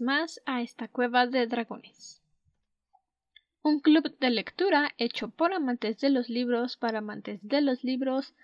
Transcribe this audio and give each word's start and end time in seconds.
más 0.00 0.40
a 0.46 0.62
esta 0.62 0.88
cueva 0.88 1.26
de 1.26 1.46
dragones. 1.46 2.22
Un 3.62 3.80
club 3.80 4.16
de 4.18 4.30
lectura 4.30 4.92
hecho 4.98 5.28
por 5.28 5.52
amantes 5.52 5.98
de 5.98 6.10
los 6.10 6.28
libros 6.28 6.76
para 6.76 6.98
amantes 6.98 7.40
de 7.42 7.60
los 7.60 7.82
libros, 7.84 8.34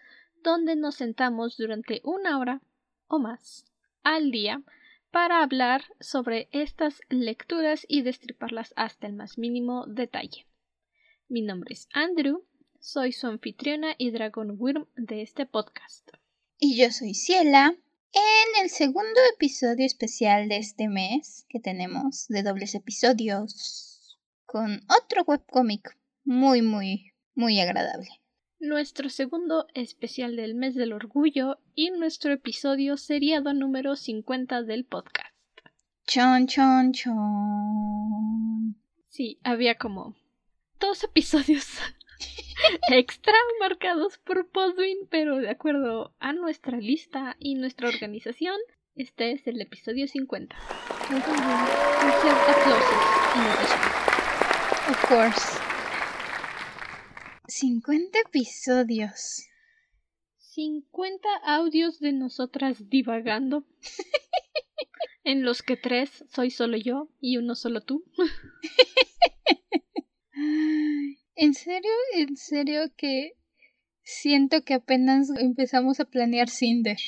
donde 0.43 0.75
nos 0.77 0.97
sentamos 0.97 1.57
durante 1.57 2.01
una 2.05 2.39
hora 2.39 2.61
o 3.09 3.19
más 3.19 3.65
al 4.03 4.31
día 4.31 4.63
para 5.11 5.43
hablar 5.43 5.85
sobre 6.01 6.49
estas 6.53 7.01
lecturas 7.11 7.85
y 7.87 8.03
destriparlas 8.03 8.73
hasta 8.77 9.07
el 9.07 9.13
más 9.13 9.39
mínimo 9.39 9.87
detalle. 9.87 10.47
Mi 11.29 11.43
nombre 11.43 11.75
es 11.75 11.89
Andrew, 11.93 12.45
soy 12.81 13.13
su 13.13 13.27
anfitriona 13.27 13.95
y 13.99 14.11
Dragon 14.11 14.57
Worm 14.59 14.87
de 14.97 15.23
este 15.23 15.47
podcast. 15.47 16.11
Y 16.59 16.77
yo 16.77 16.91
soy 16.91 17.15
Ciela. 17.15 17.77
En 18.15 18.63
el 18.63 18.69
segundo 18.69 19.21
episodio 19.35 19.87
especial 19.87 20.49
de 20.49 20.59
este 20.59 20.89
mes 20.89 21.47
que 21.49 21.61
tenemos 21.61 22.29
de 22.29 22.43
dobles 22.43 22.75
episodios 22.75 24.19
con 24.45 24.83
otro 24.89 25.23
webcómic 25.27 25.97
muy, 26.23 26.61
muy, 26.61 27.15
muy 27.35 27.59
agradable. 27.59 28.11
Nuestro 28.61 29.09
segundo 29.09 29.67
especial 29.73 30.37
del 30.37 30.55
mes 30.55 30.75
del 30.75 30.93
orgullo 30.93 31.59
y 31.75 31.91
nuestro 31.91 32.35
episodio 32.35 32.99
seriado 32.99 33.55
número 33.55 33.97
50 33.97 34.63
del 34.63 34.85
podcast. 34.85 35.35
Chon, 36.07 36.47
chon, 36.47 36.93
chon. 36.93 38.77
Sí, 39.09 39.39
había 39.43 39.79
como 39.79 40.15
dos 40.79 41.03
episodios 41.03 41.67
extra 42.91 43.35
marcados 43.61 44.19
por 44.19 44.49
Podwin, 44.51 45.07
pero 45.11 45.39
de 45.39 45.51
acuerdo 45.51 46.15
a 46.19 46.33
nuestra 46.33 46.79
lista 46.79 47.37
y 47.39 47.55
nuestra 47.55 47.89
organización, 47.89 48.57
este 48.95 49.33
es 49.33 49.47
el 49.47 49.61
episodio 49.61 50.07
50. 50.07 50.57
Of 54.91 55.09
course. 55.09 55.59
50 57.49 58.19
episodios. 58.21 59.47
50 60.37 61.29
audios 61.45 62.01
de 62.01 62.13
nosotras 62.13 62.89
divagando. 62.89 63.65
en 65.25 65.45
los 65.45 65.63
que 65.63 65.77
tres 65.77 66.25
soy 66.29 66.51
solo 66.51 66.77
yo 66.77 67.09
y 67.21 67.37
uno 67.37 67.55
solo 67.55 67.81
tú. 67.81 68.05
En 71.35 71.55
serio, 71.55 71.91
en 72.15 72.37
serio 72.37 72.93
que 72.97 73.33
siento 74.03 74.63
que 74.65 74.75
apenas 74.75 75.31
empezamos 75.39 75.99
a 76.01 76.05
planear 76.05 76.51
Cinder. 76.51 76.99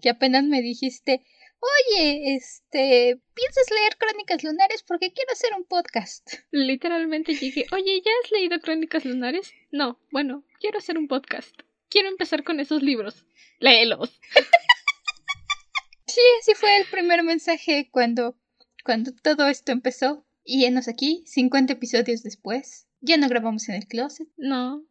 Que 0.00 0.10
apenas 0.10 0.44
me 0.44 0.62
dijiste, 0.62 1.24
oye, 1.60 2.34
este, 2.34 3.20
¿piensas 3.34 3.70
leer 3.70 3.96
Crónicas 3.98 4.44
Lunares? 4.44 4.82
Porque 4.82 5.12
quiero 5.12 5.32
hacer 5.32 5.50
un 5.56 5.64
podcast. 5.64 6.34
Literalmente 6.50 7.34
llegué, 7.34 7.66
oye, 7.72 8.02
¿ya 8.04 8.10
has 8.24 8.30
leído 8.30 8.60
Crónicas 8.60 9.04
Lunares? 9.04 9.52
No, 9.70 9.98
bueno, 10.10 10.44
quiero 10.60 10.78
hacer 10.78 10.96
un 10.96 11.08
podcast. 11.08 11.54
Quiero 11.88 12.08
empezar 12.08 12.44
con 12.44 12.60
esos 12.60 12.82
libros. 12.82 13.26
Léelos. 13.58 14.20
sí, 16.06 16.20
así 16.40 16.54
fue 16.54 16.76
el 16.78 16.86
primer 16.86 17.22
mensaje 17.22 17.88
cuando, 17.90 18.36
cuando 18.84 19.12
todo 19.12 19.48
esto 19.48 19.72
empezó. 19.72 20.26
Y 20.44 20.64
enos 20.64 20.88
aquí, 20.88 21.24
50 21.26 21.72
episodios 21.72 22.22
después. 22.22 22.85
Ya 23.06 23.16
no 23.18 23.28
grabamos 23.28 23.68
en 23.68 23.76
el 23.76 23.86
closet. 23.86 24.26
No. 24.36 24.84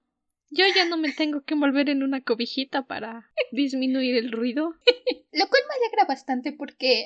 Yo 0.50 0.64
ya 0.74 0.86
no 0.86 0.96
me 0.96 1.12
tengo 1.12 1.44
que 1.44 1.54
envolver 1.54 1.90
en 1.90 2.02
una 2.02 2.22
cobijita 2.22 2.88
para 2.88 3.30
disminuir 3.52 4.16
el 4.16 4.32
ruido. 4.32 4.74
Lo 5.34 5.48
cual 5.50 5.62
me 5.68 5.76
alegra 5.76 6.06
bastante 6.08 6.54
porque, 6.54 7.04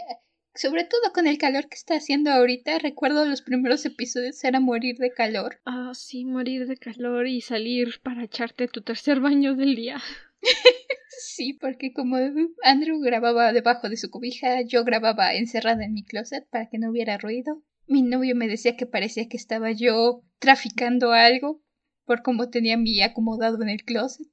sobre 0.54 0.84
todo 0.84 1.12
con 1.12 1.26
el 1.26 1.40
calor 1.40 1.68
que 1.68 1.74
está 1.74 1.96
haciendo 1.96 2.30
ahorita, 2.30 2.78
recuerdo 2.78 3.26
los 3.26 3.42
primeros 3.42 3.84
episodios 3.86 4.44
era 4.44 4.60
morir 4.60 4.98
de 4.98 5.12
calor. 5.12 5.60
Ah, 5.66 5.94
sí, 5.96 6.26
morir 6.26 6.68
de 6.68 6.78
calor 6.78 7.26
y 7.26 7.42
salir 7.42 8.02
para 8.04 8.24
echarte 8.24 8.68
tu 8.68 8.82
tercer 8.82 9.20
baño 9.20 9.56
del 9.56 9.76
día. 9.76 10.00
sí, 11.10 11.54
porque 11.54 11.92
como 11.92 12.18
Andrew 12.62 13.00
grababa 13.00 13.52
debajo 13.52 13.90
de 13.90 13.98
su 13.98 14.12
cobija, 14.12 14.62
yo 14.62 14.84
grababa 14.84 15.34
encerrada 15.34 15.86
en 15.86 15.94
mi 15.94 16.04
closet 16.04 16.48
para 16.50 16.70
que 16.70 16.78
no 16.78 16.92
hubiera 16.92 17.18
ruido. 17.18 17.64
Mi 17.90 18.04
novio 18.04 18.36
me 18.36 18.48
decía 18.48 18.78
que 18.78 18.86
parecía 18.86 19.28
que 19.28 19.36
estaba 19.36 19.72
yo 19.72 20.22
traficando 20.38 21.12
algo 21.12 21.60
por 22.06 22.22
cómo 22.22 22.52
tenía 22.52 22.78
mi 22.78 23.02
acomodado 23.02 23.60
en 23.64 23.70
el 23.70 23.84
closet. 23.84 24.28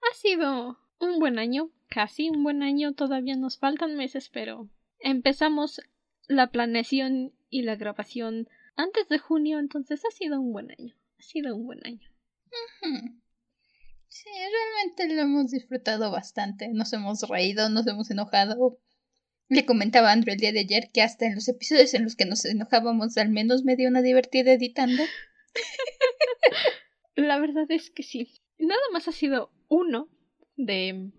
ha 0.00 0.14
sido 0.14 0.78
un 0.98 1.18
buen 1.18 1.38
año, 1.38 1.70
casi 1.88 2.30
un 2.30 2.42
buen 2.42 2.62
año, 2.62 2.94
todavía 2.94 3.36
nos 3.36 3.58
faltan 3.58 3.94
meses, 3.94 4.30
pero 4.32 4.70
empezamos 4.98 5.82
la 6.28 6.50
planeación 6.50 7.34
y 7.50 7.60
la 7.60 7.76
grabación 7.76 8.48
antes 8.74 9.06
de 9.10 9.18
junio, 9.18 9.58
entonces 9.58 10.02
ha 10.06 10.10
sido 10.10 10.40
un 10.40 10.54
buen 10.54 10.70
año, 10.70 10.96
ha 11.18 11.22
sido 11.22 11.54
un 11.54 11.66
buen 11.66 11.80
año. 11.84 12.08
Sí, 14.08 14.30
realmente 14.30 15.14
lo 15.14 15.20
hemos 15.20 15.50
disfrutado 15.50 16.10
bastante, 16.10 16.68
nos 16.68 16.90
hemos 16.94 17.20
reído, 17.28 17.68
nos 17.68 17.86
hemos 17.86 18.10
enojado, 18.10 18.78
le 19.48 19.64
comentaba 19.64 20.10
a 20.10 20.12
Andrew 20.12 20.34
el 20.34 20.40
día 20.40 20.52
de 20.52 20.60
ayer 20.60 20.90
que 20.92 21.02
hasta 21.02 21.26
en 21.26 21.36
los 21.36 21.48
episodios 21.48 21.94
en 21.94 22.04
los 22.04 22.16
que 22.16 22.24
nos 22.24 22.44
enojábamos 22.44 23.16
al 23.16 23.30
menos 23.30 23.64
me 23.64 23.76
dio 23.76 23.88
una 23.88 24.02
divertida 24.02 24.52
editando. 24.52 25.02
La 27.14 27.38
verdad 27.38 27.66
es 27.70 27.90
que 27.90 28.02
sí. 28.02 28.28
Nada 28.58 28.80
más 28.92 29.08
ha 29.08 29.12
sido 29.12 29.52
uno 29.68 30.08
de 30.56 31.10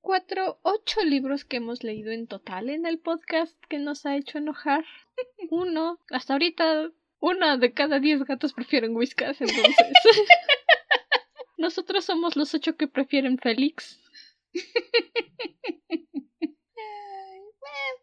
cuatro, 0.00 0.58
ocho 0.62 1.02
libros 1.04 1.44
que 1.44 1.56
hemos 1.58 1.82
leído 1.82 2.12
en 2.12 2.26
total 2.26 2.70
en 2.70 2.86
el 2.86 2.98
podcast 2.98 3.56
que 3.68 3.78
nos 3.78 4.06
ha 4.06 4.16
hecho 4.16 4.38
enojar. 4.38 4.84
Uno, 5.50 5.98
hasta 6.10 6.34
ahorita, 6.34 6.92
una 7.20 7.56
de 7.56 7.72
cada 7.72 7.98
diez 7.98 8.22
gatos 8.24 8.52
prefieren 8.52 8.94
Whiskas, 8.94 9.40
entonces. 9.40 9.74
Nosotros 11.58 12.04
somos 12.04 12.36
los 12.36 12.54
ocho 12.54 12.76
que 12.76 12.86
prefieren 12.86 13.38
Félix. 13.38 13.98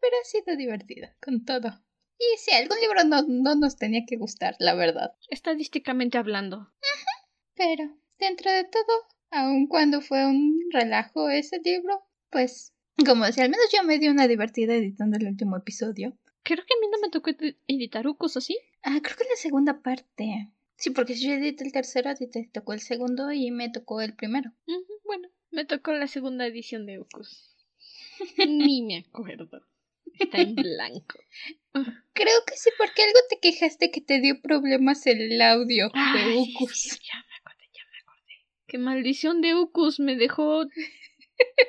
Pero 0.02 0.16
ha 0.22 0.26
sido 0.26 0.56
divertido, 0.56 1.10
con 1.22 1.46
todo. 1.46 1.82
Y 2.20 2.38
si 2.38 2.52
algún 2.52 2.80
libro 2.80 3.04
no, 3.04 3.24
no 3.28 3.56
nos 3.56 3.78
tenía 3.78 4.06
que 4.08 4.18
gustar, 4.18 4.56
la 4.60 4.76
verdad. 4.76 5.16
Estadísticamente 5.30 6.18
hablando. 6.18 6.72
Pero, 7.56 7.96
dentro 8.20 8.52
de 8.52 8.64
todo, 8.64 9.08
aun 9.32 9.68
cuando 9.68 10.02
fue 10.02 10.26
un 10.26 10.70
relajo 10.72 11.30
ese 11.30 11.60
libro, 11.64 12.04
pues, 12.30 12.74
como 13.06 13.26
decía, 13.26 13.44
al 13.44 13.50
menos 13.50 13.66
yo 13.72 13.84
me 13.84 14.00
di 14.00 14.08
una 14.08 14.28
divertida 14.28 14.76
editando 14.76 15.18
el 15.18 15.28
último 15.28 15.58
episodio. 15.58 16.18
Creo 16.44 16.66
que 16.66 16.74
a 16.74 16.80
mí 16.82 16.88
no 16.92 17.00
me 17.00 17.10
tocó 17.10 17.32
editar 17.68 18.08
Ucos, 18.08 18.38
¿o 18.38 18.42
sí? 18.42 18.58
Ah, 18.84 19.00
creo 19.02 19.18
que 19.18 19.24
la 19.24 19.36
segunda 19.36 19.82
parte. 19.82 20.52
Sí, 20.76 20.90
porque 20.90 21.16
si 21.16 21.28
yo 21.28 21.34
edité 21.34 21.64
el 21.64 21.72
tercero, 21.72 22.10
a 22.10 22.16
ti 22.16 22.28
te 22.28 22.50
tocó 22.52 22.74
el 22.74 22.82
segundo 22.82 23.32
y 23.32 23.52
me 23.52 23.70
tocó 23.70 24.02
el 24.02 24.16
primero. 24.16 24.52
bueno, 25.06 25.30
me 25.52 25.66
tocó 25.66 25.94
la 25.94 26.08
segunda 26.08 26.46
edición 26.46 26.86
de 26.86 27.00
Ucos. 27.00 27.56
Ni 28.48 28.82
me 28.82 28.98
acuerdo. 28.98 29.66
Está 30.20 30.42
en 30.42 30.56
blanco. 30.56 31.20
Creo 32.14 32.40
que 32.46 32.56
sí, 32.56 32.70
porque 32.78 33.04
algo 33.04 33.20
te 33.30 33.40
quejaste 33.40 33.92
que 33.92 34.02
te 34.02 34.20
dio 34.20 34.42
problemas 34.42 35.06
el 35.08 35.42
audio 35.42 35.90
de 35.90 36.38
Ucus. 36.38 37.00
ya 37.02 37.18
me 37.18 37.36
acordé, 37.38 37.70
ya 37.74 37.84
me 37.92 38.00
acordé. 38.00 38.34
Qué 38.68 38.78
maldición 38.78 39.42
de 39.42 39.56
Ucus 39.56 40.00
me 40.00 40.16
dejó. 40.16 40.68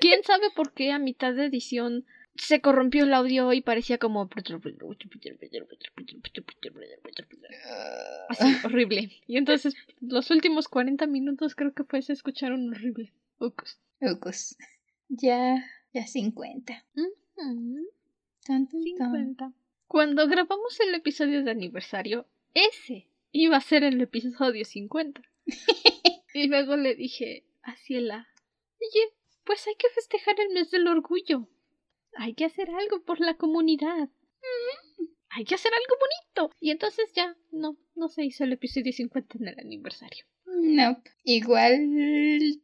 ¿Quién 0.00 0.22
sabe 0.25 0.50
por 0.55 0.75
qué 0.75 0.93
a 0.93 0.99
mitad 0.99 1.32
de 1.34 1.47
edición 1.47 2.05
se 2.37 2.60
corrompió 2.60 3.05
el 3.05 3.15
audio 3.15 3.53
y 3.53 3.60
parecía 3.60 3.99
como 3.99 4.28
así 8.29 8.56
horrible 8.64 9.11
y 9.26 9.37
entonces 9.37 9.75
los 10.00 10.31
últimos 10.31 10.69
40 10.69 11.06
minutos 11.06 11.55
creo 11.55 11.73
que 11.73 11.85
fue 11.85 12.02
se 12.02 12.12
escucharon 12.12 12.70
horrible 12.70 13.12
Ucus 13.38 13.79
Ucus 14.00 14.56
ya 15.08 15.64
ya 15.93 16.06
50 16.06 16.85
cuando 19.87 20.26
grabamos 20.26 20.79
el 20.81 20.94
episodio 20.94 21.43
de 21.44 21.50
aniversario, 21.50 22.26
ese 22.52 23.08
iba 23.32 23.56
a 23.56 23.61
ser 23.61 23.85
el 23.85 24.00
episodio 24.00 24.64
50. 24.64 25.23
y 26.35 26.49
luego 26.49 26.76
le 26.76 26.94
dije 26.94 27.44
a 27.62 27.76
Ciela, 27.76 28.29
oye, 28.81 29.14
pues 29.44 29.67
hay 29.67 29.75
que 29.76 29.88
festejar 29.91 30.38
el 30.41 30.50
mes 30.52 30.70
del 30.70 30.88
orgullo. 30.88 31.49
Hay 32.17 32.35
que 32.35 32.44
hacer 32.44 32.70
algo 32.70 33.02
por 33.05 33.20
la 33.20 33.37
comunidad. 33.37 34.08
Hay 35.31 35.44
que 35.44 35.55
hacer 35.55 35.73
algo 35.73 35.97
bonito. 35.99 36.56
Y 36.61 36.70
entonces 36.70 37.12
ya, 37.14 37.37
no, 37.50 37.79
no 37.94 38.08
se 38.08 38.25
hizo 38.25 38.44
el 38.44 38.52
episodio 38.52 38.93
50 38.93 39.38
en 39.38 39.49
el 39.49 39.58
aniversario. 39.58 40.26
No, 40.47 41.02
igual 41.25 41.81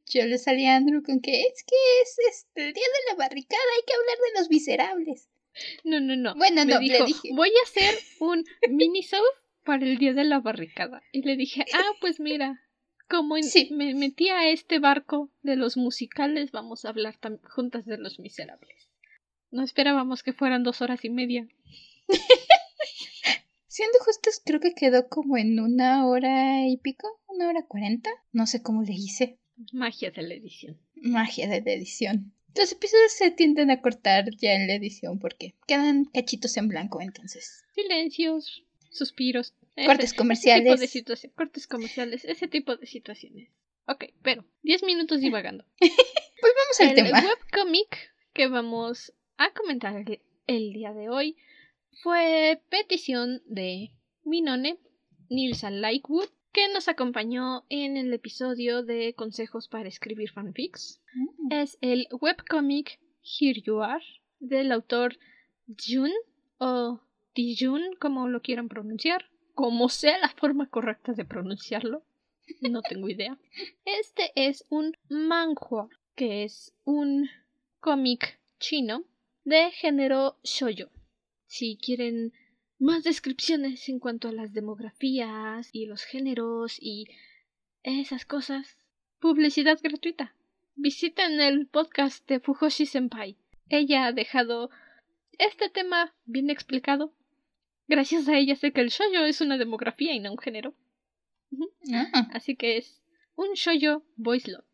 yo 0.07 0.27
le 0.27 0.39
salí 0.39 0.67
a 0.67 0.77
Andrew 0.77 1.03
con 1.03 1.21
que 1.21 1.43
es 1.43 1.65
que 1.65 1.77
es 2.03 2.17
este, 2.31 2.69
el 2.69 2.73
día 2.73 2.85
de 2.85 3.11
la 3.11 3.17
barricada, 3.17 3.63
hay 3.77 3.85
que 3.87 3.95
hablar 3.95 4.17
de 4.17 4.41
los 4.41 4.51
miserables. 4.51 5.30
No, 5.85 6.01
no, 6.01 6.17
no. 6.17 6.35
Bueno, 6.35 6.65
no, 6.65 6.81
le 6.81 7.05
dije. 7.05 7.31
Voy 7.35 7.49
a 7.49 7.65
hacer 7.65 7.95
un 8.21 8.45
mini 8.71 9.03
para 9.65 9.85
el 9.85 9.99
día 9.99 10.15
de 10.15 10.25
la 10.25 10.41
barricada. 10.41 11.03
Y 11.13 11.23
le 11.23 11.37
dije, 11.37 11.65
ah, 11.75 11.93
pues 12.01 12.21
mira, 12.21 12.61
como 13.09 13.37
me 13.71 13.95
metí 13.95 14.29
a 14.29 14.49
este 14.49 14.79
barco 14.79 15.31
de 15.43 15.57
los 15.57 15.77
musicales, 15.77 16.53
vamos 16.53 16.85
a 16.85 16.91
hablar 16.91 17.19
juntas 17.45 17.85
de 17.85 17.99
los 17.99 18.19
miserables. 18.19 18.89
No 19.51 19.65
esperábamos 19.65 20.23
que 20.23 20.33
fueran 20.33 20.63
dos 20.63 20.81
horas 20.81 21.05
y 21.05 21.11
media. 21.11 21.49
Siendo 23.67 23.99
justos, 24.01 24.41
creo 24.45 24.61
que 24.61 24.75
quedó 24.75 25.09
como 25.09 25.37
en 25.37 25.59
una 25.59 26.07
hora 26.07 26.69
y 26.69 26.77
pico, 26.77 27.21
una 27.29 27.49
hora 27.49 27.65
cuarenta. 27.67 28.11
No 28.33 28.47
sé 28.47 28.63
cómo 28.63 28.83
le 28.83 28.93
hice. 28.93 29.39
Magia 29.73 30.11
de 30.11 30.23
la 30.23 30.35
edición. 30.35 30.81
Magia 30.95 31.49
de 31.49 31.61
la 31.63 31.73
edición. 31.73 32.33
Los 32.57 32.73
episodios 32.73 33.13
se 33.13 33.31
tienden 33.31 33.71
a 33.71 33.81
cortar 33.81 34.25
ya 34.37 34.55
en 34.55 34.67
la 34.67 34.75
edición 34.75 35.19
porque 35.19 35.55
quedan 35.67 36.05
cachitos 36.07 36.57
en 36.57 36.69
blanco 36.69 37.01
entonces. 37.01 37.65
Silencios, 37.75 38.65
suspiros. 38.91 39.55
Cortes 39.87 40.15
comerciales. 40.15 40.81
Ese 40.81 41.01
tipo 41.01 41.15
de 41.15 41.31
cortes 41.31 41.67
comerciales, 41.67 42.25
ese 42.25 42.49
tipo 42.49 42.77
de 42.77 42.87
situaciones. 42.87 43.51
Ok, 43.87 44.07
pero 44.23 44.45
10 44.63 44.83
minutos 44.83 45.21
divagando. 45.21 45.65
Volvamos 45.81 46.81
al 46.81 46.89
el 46.89 46.95
tema. 46.95 47.23
webcomic 47.25 48.13
que 48.33 48.47
vamos 48.49 49.13
a 49.37 49.53
comentar 49.53 49.97
el, 49.97 50.21
el 50.47 50.73
día 50.73 50.93
de 50.93 51.09
hoy 51.09 51.37
fue 52.03 52.61
petición 52.69 53.43
de 53.47 53.91
Minone, 54.25 54.79
Nilsa 55.29 55.71
Lightwood, 55.71 56.29
que 56.53 56.69
nos 56.73 56.89
acompañó 56.89 57.65
en 57.69 57.97
el 57.97 58.13
episodio 58.13 58.83
de 58.83 59.15
Consejos 59.15 59.69
para 59.69 59.89
escribir 59.89 60.31
fanfics. 60.31 61.01
Mm. 61.15 61.53
Es 61.53 61.79
el 61.81 62.09
webcomic 62.11 62.99
Here 63.23 63.61
You 63.61 63.83
Are 63.83 64.05
del 64.41 64.73
autor 64.73 65.17
Jun 65.69 66.11
o 66.59 67.01
Dijun, 67.35 67.95
como 68.01 68.29
lo 68.29 68.43
quieran 68.43 68.69
pronunciar, 68.69 69.27
como 69.55 69.89
sea 69.89 70.19
la 70.19 70.31
forma 70.31 70.69
correcta 70.69 71.13
de 71.13 71.25
pronunciarlo. 71.25 72.03
No 72.61 72.83
tengo 72.89 73.09
idea. 73.09 73.39
Este 73.85 74.33
es 74.35 74.65
un 74.69 74.97
manhua, 75.09 75.89
que 76.17 76.45
es 76.45 76.75
un 76.85 77.29
cómic 77.79 78.41
chino 78.59 79.05
de 79.45 79.71
género 79.71 80.37
shoujo. 80.43 80.91
Si 81.47 81.77
quieren 81.77 82.33
más 82.81 83.05
descripciones 83.05 83.89
en 83.89 83.99
cuanto 83.99 84.29
a 84.29 84.33
las 84.33 84.55
demografías 84.55 85.69
y 85.73 85.87
los 85.87 86.03
géneros 86.03 86.79
y 86.81 87.07
esas 87.83 88.25
cosas, 88.25 88.79
publicidad 89.21 89.79
gratuita. 89.83 90.35
Visiten 90.77 91.41
el 91.41 91.67
podcast 91.67 92.27
de 92.27 92.41
Fujoshi 92.41 92.87
Senpai. 92.87 93.37
Ella 93.69 94.07
ha 94.07 94.13
dejado 94.13 94.71
este 95.39 95.69
tema 95.69 96.15
bien 96.25 96.49
explicado. 96.49 97.13
Gracias 97.87 98.29
a 98.29 98.39
ella 98.39 98.57
sé 98.57 98.73
que 98.73 98.81
el 98.81 98.89
shoujo 98.89 99.25
es 99.25 99.43
una 99.43 99.59
demografía 99.59 100.15
y 100.15 100.21
no 100.21 100.33
un 100.33 100.39
género. 100.39 100.75
Ah, 101.93 102.29
Así 102.33 102.57
que 102.57 102.79
es 102.79 103.03
un 103.37 103.53
shoujo 103.55 104.03
voice 104.17 104.51
love. 104.51 104.70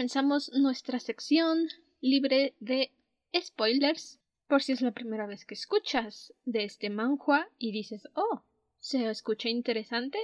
Comenzamos 0.00 0.50
nuestra 0.54 0.98
sección 0.98 1.68
libre 2.00 2.54
de 2.58 2.90
spoilers. 3.38 4.18
Por 4.48 4.62
si 4.62 4.72
es 4.72 4.80
la 4.80 4.92
primera 4.92 5.26
vez 5.26 5.44
que 5.44 5.52
escuchas 5.52 6.32
de 6.46 6.64
este 6.64 6.88
manhua 6.88 7.50
y 7.58 7.70
dices, 7.70 8.08
oh, 8.14 8.42
se 8.78 9.10
escucha 9.10 9.50
interesante, 9.50 10.18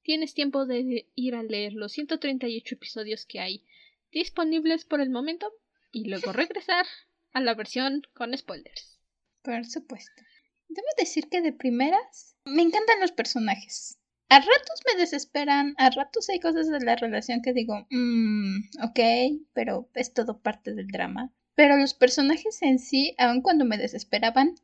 tienes 0.00 0.32
tiempo 0.32 0.64
de 0.64 1.10
ir 1.14 1.34
a 1.34 1.42
leer 1.42 1.74
los 1.74 1.92
138 1.92 2.74
episodios 2.74 3.26
que 3.26 3.38
hay 3.38 3.66
disponibles 4.12 4.86
por 4.86 5.02
el 5.02 5.10
momento 5.10 5.52
y 5.92 6.08
luego 6.08 6.32
regresar 6.32 6.86
a 7.32 7.42
la 7.42 7.52
versión 7.52 8.00
con 8.14 8.34
spoilers. 8.34 8.98
por 9.42 9.66
supuesto. 9.66 10.22
Debo 10.68 10.88
decir 10.96 11.28
que 11.28 11.42
de 11.42 11.52
primeras 11.52 12.34
me 12.46 12.62
encantan 12.62 13.00
los 13.00 13.12
personajes. 13.12 13.98
A 14.28 14.40
ratos 14.40 14.82
me 14.86 15.00
desesperan, 15.00 15.74
a 15.78 15.88
ratos 15.90 16.28
hay 16.28 16.40
cosas 16.40 16.68
de 16.68 16.80
la 16.80 16.96
relación 16.96 17.42
que 17.42 17.52
digo, 17.52 17.86
mmm, 17.90 18.58
ok, 18.82 19.00
pero 19.52 19.88
es 19.94 20.12
todo 20.12 20.40
parte 20.40 20.74
del 20.74 20.88
drama. 20.88 21.32
Pero 21.54 21.76
los 21.76 21.94
personajes 21.94 22.60
en 22.62 22.80
sí, 22.80 23.14
aun 23.18 23.40
cuando 23.40 23.64
me 23.64 23.78
desesperaban, 23.78 24.56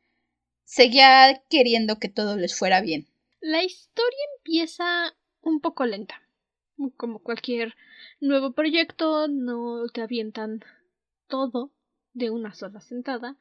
seguía 0.64 1.42
queriendo 1.48 1.98
que 1.98 2.08
todo 2.08 2.36
les 2.36 2.58
fuera 2.58 2.80
bien. 2.80 3.06
La 3.40 3.62
historia 3.62 4.18
empieza 4.38 5.14
un 5.40 5.60
poco 5.60 5.86
lenta. 5.86 6.20
Como 6.96 7.20
cualquier 7.20 7.74
nuevo 8.20 8.52
proyecto, 8.52 9.28
no 9.28 9.86
te 9.88 10.02
avientan 10.02 10.64
todo 11.28 11.72
de 12.14 12.30
una 12.30 12.52
sola 12.52 12.80
sentada. 12.80 13.36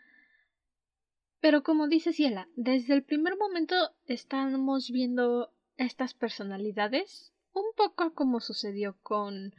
Pero 1.39 1.63
como 1.63 1.87
dice 1.87 2.13
Ciela, 2.13 2.47
desde 2.55 2.93
el 2.93 3.03
primer 3.03 3.37
momento 3.37 3.75
estamos 4.05 4.91
viendo 4.91 5.51
estas 5.77 6.13
personalidades, 6.13 7.33
un 7.53 7.65
poco 7.75 8.13
como 8.13 8.39
sucedió 8.39 8.97
con 9.01 9.53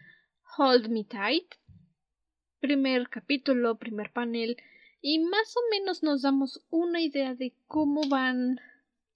Hold 0.56 0.88
Me 0.88 1.04
Tight. 1.04 1.54
Primer 2.60 3.08
capítulo, 3.08 3.78
primer 3.78 4.12
panel, 4.12 4.56
y 5.00 5.18
más 5.18 5.56
o 5.56 5.60
menos 5.70 6.02
nos 6.02 6.22
damos 6.22 6.64
una 6.70 7.00
idea 7.00 7.34
de 7.34 7.54
cómo 7.66 8.08
van 8.08 8.60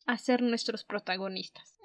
a 0.05 0.19
ser 0.19 0.43
nuestros 0.43 0.85
protagonistas. 0.85 1.79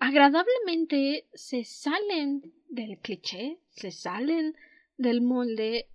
Agradablemente 0.00 1.28
se 1.34 1.64
salen 1.64 2.52
del 2.68 2.98
cliché, 2.98 3.60
se 3.70 3.92
salen 3.92 4.56
del 4.96 5.20
molde 5.20 5.88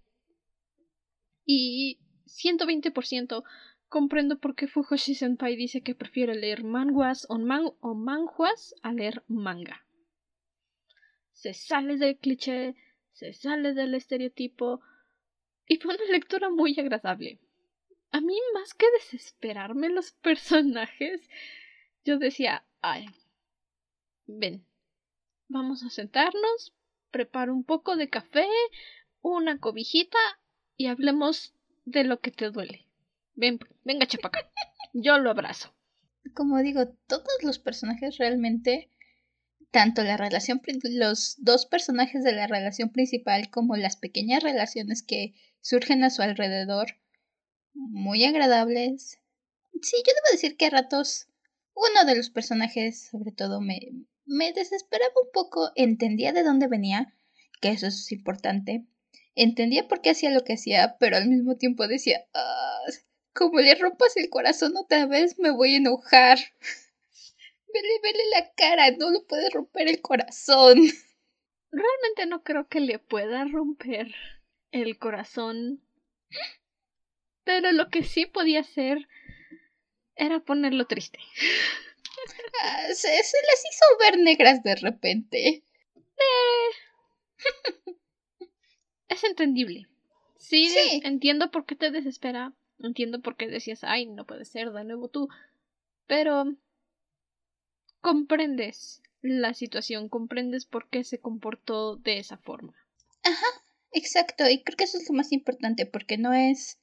y 1.45 1.99
120% 2.25 3.43
comprendo 3.95 4.39
por 4.39 4.55
qué 4.55 4.67
Fujoshi 4.67 5.15
Senpai 5.15 5.55
dice 5.55 5.79
que 5.79 5.95
prefiere 5.95 6.35
leer 6.35 6.65
manguas 6.65 7.25
o, 7.29 7.37
man 7.37 7.63
o 7.79 7.95
a 8.81 8.91
leer 8.91 9.23
manga. 9.29 9.85
Se 11.31 11.53
sale 11.53 11.95
del 11.95 12.17
cliché, 12.17 12.75
se 13.13 13.31
sale 13.31 13.73
del 13.73 13.95
estereotipo 13.95 14.81
y 15.65 15.77
fue 15.77 15.95
una 15.95 16.11
lectura 16.11 16.49
muy 16.49 16.77
agradable. 16.77 17.39
A 18.11 18.19
mí 18.19 18.37
más 18.53 18.73
que 18.73 18.85
desesperarme 18.99 19.87
los 19.87 20.11
personajes, 20.27 21.29
yo 22.03 22.17
decía, 22.17 22.65
ay, 22.81 23.05
ven, 24.27 24.65
vamos 25.47 25.83
a 25.83 25.89
sentarnos, 25.89 26.73
preparo 27.11 27.53
un 27.53 27.63
poco 27.63 27.95
de 27.95 28.09
café, 28.09 28.49
una 29.21 29.57
cobijita 29.61 30.19
y 30.75 30.87
hablemos 30.87 31.53
de 31.85 32.03
lo 32.03 32.19
que 32.19 32.31
te 32.31 32.51
duele. 32.51 32.84
Ven, 33.35 33.59
venga, 33.83 34.07
chapaca. 34.07 34.49
Yo 34.93 35.17
lo 35.17 35.29
abrazo. 35.29 35.73
Como 36.33 36.61
digo, 36.61 36.87
todos 37.07 37.43
los 37.43 37.59
personajes 37.59 38.17
realmente, 38.17 38.89
tanto 39.71 40.03
la 40.03 40.15
relación, 40.15 40.61
los 40.83 41.35
dos 41.39 41.65
personajes 41.65 42.23
de 42.23 42.31
la 42.31 42.47
relación 42.47 42.89
principal 42.91 43.49
como 43.49 43.75
las 43.75 43.97
pequeñas 43.97 44.41
relaciones 44.41 45.03
que 45.03 45.35
surgen 45.61 46.03
a 46.03 46.09
su 46.09 46.21
alrededor, 46.21 46.97
muy 47.73 48.23
agradables. 48.23 49.19
Sí, 49.81 49.97
yo 49.97 50.13
debo 50.13 50.31
decir 50.31 50.55
que 50.55 50.67
a 50.67 50.69
ratos 50.69 51.27
uno 51.73 52.05
de 52.05 52.15
los 52.15 52.29
personajes, 52.29 53.07
sobre 53.11 53.33
todo, 53.33 53.59
me, 53.59 53.79
me 54.25 54.53
desesperaba 54.53 55.13
un 55.21 55.29
poco. 55.33 55.71
Entendía 55.75 56.31
de 56.31 56.43
dónde 56.43 56.67
venía, 56.67 57.13
que 57.59 57.69
eso 57.69 57.87
es 57.87 58.11
importante. 58.13 58.85
Entendía 59.35 59.89
por 59.89 59.99
qué 59.99 60.11
hacía 60.11 60.31
lo 60.31 60.45
que 60.45 60.53
hacía, 60.53 60.95
pero 60.99 61.17
al 61.17 61.27
mismo 61.27 61.57
tiempo 61.57 61.85
decía, 61.89 62.25
"Ah, 62.33 62.79
como 63.35 63.59
le 63.59 63.75
rompas 63.75 64.17
el 64.17 64.29
corazón 64.29 64.75
otra 64.77 65.05
vez, 65.05 65.37
me 65.39 65.51
voy 65.51 65.75
a 65.75 65.77
enojar. 65.77 66.39
Vele, 67.73 67.99
vele 68.01 68.23
la 68.33 68.51
cara, 68.53 68.91
no 68.91 69.11
le 69.11 69.19
puedes 69.21 69.51
romper 69.51 69.89
el 69.89 70.01
corazón. 70.01 70.77
Realmente 71.71 72.25
no 72.27 72.43
creo 72.43 72.67
que 72.69 72.79
le 72.79 72.99
pueda 72.99 73.45
romper 73.45 74.13
el 74.71 74.97
corazón. 74.97 75.81
Pero 77.45 77.71
lo 77.71 77.89
que 77.89 78.03
sí 78.03 78.25
podía 78.25 78.61
hacer 78.61 79.07
era 80.15 80.39
ponerlo 80.39 80.85
triste. 80.87 81.19
Ah, 82.63 82.87
se, 82.89 82.95
se 83.23 83.37
las 83.47 83.63
hizo 83.69 83.85
ver 83.99 84.17
negras 84.19 84.63
de 84.63 84.75
repente. 84.75 85.63
Es 89.07 89.23
entendible. 89.23 89.87
Sí, 90.37 90.69
Sí. 90.69 91.01
entiendo 91.03 91.49
por 91.49 91.65
qué 91.65 91.75
te 91.75 91.89
desespera. 91.91 92.53
Entiendo 92.85 93.21
por 93.21 93.35
qué 93.35 93.47
decías, 93.47 93.83
ay, 93.83 94.05
no 94.05 94.25
puede 94.25 94.45
ser, 94.45 94.71
de 94.71 94.83
nuevo 94.83 95.07
tú. 95.07 95.29
Pero 96.07 96.55
comprendes 98.01 99.01
la 99.21 99.53
situación, 99.53 100.09
comprendes 100.09 100.65
por 100.65 100.87
qué 100.89 101.03
se 101.03 101.19
comportó 101.19 101.95
de 101.95 102.19
esa 102.19 102.37
forma. 102.37 102.73
Exacto, 103.91 104.47
y 104.49 104.61
creo 104.61 104.77
que 104.77 104.83
eso 104.83 104.97
es 104.97 105.09
lo 105.09 105.15
más 105.15 105.31
importante, 105.31 105.85
porque 105.85 106.17
no 106.17 106.33
es 106.33 106.79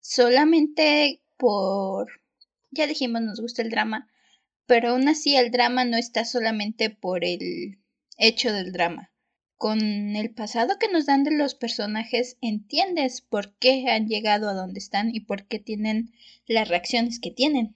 solamente 0.00 1.20
por... 1.36 2.20
Ya 2.70 2.86
dijimos, 2.86 3.22
nos 3.22 3.40
gusta 3.40 3.62
el 3.62 3.70
drama, 3.70 4.10
pero 4.66 4.90
aún 4.90 5.08
así 5.08 5.36
el 5.36 5.50
drama 5.50 5.84
no 5.84 5.96
está 5.96 6.24
solamente 6.24 6.90
por 6.90 7.24
el 7.24 7.78
hecho 8.18 8.52
del 8.52 8.72
drama. 8.72 9.10
Con 9.58 9.80
el 10.14 10.30
pasado 10.30 10.78
que 10.78 10.86
nos 10.88 11.06
dan 11.06 11.24
de 11.24 11.36
los 11.36 11.56
personajes, 11.56 12.38
entiendes 12.40 13.20
por 13.20 13.52
qué 13.54 13.86
han 13.88 14.06
llegado 14.06 14.48
a 14.48 14.54
donde 14.54 14.78
están 14.78 15.12
y 15.12 15.18
por 15.18 15.46
qué 15.46 15.58
tienen 15.58 16.14
las 16.46 16.68
reacciones 16.68 17.18
que 17.18 17.32
tienen. 17.32 17.74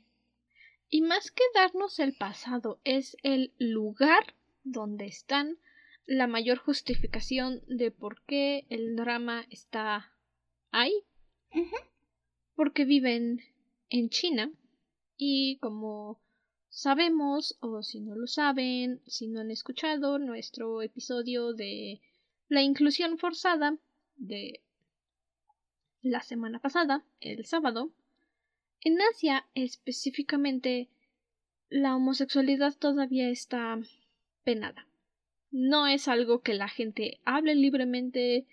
Y 0.89 1.01
más 1.01 1.33
que 1.33 1.43
darnos 1.57 1.99
el 1.99 2.15
pasado, 2.15 2.81
es 2.85 3.17
el 3.25 3.53
lugar 3.59 4.37
donde 4.63 5.07
están 5.07 5.59
la 6.07 6.29
mayor 6.29 6.59
justificación 6.59 7.63
de 7.67 7.91
por 7.91 8.23
qué 8.27 8.65
el 8.69 8.95
drama 8.95 9.45
está 9.51 10.13
ahí. 10.71 10.95
Porque 12.55 12.85
viven 12.85 13.41
en 13.91 14.09
China 14.09 14.53
y 15.17 15.59
como 15.59 16.21
sabemos, 16.73 17.59
o 17.61 17.83
si 17.83 18.01
no 18.01 18.17
lo 18.17 18.27
saben, 18.27 19.03
si 19.07 19.29
no 19.29 19.41
han 19.41 19.51
escuchado 19.51 20.19
nuestro 20.19 20.81
episodio 20.81 21.53
de 21.53 22.01
la 22.49 22.63
inclusión 22.63 23.19
forzada 23.19 23.77
de 24.17 24.61
la 26.01 26.23
semana 26.23 26.59
pasada, 26.61 27.05
el 27.21 27.45
sábado, 27.45 27.91
en 28.81 28.99
Asia 29.03 29.47
específicamente 29.55 30.89
la 31.69 31.95
homosexualidad 31.95 32.75
todavía 32.75 33.29
está 33.29 33.79
penada. 34.43 34.89
No 35.51 35.87
es 35.87 36.09
algo 36.09 36.41
que 36.41 36.55
la 36.55 36.69
gente 36.69 37.21
hable 37.27 37.55
libremente. 37.55 38.47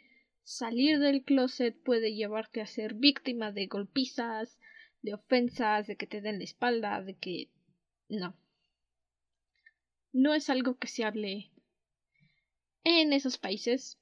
Salir 0.43 0.99
del 0.99 1.23
closet 1.23 1.75
puede 1.83 2.13
llevarte 2.13 2.59
a 2.59 2.67
ser 2.67 2.95
víctima 2.95 3.53
de 3.53 3.67
golpizas, 3.67 4.59
de 5.03 5.13
ofensas, 5.13 5.87
de 5.87 5.95
que 5.95 6.07
te 6.07 6.19
den 6.19 6.39
la 6.39 6.43
espalda, 6.43 7.01
de 7.01 7.13
que... 7.15 7.49
No. 8.09 8.35
No 10.11 10.33
es 10.33 10.49
algo 10.49 10.77
que 10.77 10.87
se 10.87 11.03
hable 11.03 11.51
en 12.83 13.13
esos 13.13 13.37
países 13.37 13.99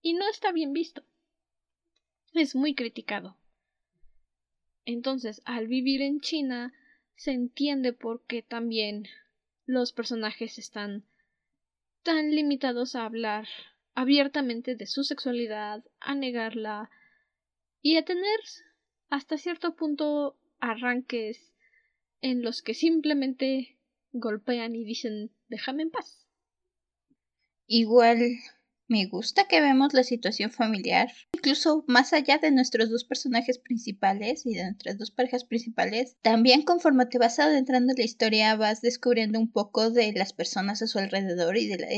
y 0.00 0.14
no 0.14 0.28
está 0.28 0.50
bien 0.50 0.72
visto. 0.72 1.04
Es 2.32 2.54
muy 2.54 2.74
criticado. 2.74 3.36
Entonces, 4.86 5.42
al 5.44 5.68
vivir 5.68 6.02
en 6.02 6.20
China, 6.20 6.72
se 7.16 7.32
entiende 7.32 7.92
por 7.92 8.24
qué 8.24 8.42
también 8.42 9.06
los 9.66 9.92
personajes 9.92 10.58
están 10.58 11.04
tan 12.02 12.30
limitados 12.30 12.94
a 12.94 13.04
hablar 13.04 13.46
abiertamente 13.94 14.74
de 14.74 14.86
su 14.86 15.04
sexualidad, 15.04 15.84
a 16.00 16.14
negarla 16.14 16.90
y 17.80 17.96
a 17.96 18.04
tener 18.04 18.40
hasta 19.10 19.38
cierto 19.38 19.76
punto 19.76 20.36
arranques 20.58 21.53
en 22.24 22.40
los 22.40 22.62
que 22.62 22.72
simplemente 22.72 23.76
golpean 24.12 24.74
y 24.74 24.82
dicen 24.82 25.30
déjame 25.48 25.82
en 25.82 25.90
paz. 25.90 26.26
Igual 27.66 28.18
me 28.88 29.04
gusta 29.06 29.46
que 29.46 29.60
vemos 29.60 29.92
la 29.92 30.04
situación 30.04 30.50
familiar, 30.50 31.12
incluso 31.34 31.84
más 31.86 32.14
allá 32.14 32.38
de 32.38 32.50
nuestros 32.50 32.88
dos 32.88 33.04
personajes 33.04 33.58
principales 33.58 34.46
y 34.46 34.54
de 34.54 34.64
nuestras 34.64 34.96
dos 34.96 35.10
parejas 35.10 35.44
principales. 35.44 36.16
También 36.22 36.62
conforme 36.62 37.04
te 37.04 37.18
vas 37.18 37.38
adentrando 37.38 37.92
en 37.92 37.98
la 37.98 38.04
historia 38.04 38.56
vas 38.56 38.80
descubriendo 38.80 39.38
un 39.38 39.52
poco 39.52 39.90
de 39.90 40.10
las 40.14 40.32
personas 40.32 40.80
a 40.80 40.86
su 40.86 40.98
alrededor 40.98 41.58
y 41.58 41.66
de 41.66 41.78
la, 41.78 41.88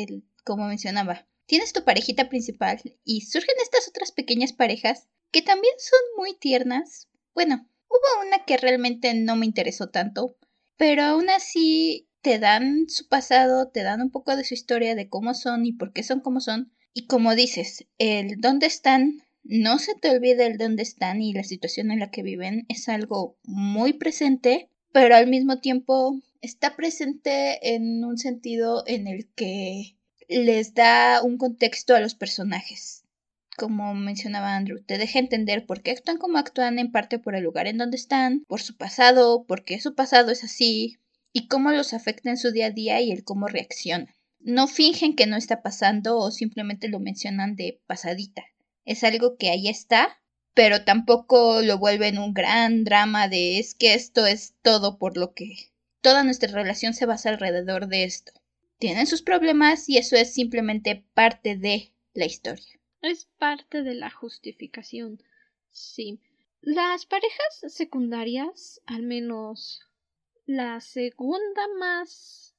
como 0.42 0.66
mencionaba. 0.66 1.28
Tienes 1.46 1.72
tu 1.72 1.84
parejita 1.84 2.28
principal 2.28 2.80
y 3.04 3.20
surgen 3.20 3.54
estas 3.62 3.86
otras 3.86 4.10
pequeñas 4.10 4.52
parejas 4.52 5.06
que 5.30 5.42
también 5.42 5.74
son 5.78 6.00
muy 6.16 6.36
tiernas. 6.36 7.08
Bueno, 7.32 7.68
hubo 7.88 8.26
una 8.26 8.44
que 8.44 8.56
realmente 8.56 9.12
no 9.14 9.36
me 9.36 9.46
interesó 9.46 9.88
tanto, 9.88 10.36
pero 10.76 11.02
aún 11.02 11.30
así 11.30 12.08
te 12.20 12.38
dan 12.38 12.88
su 12.88 13.08
pasado, 13.08 13.68
te 13.68 13.82
dan 13.82 14.02
un 14.02 14.10
poco 14.10 14.36
de 14.36 14.44
su 14.44 14.54
historia, 14.54 14.94
de 14.94 15.08
cómo 15.08 15.34
son 15.34 15.64
y 15.64 15.72
por 15.72 15.92
qué 15.92 16.02
son 16.02 16.20
como 16.20 16.40
son, 16.40 16.72
y 16.92 17.06
como 17.06 17.34
dices, 17.34 17.86
el 17.98 18.40
dónde 18.40 18.66
están, 18.66 19.22
no 19.44 19.78
se 19.78 19.94
te 19.94 20.10
olvide 20.10 20.46
el 20.46 20.58
dónde 20.58 20.82
están 20.82 21.22
y 21.22 21.32
la 21.32 21.44
situación 21.44 21.90
en 21.90 22.00
la 22.00 22.10
que 22.10 22.22
viven 22.22 22.66
es 22.68 22.88
algo 22.88 23.38
muy 23.44 23.92
presente, 23.92 24.70
pero 24.92 25.14
al 25.14 25.28
mismo 25.28 25.60
tiempo 25.60 26.20
está 26.40 26.74
presente 26.74 27.74
en 27.74 28.04
un 28.04 28.18
sentido 28.18 28.82
en 28.86 29.06
el 29.06 29.28
que 29.34 29.96
les 30.28 30.74
da 30.74 31.22
un 31.22 31.38
contexto 31.38 31.94
a 31.94 32.00
los 32.00 32.14
personajes. 32.14 33.05
Como 33.56 33.94
mencionaba 33.94 34.54
Andrew, 34.54 34.82
te 34.84 34.98
deja 34.98 35.18
entender 35.18 35.66
por 35.66 35.82
qué 35.82 35.92
actúan 35.92 36.18
como 36.18 36.38
actúan 36.38 36.78
en 36.78 36.92
parte 36.92 37.18
por 37.18 37.34
el 37.34 37.44
lugar 37.44 37.66
en 37.66 37.78
donde 37.78 37.96
están, 37.96 38.44
por 38.48 38.60
su 38.60 38.76
pasado, 38.76 39.44
por 39.44 39.64
qué 39.64 39.80
su 39.80 39.94
pasado 39.94 40.30
es 40.30 40.44
así, 40.44 40.98
y 41.32 41.48
cómo 41.48 41.70
los 41.72 41.94
afecta 41.94 42.30
en 42.30 42.36
su 42.36 42.52
día 42.52 42.66
a 42.66 42.70
día 42.70 43.00
y 43.00 43.12
el 43.12 43.24
cómo 43.24 43.46
reaccionan 43.46 44.14
no 44.46 44.68
fingen 44.68 45.16
que 45.16 45.26
no 45.26 45.36
está 45.36 45.60
pasando 45.60 46.18
o 46.18 46.30
simplemente 46.30 46.86
lo 46.88 47.00
mencionan 47.00 47.56
de 47.56 47.80
pasadita. 47.86 48.44
Es 48.84 49.02
algo 49.02 49.36
que 49.36 49.50
ahí 49.50 49.68
está, 49.68 50.20
pero 50.54 50.84
tampoco 50.84 51.62
lo 51.62 51.78
vuelven 51.78 52.18
un 52.18 52.32
gran 52.32 52.84
drama 52.84 53.26
de 53.28 53.58
es 53.58 53.74
que 53.74 53.94
esto 53.94 54.24
es 54.24 54.54
todo 54.62 54.98
por 54.98 55.16
lo 55.16 55.34
que 55.34 55.72
toda 56.00 56.22
nuestra 56.22 56.52
relación 56.52 56.94
se 56.94 57.06
basa 57.06 57.30
alrededor 57.30 57.88
de 57.88 58.04
esto. 58.04 58.32
Tienen 58.78 59.08
sus 59.08 59.20
problemas 59.22 59.88
y 59.88 59.98
eso 59.98 60.14
es 60.14 60.32
simplemente 60.32 61.04
parte 61.12 61.56
de 61.56 61.92
la 62.14 62.26
historia. 62.26 62.75
Es 63.06 63.26
parte 63.38 63.84
de 63.84 63.94
la 63.94 64.10
justificación. 64.10 65.22
Sí. 65.70 66.18
Las 66.60 67.06
parejas 67.06 67.62
secundarias, 67.68 68.82
al 68.84 69.04
menos 69.04 69.80
la 70.44 70.80
segunda 70.80 71.62
más 71.78 72.56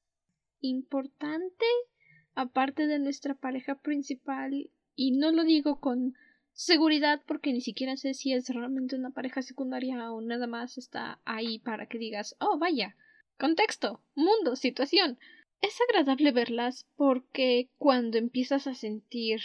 importante 0.62 1.66
aparte 2.34 2.88
de 2.88 3.00
nuestra 3.00 3.34
pareja 3.34 3.76
principal 3.76 4.70
y 4.96 5.12
no 5.12 5.32
lo 5.32 5.44
digo 5.44 5.82
con 5.82 6.16
seguridad 6.54 7.22
porque 7.26 7.52
ni 7.52 7.62
siquiera 7.62 7.98
sé 7.98 8.14
si 8.14 8.32
es 8.32 8.48
realmente 8.50 8.96
una 8.96 9.12
pareja 9.12 9.42
secundaria 9.42 10.12
o 10.12 10.22
nada 10.22 10.48
más 10.48 10.78
está 10.78 11.20
ahí 11.26 11.60
para 11.60 11.88
que 11.88 11.98
digas 11.98 12.36
oh 12.40 12.58
vaya 12.58 12.96
contexto 13.38 14.02
mundo 14.16 14.56
situación 14.56 15.20
es 15.62 15.78
agradable 15.90 16.32
verlas 16.32 16.86
porque 16.96 17.70
cuando 17.78 18.18
empiezas 18.18 18.68
a 18.68 18.76
sentir 18.76 19.42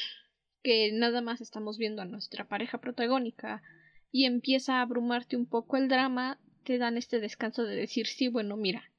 que 0.62 0.92
nada 0.92 1.21
más 1.21 1.40
estamos 1.40 1.78
viendo 1.78 2.02
a 2.02 2.07
nuestra 2.07 2.49
pareja 2.49 2.78
protagónica 2.78 3.62
y 4.11 4.26
empieza 4.26 4.76
a 4.76 4.83
abrumarte 4.83 5.37
un 5.37 5.47
poco 5.47 5.76
el 5.76 5.88
drama, 5.88 6.38
te 6.64 6.78
dan 6.78 6.97
este 6.97 7.21
descanso 7.21 7.64
de 7.64 7.76
decir 7.76 8.07
sí, 8.07 8.28
bueno, 8.28 8.57
mira, 8.57 8.90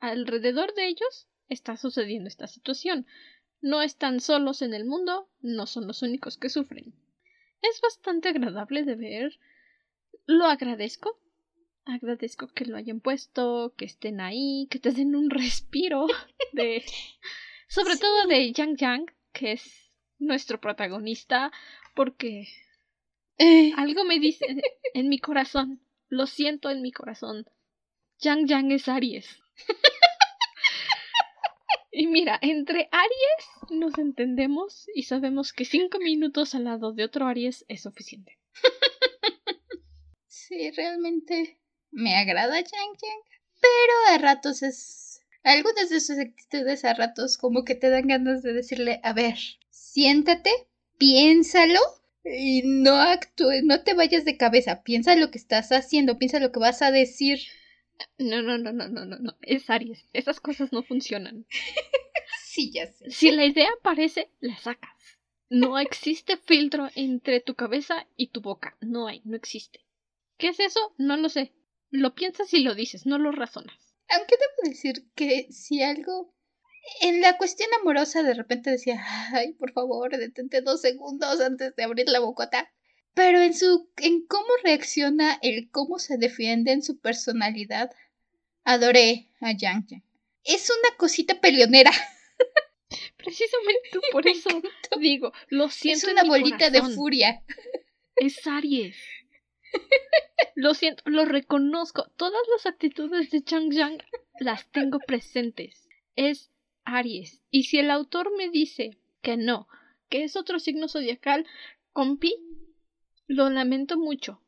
alrededor 0.00 0.74
de 0.74 0.86
ellos 0.86 1.28
está 1.48 1.76
sucediendo 1.76 2.28
esta 2.28 2.46
situación. 2.46 3.06
No 3.60 3.82
están 3.82 4.20
solos 4.20 4.62
en 4.62 4.74
el 4.74 4.84
mundo, 4.84 5.28
no 5.40 5.66
son 5.66 5.86
los 5.86 6.02
únicos 6.02 6.36
que 6.36 6.48
sufren. 6.48 6.94
Es 7.62 7.80
bastante 7.80 8.28
agradable 8.28 8.84
de 8.84 8.94
ver. 8.94 9.40
Lo 10.26 10.44
agradezco. 10.44 11.18
Agradezco 11.84 12.48
que 12.48 12.66
lo 12.66 12.76
hayan 12.76 13.00
puesto, 13.00 13.74
que 13.76 13.86
estén 13.86 14.20
ahí, 14.20 14.68
que 14.70 14.78
te 14.78 14.92
den 14.92 15.16
un 15.16 15.30
respiro 15.30 16.06
de 16.52 16.84
sobre 17.68 17.96
todo 17.96 18.26
de 18.26 18.52
Yang 18.52 18.76
Yang, 18.76 19.14
que 19.32 19.52
es 19.52 19.87
nuestro 20.18 20.60
protagonista, 20.60 21.52
porque 21.94 22.48
eh. 23.38 23.72
algo 23.76 24.04
me 24.04 24.18
dice 24.18 24.46
en 24.94 25.08
mi 25.08 25.18
corazón, 25.18 25.80
lo 26.08 26.26
siento 26.26 26.70
en 26.70 26.82
mi 26.82 26.92
corazón. 26.92 27.46
Yang 28.20 28.46
Yang 28.46 28.72
es 28.72 28.88
Aries. 28.88 29.40
Y 31.90 32.06
mira, 32.06 32.38
entre 32.42 32.88
Aries 32.92 33.70
nos 33.70 33.98
entendemos 33.98 34.86
y 34.94 35.02
sabemos 35.02 35.52
que 35.52 35.64
cinco 35.64 35.98
minutos 35.98 36.54
al 36.54 36.62
lado 36.62 36.92
de 36.92 37.02
otro 37.02 37.26
Aries 37.26 37.64
es 37.66 37.82
suficiente. 37.82 38.38
Sí, 40.28 40.70
realmente 40.70 41.58
me 41.90 42.14
agrada 42.14 42.54
Yang 42.60 42.98
Yang, 43.02 43.40
pero 43.60 44.14
a 44.14 44.18
ratos 44.18 44.62
es... 44.62 45.20
Algunas 45.42 45.90
de 45.90 46.00
sus 46.00 46.18
actitudes 46.18 46.84
a 46.84 46.94
ratos 46.94 47.36
como 47.36 47.64
que 47.64 47.74
te 47.74 47.90
dan 47.90 48.06
ganas 48.06 48.42
de 48.42 48.52
decirle, 48.52 49.00
a 49.02 49.12
ver, 49.12 49.36
siéntate, 49.98 50.50
piénsalo 50.96 51.80
y 52.22 52.62
no 52.64 52.94
actúes, 52.94 53.64
no 53.64 53.82
te 53.82 53.94
vayas 53.94 54.24
de 54.24 54.36
cabeza, 54.36 54.84
piensa 54.84 55.16
lo 55.16 55.32
que 55.32 55.38
estás 55.38 55.72
haciendo, 55.72 56.18
piensa 56.18 56.38
lo 56.38 56.52
que 56.52 56.60
vas 56.60 56.82
a 56.82 56.92
decir. 56.92 57.40
No, 58.16 58.40
no, 58.42 58.58
no, 58.58 58.72
no, 58.72 58.88
no, 58.88 59.04
no, 59.04 59.18
no. 59.18 59.36
Es 59.42 59.68
Aries. 59.68 60.08
Esas 60.12 60.38
cosas 60.38 60.72
no 60.72 60.84
funcionan. 60.84 61.46
sí, 62.44 62.70
ya 62.70 62.86
sé. 62.86 63.10
Si 63.10 63.32
la 63.32 63.44
idea 63.44 63.68
aparece, 63.80 64.30
la 64.38 64.56
sacas. 64.56 65.18
No 65.50 65.80
existe 65.80 66.36
filtro 66.36 66.90
entre 66.94 67.40
tu 67.40 67.56
cabeza 67.56 68.06
y 68.16 68.28
tu 68.28 68.40
boca. 68.40 68.76
No 68.80 69.08
hay, 69.08 69.20
no 69.24 69.34
existe. 69.36 69.84
¿Qué 70.36 70.50
es 70.50 70.60
eso? 70.60 70.94
No 70.96 71.16
lo 71.16 71.28
sé. 71.28 71.52
Lo 71.90 72.14
piensas 72.14 72.54
y 72.54 72.60
lo 72.60 72.76
dices, 72.76 73.04
no 73.04 73.18
lo 73.18 73.32
razonas. 73.32 73.96
Aunque 74.10 74.36
debo 74.36 74.70
decir 74.70 75.10
que 75.16 75.48
si 75.50 75.82
algo 75.82 76.32
en 77.00 77.20
la 77.20 77.36
cuestión 77.36 77.68
amorosa 77.80 78.22
de 78.22 78.34
repente 78.34 78.70
decía, 78.70 79.02
ay, 79.32 79.52
por 79.52 79.72
favor, 79.72 80.16
detente 80.16 80.60
dos 80.62 80.80
segundos 80.80 81.40
antes 81.40 81.74
de 81.76 81.84
abrir 81.84 82.08
la 82.08 82.20
bocota. 82.20 82.70
Pero 83.14 83.40
en 83.40 83.54
su 83.54 83.90
en 83.96 84.26
cómo 84.26 84.48
reacciona, 84.62 85.38
el 85.42 85.70
cómo 85.70 85.98
se 85.98 86.18
defiende 86.18 86.72
en 86.72 86.82
su 86.82 86.98
personalidad, 86.98 87.90
adoré 88.64 89.28
a 89.40 89.52
Yang 89.52 89.86
Yang. 89.88 90.02
Es 90.44 90.70
una 90.70 90.96
cosita 90.96 91.40
peleonera. 91.40 91.90
Precisamente 93.16 93.88
por 94.12 94.26
eso 94.28 94.62
digo, 95.00 95.32
lo 95.48 95.68
siento. 95.68 96.06
Es 96.06 96.12
una 96.12 96.24
bolita 96.24 96.70
de 96.70 96.82
furia. 96.82 97.42
Es 98.16 98.46
Aries. 98.46 98.96
Lo 100.54 100.74
siento, 100.74 101.04
lo 101.06 101.24
reconozco. 101.24 102.10
Todas 102.16 102.40
las 102.52 102.66
actitudes 102.66 103.30
de 103.30 103.44
Chang 103.44 103.70
Yang 103.70 104.02
las 104.40 104.68
tengo 104.72 104.98
presentes. 104.98 105.88
Es 106.16 106.50
Aries. 106.88 107.42
Y 107.50 107.64
si 107.64 107.78
el 107.78 107.90
autor 107.90 108.34
me 108.36 108.48
dice 108.48 108.98
que 109.20 109.36
no, 109.36 109.68
que 110.08 110.24
es 110.24 110.36
otro 110.36 110.58
signo 110.58 110.88
zodiacal, 110.88 111.46
compi, 111.92 112.34
lo 113.26 113.50
lamento 113.50 113.98
mucho. 113.98 114.40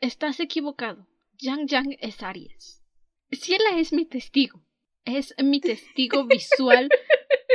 Estás 0.00 0.40
equivocado. 0.40 1.06
Yang 1.38 1.66
Yang 1.68 1.96
es 2.00 2.22
Aries. 2.22 2.82
Ciela 3.30 3.78
es 3.78 3.92
mi 3.92 4.04
testigo. 4.04 4.64
Es 5.04 5.34
mi 5.38 5.60
testigo 5.60 6.24
visual 6.26 6.88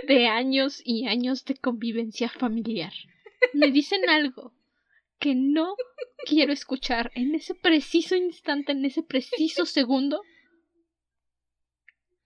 de 0.08 0.27
años 0.27 0.82
y 0.84 1.08
años 1.08 1.46
de 1.46 1.56
convivencia 1.56 2.29
familiar. 2.29 2.94
Me 3.53 3.72
dicen 3.72 4.08
algo 4.10 4.53
que 5.20 5.36
no 5.36 5.75
quiero 6.25 6.53
escuchar 6.53 7.12
en 7.15 7.36
ese 7.36 7.53
preciso 7.56 8.15
instante, 8.15 8.72
en 8.72 8.86
ese 8.86 9.03
preciso 9.03 9.65
segundo. 9.65 10.22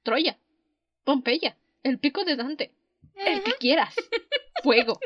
Troya, 0.03 0.37
Pompeya, 1.03 1.57
el 1.83 1.99
pico 1.99 2.25
de 2.25 2.35
Dante, 2.35 2.73
el 3.15 3.43
que 3.43 3.53
quieras. 3.53 3.93
Fuego, 4.63 4.99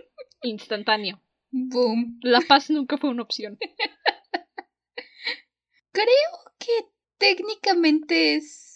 instantáneo. 0.43 1.21
Boom. 1.51 2.19
La 2.21 2.41
paz 2.41 2.69
nunca 2.69 2.97
fue 2.97 3.09
una 3.09 3.23
opción. 3.23 3.57
Creo 5.91 6.53
que 6.59 6.71
técnicamente 7.17 8.35
es 8.35 8.75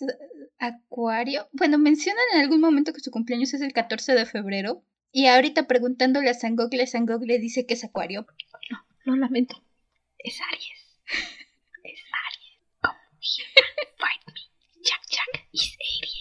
Acuario. 0.58 1.48
Bueno, 1.52 1.78
mencionan 1.78 2.24
en 2.34 2.42
algún 2.42 2.62
momento 2.62 2.94
que 2.94 3.00
su 3.00 3.12
cumpleaños 3.12 3.54
es 3.54 3.62
el 3.62 3.74
14 3.74 4.14
de 4.14 4.26
febrero. 4.26 4.84
Y 5.12 5.28
ahorita 5.28 5.68
preguntándole 5.68 6.30
a 6.30 6.34
Sangogle, 6.34 6.88
Sangogle 6.88 7.38
dice 7.38 7.66
que 7.66 7.74
es 7.74 7.84
Acuario. 7.84 8.26
No, 8.70 8.86
lo 9.04 9.16
lamento. 9.18 9.62
Es 10.18 10.40
Aries. 10.42 11.00
Es 11.84 12.00
Aries. 12.28 12.60
Come 12.82 12.98
here 13.20 13.52
fight 13.98 14.26
me. 14.28 14.42
Jack 14.84 15.02
Jack 15.10 15.48
is 15.52 15.78
Aries. 15.80 16.21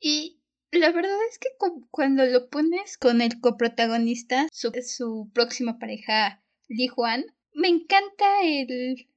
Y 0.00 0.40
la 0.70 0.92
verdad 0.92 1.16
es 1.30 1.38
que 1.38 1.48
cuando 1.90 2.24
lo 2.26 2.48
pones 2.50 2.98
con 2.98 3.20
el 3.20 3.40
coprotagonista, 3.40 4.48
su, 4.52 4.72
su 4.86 5.30
próxima 5.32 5.78
pareja, 5.78 6.42
Li 6.68 6.88
Juan, 6.88 7.24
me 7.54 7.68
encanta 7.68 8.42
el... 8.42 9.08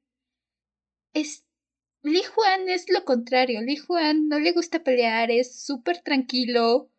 Es... 1.13 1.45
Li 2.03 2.23
Juan 2.23 2.67
es 2.69 2.89
lo 2.89 3.05
contrario. 3.05 3.61
Li 3.61 3.77
Juan 3.77 4.27
no 4.27 4.39
le 4.39 4.53
gusta 4.53 4.83
pelear, 4.83 5.29
es 5.29 5.63
súper 5.63 5.99
tranquilo. 6.01 6.89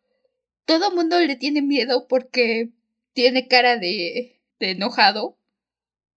Todo 0.65 0.95
mundo 0.95 1.19
le 1.19 1.35
tiene 1.35 1.61
miedo 1.61 2.07
porque 2.07 2.69
tiene 3.11 3.47
cara 3.47 3.77
de, 3.77 4.39
de 4.59 4.71
enojado. 4.71 5.37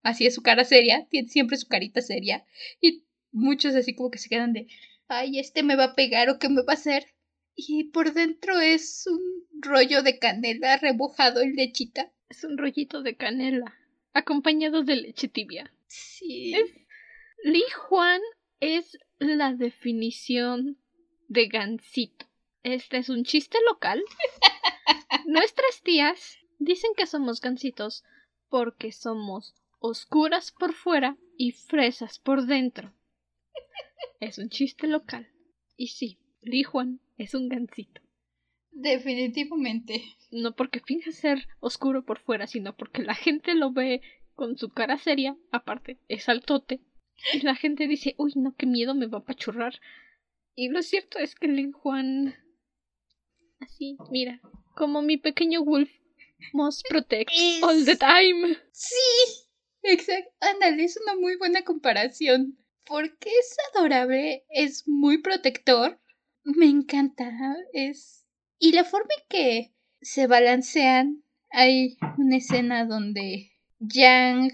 Así 0.03 0.27
es 0.27 0.35
su 0.37 0.43
cara 0.43 0.65
seria, 0.65 1.09
tiene 1.11 1.29
siempre 1.29 1.57
su 1.57 1.67
carita 1.67 2.01
seria. 2.01 2.47
Y 2.81 3.05
muchos 3.33 3.75
así 3.75 3.95
como 3.95 4.11
que 4.13 4.19
se 4.19 4.29
quedan 4.29 4.53
de, 4.53 4.69
ay, 5.09 5.41
este 5.41 5.65
me 5.65 5.75
va 5.75 5.85
a 5.85 5.95
pegar 5.97 6.31
o 6.31 6.39
qué 6.39 6.49
me 6.49 6.63
va 6.63 6.75
a 6.75 6.77
hacer. 6.77 7.16
Y 7.57 7.85
por 7.85 8.13
dentro 8.13 8.61
es 8.61 9.07
un 9.07 9.47
rollo 9.63 10.03
de 10.03 10.19
canela 10.19 10.77
rebujado 10.77 11.41
en 11.41 11.57
lechita. 11.57 12.13
Es 12.29 12.45
un 12.45 12.59
rollito 12.59 13.03
de 13.03 13.17
canela, 13.17 13.75
acompañado 14.13 14.85
de 14.85 14.97
leche 14.97 15.29
tibia. 15.29 15.73
Sí. 15.87 16.55
Li 17.45 17.63
Juan 17.75 18.21
es 18.61 18.99
la 19.19 19.55
definición 19.55 20.77
de 21.29 21.47
gansito. 21.49 22.27
Este 22.63 22.99
es 22.99 23.09
un 23.09 23.25
chiste 23.25 23.57
local. 23.71 24.03
Nuestras 25.27 25.83
tías 25.83 26.39
dicen 26.59 26.91
que 26.95 27.07
somos 27.07 27.41
gansitos 27.41 28.05
porque 28.51 28.93
somos 28.93 29.55
oscuras 29.79 30.53
por 30.53 30.75
fuera 30.75 31.17
y 31.39 31.53
fresas 31.53 32.19
por 32.19 32.45
dentro. 32.47 32.93
Es 34.21 34.37
un 34.39 34.51
chiste 34.51 34.87
local. 34.87 35.31
Y 35.77 35.89
sí, 35.89 36.19
Li 36.47 36.63
Juan 36.63 37.01
es 37.19 37.35
un 37.35 37.49
gansito. 37.49 38.01
Definitivamente. 38.71 40.05
No 40.31 40.55
porque 40.55 40.81
finge 40.81 41.11
ser 41.11 41.49
oscuro 41.59 42.05
por 42.05 42.21
fuera, 42.21 42.47
sino 42.47 42.77
porque 42.77 43.03
la 43.03 43.15
gente 43.15 43.55
lo 43.55 43.73
ve 43.73 44.01
con 44.35 44.57
su 44.57 44.69
cara 44.69 44.97
seria, 44.97 45.37
aparte, 45.51 45.99
es 46.09 46.29
altote. 46.29 46.81
Y 47.33 47.41
la 47.41 47.57
gente 47.57 47.89
dice, 47.89 48.15
uy, 48.19 48.33
no, 48.37 48.55
qué 48.55 48.67
miedo, 48.67 48.95
me 48.95 49.07
va 49.07 49.19
a 49.19 49.25
pachurrar. 49.25 49.81
Y 50.55 50.69
lo 50.69 50.83
cierto 50.83 51.19
es 51.19 51.35
que 51.35 51.49
Li 51.49 51.73
Juan. 51.73 52.35
Así, 53.59 53.97
mira, 54.11 54.41
como 54.77 55.03
mi 55.03 55.17
pequeño 55.17 55.65
wolf, 55.65 55.91
must 56.53 56.87
protect 56.89 57.31
all 57.63 57.85
the 57.85 57.97
time. 57.97 58.57
Sí, 58.71 59.49
exacto. 59.83 60.31
Ándale, 60.41 60.85
es 60.85 60.97
una 61.03 61.17
muy 61.17 61.37
buena 61.37 61.63
comparación. 61.63 62.57
Porque 62.85 63.31
es 63.31 63.57
adorable, 63.75 64.45
es 64.51 64.87
muy 64.87 65.19
protector 65.19 65.99
me 66.47 66.67
encanta. 66.67 67.57
Es. 67.73 68.25
Y 68.59 68.73
la 68.73 68.85
forma 68.85 69.11
en 69.19 69.25
que 69.29 69.75
se 70.01 70.27
balancean. 70.27 71.23
Hay 71.51 71.97
una 72.19 72.37
escena 72.37 72.85
donde 72.85 73.53
Yang 73.79 74.53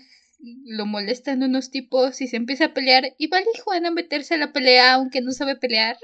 lo 0.65 0.87
molestan 0.87 1.43
unos 1.43 1.71
tipos 1.71 2.21
y 2.21 2.29
se 2.29 2.37
empieza 2.37 2.67
a 2.67 2.75
pelear. 2.75 3.15
Y 3.19 3.29
vale 3.29 3.47
Juan 3.65 3.87
a 3.87 3.91
meterse 3.91 4.35
a 4.35 4.39
la 4.39 4.53
pelea 4.53 4.95
aunque 4.95 5.21
no 5.21 5.33
sabe 5.33 5.57
pelear. 5.57 5.97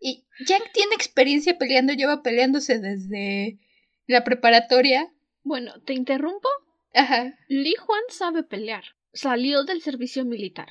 Y 0.00 0.24
Yang 0.46 0.72
tiene 0.72 0.94
experiencia 0.94 1.58
peleando, 1.58 1.92
lleva 1.92 2.22
peleándose 2.22 2.78
desde 2.78 3.58
la 4.06 4.24
preparatoria. 4.24 5.12
Bueno, 5.42 5.80
¿te 5.82 5.94
interrumpo? 5.94 6.48
Ajá. 6.94 7.34
Li 7.48 7.74
Juan 7.74 8.02
sabe 8.08 8.42
pelear. 8.42 8.84
Salió 9.12 9.64
del 9.64 9.82
servicio 9.82 10.24
militar. 10.24 10.68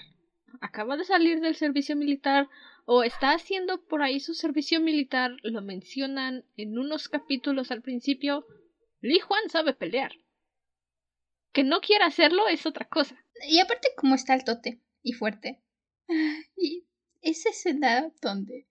Acaba 0.61 0.97
de 0.97 1.03
salir 1.03 1.41
del 1.41 1.55
servicio 1.55 1.95
militar 1.95 2.47
o 2.89 3.03
está 3.03 3.33
haciendo 3.33 3.83
por 3.83 4.01
ahí 4.01 4.21
su 4.21 4.33
servicio 4.33 4.79
militar, 4.79 5.35
lo 5.43 5.61
mencionan 5.61 6.45
en 6.55 6.79
unos 6.79 7.09
capítulos 7.09 7.69
al 7.69 7.81
principio, 7.81 8.47
Li 9.01 9.19
Juan 9.19 9.49
sabe 9.49 9.73
pelear. 9.73 10.13
Que 11.51 11.65
no 11.65 11.81
quiera 11.81 12.05
hacerlo 12.05 12.47
es 12.47 12.65
otra 12.65 12.87
cosa. 12.87 13.21
Y 13.45 13.59
aparte 13.59 13.89
como 13.97 14.15
está 14.15 14.35
el 14.35 14.45
tote 14.45 14.81
y 15.03 15.11
fuerte. 15.11 15.61
Y 16.55 16.87
esa 17.21 17.49
escena 17.49 18.09
donde 18.21 18.69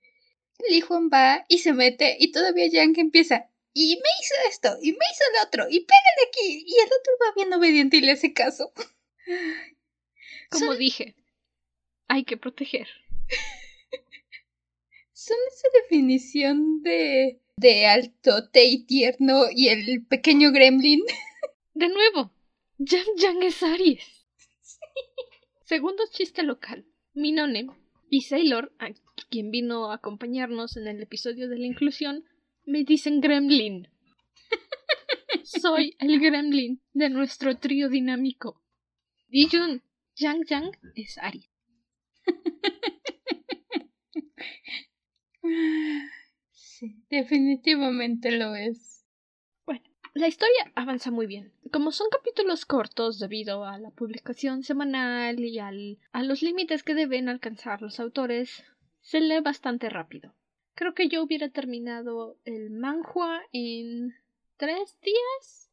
Li 0.71 0.81
Juan 0.81 1.11
va 1.13 1.45
y 1.51 1.59
se 1.59 1.75
mete 1.75 2.17
y 2.19 2.33
todavía 2.33 2.69
Yang 2.69 2.99
empieza. 2.99 3.51
Y 3.75 3.97
me 3.97 4.09
hizo 4.19 4.35
esto, 4.49 4.79
y 4.81 4.93
me 4.93 5.05
hizo 5.13 5.25
el 5.31 5.47
otro, 5.47 5.67
y 5.69 5.81
pégale 5.81 6.31
aquí. 6.31 6.65
Y 6.67 6.75
el 6.81 6.87
otro 6.87 7.13
va 7.23 7.35
bien 7.35 7.53
obediente 7.53 7.99
y 7.99 8.01
le 8.01 8.13
hace 8.13 8.33
caso. 8.33 8.73
Como 10.51 10.75
dije, 10.75 11.17
hay 12.09 12.25
que 12.25 12.39
proteger 12.39 12.89
son 15.27 15.37
esa 15.49 15.69
definición 15.83 16.83
de, 16.83 17.41
de 17.57 17.87
altote 17.87 18.65
y 18.65 18.87
tierno 18.87 19.47
y 19.53 19.69
el 19.69 20.07
pequeño 20.07 20.53
gremlin. 20.53 21.03
De 21.75 21.89
nuevo, 21.89 22.33
Yang 22.79 23.09
Yang 23.19 23.43
es 23.43 23.63
Aries. 23.63 24.27
Segundo 25.65 26.05
chiste 26.13 26.45
local. 26.45 26.87
Minone 27.13 27.67
y 28.09 28.23
Sailor, 28.23 28.73
a 28.79 28.91
quien 29.29 29.51
vino 29.51 29.91
a 29.91 29.97
acompañarnos 29.97 30.77
en 30.77 30.87
el 30.87 31.03
episodio 31.03 31.49
de 31.49 31.59
la 31.59 31.67
inclusión, 31.67 32.25
me 32.65 32.85
dicen 32.85 33.21
gremlin. 33.21 33.89
Soy 35.43 35.97
el 35.99 36.21
gremlin 36.21 36.81
de 36.93 37.11
nuestro 37.11 37.57
trío 37.57 37.89
dinámico. 37.89 38.63
Dijun, 39.29 39.83
Yang 40.15 40.47
Yang 40.47 40.79
es 40.95 41.19
Aries. 41.19 41.51
Sí, 46.53 46.97
definitivamente 47.11 48.31
lo 48.31 48.55
es. 48.55 49.05
Bueno, 49.65 49.83
la 50.15 50.29
historia 50.29 50.73
avanza 50.75 51.11
muy 51.11 51.27
bien. 51.27 51.53
Como 51.73 51.93
son 51.93 52.09
capítulos 52.11 52.67
cortos 52.67 53.19
debido 53.19 53.65
a 53.65 53.79
la 53.79 53.91
publicación 53.91 54.63
semanal 54.63 55.41
y 55.41 55.59
al, 55.59 55.99
a 56.13 56.23
los 56.23 56.43
límites 56.43 56.83
que 56.83 56.95
deben 56.95 57.29
alcanzar 57.29 57.83
los 57.83 58.01
autores, 58.01 58.65
se 59.01 59.21
lee 59.21 59.41
bastante 59.41 59.89
rápido. 59.89 60.35
Creo 60.75 60.95
que 60.95 61.09
yo 61.09 61.23
hubiera 61.23 61.49
terminado 61.49 62.37
el 62.45 62.71
manhua 62.71 63.41
en 63.53 64.15
tres 64.57 64.99
días 65.01 65.71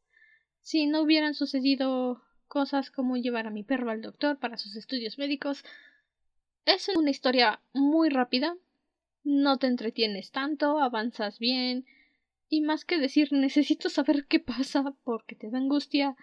si 0.60 0.86
no 0.86 1.02
hubieran 1.02 1.34
sucedido 1.34 2.22
cosas 2.48 2.90
como 2.90 3.16
llevar 3.16 3.46
a 3.46 3.50
mi 3.50 3.62
perro 3.62 3.90
al 3.90 4.00
doctor 4.00 4.38
para 4.38 4.56
sus 4.56 4.76
estudios 4.76 5.18
médicos. 5.18 5.64
Es 6.64 6.88
una 6.88 7.10
historia 7.10 7.60
muy 7.74 8.08
rápida, 8.08 8.56
no 9.24 9.58
te 9.58 9.66
entretienes 9.66 10.30
tanto, 10.30 10.78
avanzas 10.78 11.38
bien, 11.38 11.86
y 12.48 12.60
más 12.60 12.84
que 12.84 12.98
decir 12.98 13.32
necesito 13.32 13.88
saber 13.88 14.26
qué 14.26 14.38
pasa 14.38 14.94
porque 15.02 15.34
te 15.34 15.50
da 15.50 15.58
angustia, 15.58 16.16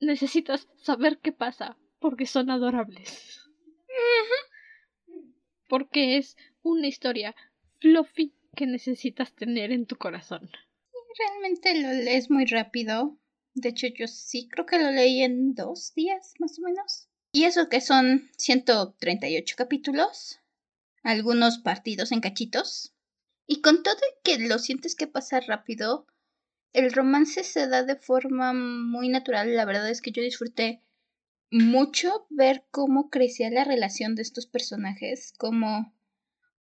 necesitas 0.00 0.68
saber 0.76 1.18
qué 1.18 1.32
pasa 1.32 1.76
porque 1.98 2.26
son 2.26 2.50
adorables. 2.50 3.40
Porque 5.68 6.16
es 6.16 6.36
una 6.62 6.88
historia 6.88 7.36
fluffy 7.78 8.34
que 8.56 8.66
necesitas 8.66 9.34
tener 9.34 9.70
en 9.70 9.86
tu 9.86 9.96
corazón. 9.96 10.50
Realmente 11.18 11.80
lo 11.80 11.92
lees 11.92 12.30
muy 12.30 12.46
rápido. 12.46 13.18
De 13.54 13.68
hecho, 13.68 13.86
yo 13.88 14.08
sí 14.08 14.48
creo 14.48 14.66
que 14.66 14.78
lo 14.78 14.90
leí 14.90 15.22
en 15.22 15.54
dos 15.54 15.92
días, 15.94 16.34
más 16.38 16.58
o 16.58 16.62
menos. 16.62 17.08
Y 17.32 17.44
eso 17.44 17.68
que 17.68 17.80
son 17.80 18.28
138 18.36 19.54
capítulos, 19.56 20.39
algunos 21.02 21.58
partidos 21.58 22.12
en 22.12 22.20
cachitos. 22.20 22.94
Y 23.46 23.60
con 23.62 23.82
todo 23.82 23.96
que 24.22 24.38
lo 24.38 24.58
sientes 24.58 24.94
que 24.94 25.06
pasa 25.06 25.40
rápido, 25.40 26.06
el 26.72 26.92
romance 26.92 27.42
se 27.42 27.66
da 27.66 27.82
de 27.82 27.96
forma 27.96 28.52
muy 28.52 29.08
natural. 29.08 29.56
La 29.56 29.64
verdad 29.64 29.90
es 29.90 30.00
que 30.00 30.12
yo 30.12 30.22
disfruté 30.22 30.82
mucho 31.50 32.26
ver 32.30 32.64
cómo 32.70 33.10
crecía 33.10 33.50
la 33.50 33.64
relación 33.64 34.14
de 34.14 34.22
estos 34.22 34.46
personajes, 34.46 35.32
como 35.36 35.92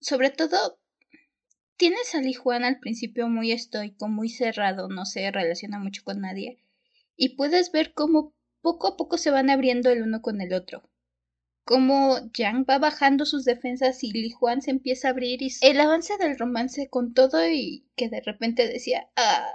sobre 0.01 0.31
todo 0.31 0.81
tienes 1.77 2.15
a 2.15 2.21
Li 2.21 2.33
Juan 2.33 2.65
al 2.65 2.79
principio 2.79 3.29
muy 3.29 3.53
estoico, 3.53 4.09
muy 4.09 4.31
cerrado, 4.31 4.89
no 4.89 5.05
se 5.05 5.31
relaciona 5.31 5.79
mucho 5.79 6.03
con 6.05 6.21
nadie, 6.21 6.59
y 7.17 7.37
puedes 7.37 7.71
ver 7.71 7.93
cómo 7.93 8.35
poco 8.63 8.89
a 8.89 8.97
poco 8.97 9.19
se 9.19 9.31
van 9.31 9.51
abriendo 9.51 9.91
el 9.91 10.03
uno 10.03 10.23
con 10.23 10.41
el 10.41 10.55
otro. 10.55 10.88
Cómo 11.69 12.17
Yang 12.33 12.65
va 12.65 12.79
bajando 12.79 13.27
sus 13.27 13.45
defensas 13.45 14.03
y 14.03 14.11
Li 14.11 14.31
Juan 14.31 14.63
se 14.63 14.71
empieza 14.71 15.09
a 15.09 15.11
abrir 15.11 15.43
y 15.43 15.51
el 15.61 15.79
avance 15.79 16.17
del 16.17 16.39
romance 16.39 16.89
con 16.89 17.13
todo 17.13 17.47
y 17.47 17.85
que 17.95 18.09
de 18.09 18.23
repente 18.23 18.67
decía, 18.67 19.11
ah, 19.17 19.47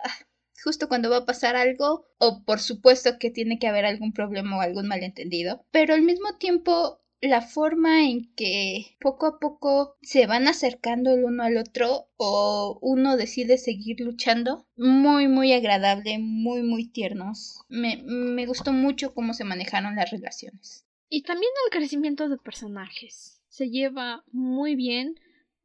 justo 0.63 0.88
cuando 0.88 1.10
va 1.10 1.17
a 1.17 1.26
pasar 1.26 1.56
algo, 1.56 2.06
o 2.19 2.43
por 2.45 2.60
supuesto 2.60 3.17
que 3.17 3.32
tiene 3.32 3.58
que 3.58 3.67
haber 3.67 3.86
algún 3.86 4.13
problema 4.13 4.58
o 4.58 4.62
algún 4.62 4.88
malentendido, 4.88 5.65
pero 5.71 5.95
al 5.95 6.04
mismo 6.04 6.38
tiempo 6.38 7.02
la 7.19 7.41
forma 7.41 8.04
en 8.04 8.32
que 8.36 8.95
poco 9.02 9.26
a 9.26 9.39
poco 9.39 9.97
se 10.04 10.28
van 10.28 10.47
acercando 10.47 11.15
el 11.15 11.23
uno 11.26 11.41
al 11.41 11.58
otro 11.58 12.10
o 12.17 12.78
uno 12.84 13.17
decide 13.17 13.58
seguir 13.58 14.02
luchando, 14.02 14.67
muy 14.78 15.28
muy 15.28 15.52
agradable, 15.52 16.19
muy 16.19 16.62
muy 16.62 16.86
tiernos. 16.86 17.62
Me, 17.69 17.97
me 18.04 18.45
gustó 18.45 18.71
mucho 18.71 19.15
cómo 19.15 19.34
se 19.34 19.45
manejaron 19.45 19.95
las 19.95 20.12
relaciones. 20.12 20.83
Y 21.15 21.21
también 21.21 21.52
el 21.65 21.69
crecimiento 21.69 22.28
de 22.28 22.39
personajes. 22.39 23.39
Se 23.47 23.69
lleva 23.69 24.23
muy 24.32 24.73
bien. 24.73 25.19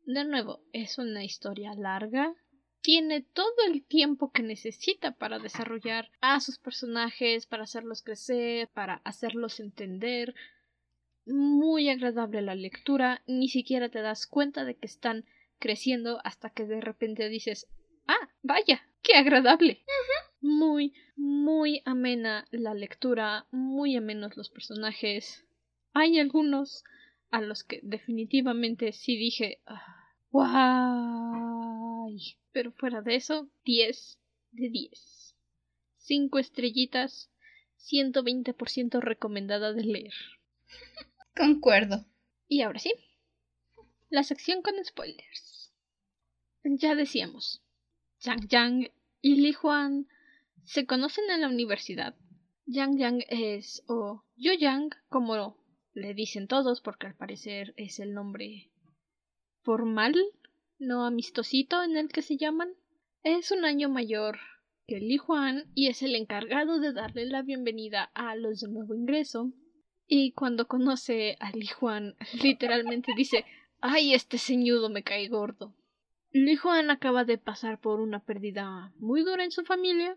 De 0.04 0.22
nuevo, 0.26 0.60
es 0.74 0.98
una 0.98 1.24
historia 1.24 1.72
larga, 1.74 2.34
tiene 2.82 3.22
todo 3.22 3.54
el 3.66 3.82
tiempo 3.82 4.30
que 4.30 4.42
necesita 4.42 5.12
para 5.12 5.38
desarrollar 5.38 6.10
a 6.20 6.40
sus 6.40 6.58
personajes, 6.58 7.46
para 7.46 7.62
hacerlos 7.62 8.02
crecer, 8.02 8.68
para 8.74 9.00
hacerlos 9.04 9.58
entender. 9.58 10.34
Muy 11.24 11.88
agradable 11.88 12.42
la 12.42 12.54
lectura, 12.54 13.22
ni 13.26 13.48
siquiera 13.48 13.88
te 13.88 14.02
das 14.02 14.26
cuenta 14.26 14.66
de 14.66 14.74
que 14.74 14.84
están 14.86 15.24
creciendo 15.58 16.20
hasta 16.24 16.50
que 16.50 16.66
de 16.66 16.82
repente 16.82 17.30
dices, 17.30 17.68
ah, 18.06 18.28
vaya, 18.42 18.86
qué 19.00 19.14
agradable. 19.14 19.82
Muy, 20.40 20.94
muy 21.16 21.82
amena 21.84 22.46
la 22.50 22.74
lectura, 22.74 23.46
muy 23.50 23.96
amenos 23.96 24.36
los 24.36 24.50
personajes. 24.50 25.44
Hay 25.92 26.18
algunos 26.18 26.84
a 27.30 27.40
los 27.40 27.64
que 27.64 27.80
definitivamente 27.82 28.92
sí 28.92 29.16
dije, 29.16 29.60
¡Wow! 30.30 32.16
Pero 32.52 32.72
fuera 32.72 33.02
de 33.02 33.16
eso, 33.16 33.48
10 33.64 34.18
de 34.52 34.68
10. 34.68 35.34
5 35.96 36.38
estrellitas, 36.38 37.30
120% 37.78 39.00
recomendada 39.00 39.72
de 39.72 39.84
leer. 39.84 40.14
Concuerdo. 41.36 42.06
Y 42.46 42.62
ahora 42.62 42.78
sí, 42.78 42.92
la 44.10 44.22
sección 44.22 44.62
con 44.62 44.74
spoilers. 44.84 45.72
Ya 46.64 46.94
decíamos, 46.94 47.62
Yang 48.20 48.48
Yang 48.48 48.92
y 49.20 49.36
Li 49.36 49.52
Huan 49.52 50.08
se 50.68 50.84
conocen 50.84 51.30
en 51.30 51.40
la 51.40 51.48
universidad. 51.48 52.14
Yang 52.66 52.98
Yang 52.98 53.24
es, 53.30 53.84
o 53.88 54.22
Yo 54.36 54.52
Yang, 54.52 54.90
como 55.08 55.56
le 55.94 56.12
dicen 56.12 56.46
todos, 56.46 56.82
porque 56.82 57.06
al 57.06 57.16
parecer 57.16 57.72
es 57.78 57.98
el 58.00 58.12
nombre 58.12 58.70
formal, 59.62 60.14
no 60.78 61.06
amistosito 61.06 61.82
en 61.82 61.96
el 61.96 62.08
que 62.08 62.20
se 62.20 62.36
llaman. 62.36 62.68
Es 63.22 63.50
un 63.50 63.64
año 63.64 63.88
mayor 63.88 64.40
que 64.86 65.00
Li 65.00 65.16
Juan 65.16 65.64
y 65.74 65.88
es 65.88 66.02
el 66.02 66.14
encargado 66.14 66.80
de 66.80 66.92
darle 66.92 67.24
la 67.24 67.40
bienvenida 67.40 68.10
a 68.12 68.36
los 68.36 68.60
de 68.60 68.68
nuevo 68.68 68.94
ingreso. 68.94 69.50
Y 70.06 70.32
cuando 70.32 70.68
conoce 70.68 71.38
a 71.40 71.50
Li 71.52 71.66
Juan, 71.66 72.14
literalmente 72.42 73.12
dice 73.16 73.46
Ay, 73.80 74.12
este 74.12 74.36
ceñudo 74.36 74.90
me 74.90 75.02
cae 75.02 75.28
gordo. 75.28 75.74
Li 76.30 76.56
Juan 76.56 76.90
acaba 76.90 77.24
de 77.24 77.38
pasar 77.38 77.80
por 77.80 78.00
una 78.00 78.22
pérdida 78.22 78.92
muy 78.98 79.22
dura 79.22 79.44
en 79.44 79.50
su 79.50 79.64
familia. 79.64 80.14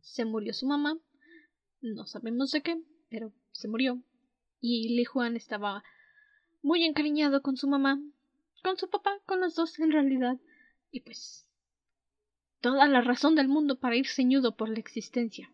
Se 0.00 0.24
murió 0.24 0.52
su 0.52 0.66
mamá. 0.66 0.98
No 1.80 2.06
sabemos 2.06 2.50
de 2.52 2.62
qué, 2.62 2.80
pero 3.08 3.32
se 3.52 3.68
murió. 3.68 4.02
Y 4.60 4.96
Li 4.96 5.04
Juan 5.04 5.36
estaba 5.36 5.84
muy 6.62 6.84
encariñado 6.84 7.42
con 7.42 7.56
su 7.56 7.68
mamá 7.68 8.00
con 8.62 8.76
su 8.76 8.88
papá, 8.88 9.18
con 9.26 9.40
los 9.40 9.54
dos 9.54 9.78
en 9.78 9.92
realidad. 9.92 10.36
Y 10.90 11.00
pues 11.00 11.48
toda 12.60 12.86
la 12.88 13.00
razón 13.00 13.34
del 13.34 13.48
mundo 13.48 13.78
para 13.78 13.96
ir 13.96 14.06
ceñudo 14.06 14.56
por 14.56 14.68
la 14.68 14.78
existencia. 14.78 15.50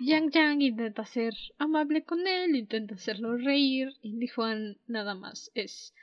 Yang 0.00 0.32
Yang 0.32 0.62
intenta 0.62 1.04
ser 1.04 1.34
amable 1.58 2.04
con 2.04 2.26
él, 2.26 2.56
intenta 2.56 2.94
hacerlo 2.94 3.36
reír, 3.36 3.92
y 4.00 4.14
Li 4.14 4.28
Juan 4.28 4.78
nada 4.86 5.14
más 5.14 5.50
es 5.54 5.94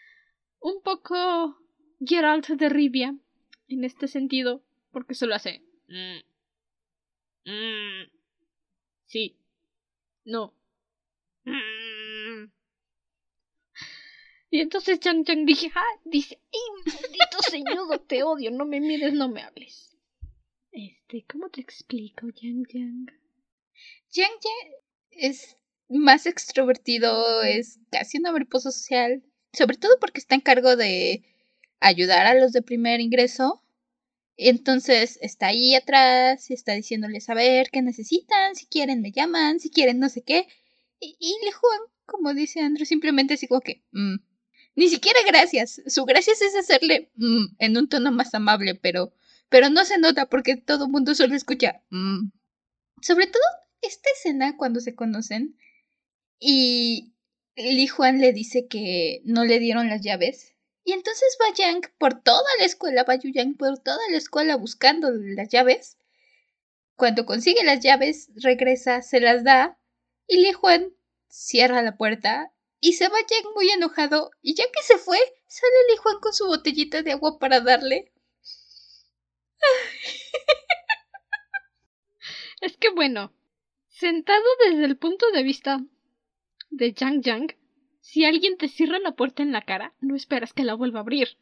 un 0.59 0.81
poco 0.83 1.57
Geralt 1.99 2.47
de 2.47 2.69
Rivia 2.69 3.15
en 3.67 3.83
este 3.83 4.07
sentido, 4.07 4.63
porque 4.91 5.15
solo 5.15 5.35
hace. 5.35 5.63
Mm, 5.87 6.19
mm, 7.45 8.11
sí. 9.05 9.35
No. 10.25 10.53
Mm, 11.45 12.51
y 14.51 14.61
entonces 14.61 14.99
Yang 14.99 15.25
Yang 15.25 15.45
dije, 15.45 15.71
ah, 15.75 15.99
dice, 16.05 16.39
¡ay, 16.51 16.93
maldito 16.93 17.41
señudo, 17.49 17.99
te 17.99 18.23
odio, 18.23 18.51
no 18.51 18.65
me 18.65 18.79
mires, 18.79 19.13
no 19.13 19.29
me 19.29 19.41
hables! 19.41 19.95
Este, 20.71 21.25
¿cómo 21.31 21.49
te 21.49 21.61
explico, 21.61 22.27
Yang 22.29 22.67
Yang? 22.73 23.11
Yang 24.11 24.31
Yang 24.41 24.73
es 25.11 25.57
más 25.87 26.25
extrovertido, 26.25 27.43
es 27.43 27.79
casi 27.91 28.17
un 28.17 28.23
mariposa 28.23 28.71
social, 28.71 29.23
sobre 29.53 29.77
todo 29.77 29.99
porque 29.99 30.19
está 30.19 30.35
en 30.35 30.41
cargo 30.41 30.75
de 30.75 31.23
ayudar 31.79 32.25
a 32.25 32.33
los 32.33 32.51
de 32.51 32.61
primer 32.61 33.01
ingreso. 33.01 33.63
Entonces 34.41 35.19
está 35.21 35.47
ahí 35.47 35.75
atrás 35.75 36.49
y 36.49 36.53
está 36.53 36.73
diciéndoles 36.73 37.29
a 37.29 37.33
ver 37.33 37.69
qué 37.71 37.81
necesitan, 37.81 38.55
si 38.55 38.67
quieren 38.67 39.01
me 39.01 39.11
llaman, 39.11 39.59
si 39.59 39.69
quieren 39.69 39.99
no 39.99 40.07
sé 40.07 40.21
qué. 40.23 40.47
Y, 41.01 41.17
y 41.19 41.45
le 41.45 41.51
juegan, 41.51 41.81
como 42.05 42.33
dice 42.33 42.61
Andrew, 42.61 42.85
simplemente 42.85 43.33
así 43.33 43.47
como 43.47 43.59
que, 43.59 43.83
mm, 43.91 44.15
ni 44.75 44.87
siquiera 44.87 45.19
gracias. 45.27 45.81
Su 45.87 46.05
gracias 46.05 46.41
es 46.41 46.55
hacerle 46.55 47.11
mm, 47.15 47.55
en 47.59 47.77
un 47.77 47.89
tono 47.89 48.13
más 48.13 48.33
amable, 48.33 48.75
pero, 48.75 49.13
pero 49.49 49.69
no 49.69 49.83
se 49.83 49.97
nota 49.97 50.27
porque 50.27 50.55
todo 50.55 50.85
el 50.85 50.91
mundo 50.91 51.15
solo 51.15 51.35
escucha. 51.35 51.81
Mm. 51.89 52.31
Sobre 53.01 53.27
todo 53.27 53.43
esta 53.81 54.09
escena 54.15 54.55
cuando 54.55 54.79
se 54.79 54.95
conocen 54.95 55.57
y 56.39 57.13
Li 57.57 57.87
Juan 57.87 58.21
le 58.21 58.31
dice 58.31 58.67
que 58.67 59.21
no 59.25 59.43
le 59.43 59.59
dieron 59.59 59.89
las 59.89 60.01
llaves. 60.01 60.55
Y 60.83 60.93
entonces 60.93 61.37
va 61.41 61.53
Yang 61.53 61.91
por 61.97 62.21
toda 62.21 62.47
la 62.57 62.65
escuela, 62.65 63.03
va 63.03 63.15
Yang 63.15 63.57
por 63.57 63.77
toda 63.79 63.99
la 64.09 64.17
escuela 64.17 64.55
buscando 64.55 65.11
las 65.11 65.49
llaves. 65.49 65.97
Cuando 66.95 67.25
consigue 67.25 67.63
las 67.63 67.79
llaves, 67.79 68.29
regresa, 68.35 69.01
se 69.01 69.19
las 69.19 69.43
da 69.43 69.77
y 70.27 70.37
Li 70.37 70.53
Juan 70.53 70.93
cierra 71.27 71.81
la 71.81 71.97
puerta 71.97 72.51
y 72.81 72.93
se 72.93 73.09
va 73.09 73.19
Jack 73.19 73.45
muy 73.55 73.69
enojado, 73.69 74.31
y 74.41 74.55
ya 74.55 74.63
que 74.65 74.81
se 74.83 74.97
fue, 74.97 75.17
sale 75.47 75.73
Li 75.89 75.97
Juan 75.97 76.19
con 76.21 76.33
su 76.33 76.45
botellita 76.47 77.01
de 77.01 77.11
agua 77.11 77.37
para 77.39 77.59
darle. 77.59 78.11
es 82.61 82.77
que 82.77 82.89
bueno, 82.89 83.33
sentado 83.89 84.45
desde 84.65 84.85
el 84.85 84.97
punto 84.97 85.29
de 85.31 85.43
vista 85.43 85.81
de 86.69 86.93
Yang 86.93 87.21
Yang, 87.21 87.57
si 88.09 88.25
alguien 88.25 88.57
te 88.57 88.67
cierra 88.67 88.97
la 88.97 89.11
puerta 89.11 89.43
en 89.43 89.51
la 89.51 89.61
cara, 89.61 89.93
no 90.01 90.15
esperas 90.15 90.51
que 90.51 90.63
la 90.63 90.73
vuelva 90.73 90.97
a 90.97 91.01
abrir. 91.01 91.37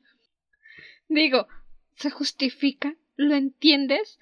Digo, 1.07 1.47
se 1.95 2.09
justifica, 2.09 2.93
lo 3.15 3.35
entiendes, 3.35 4.19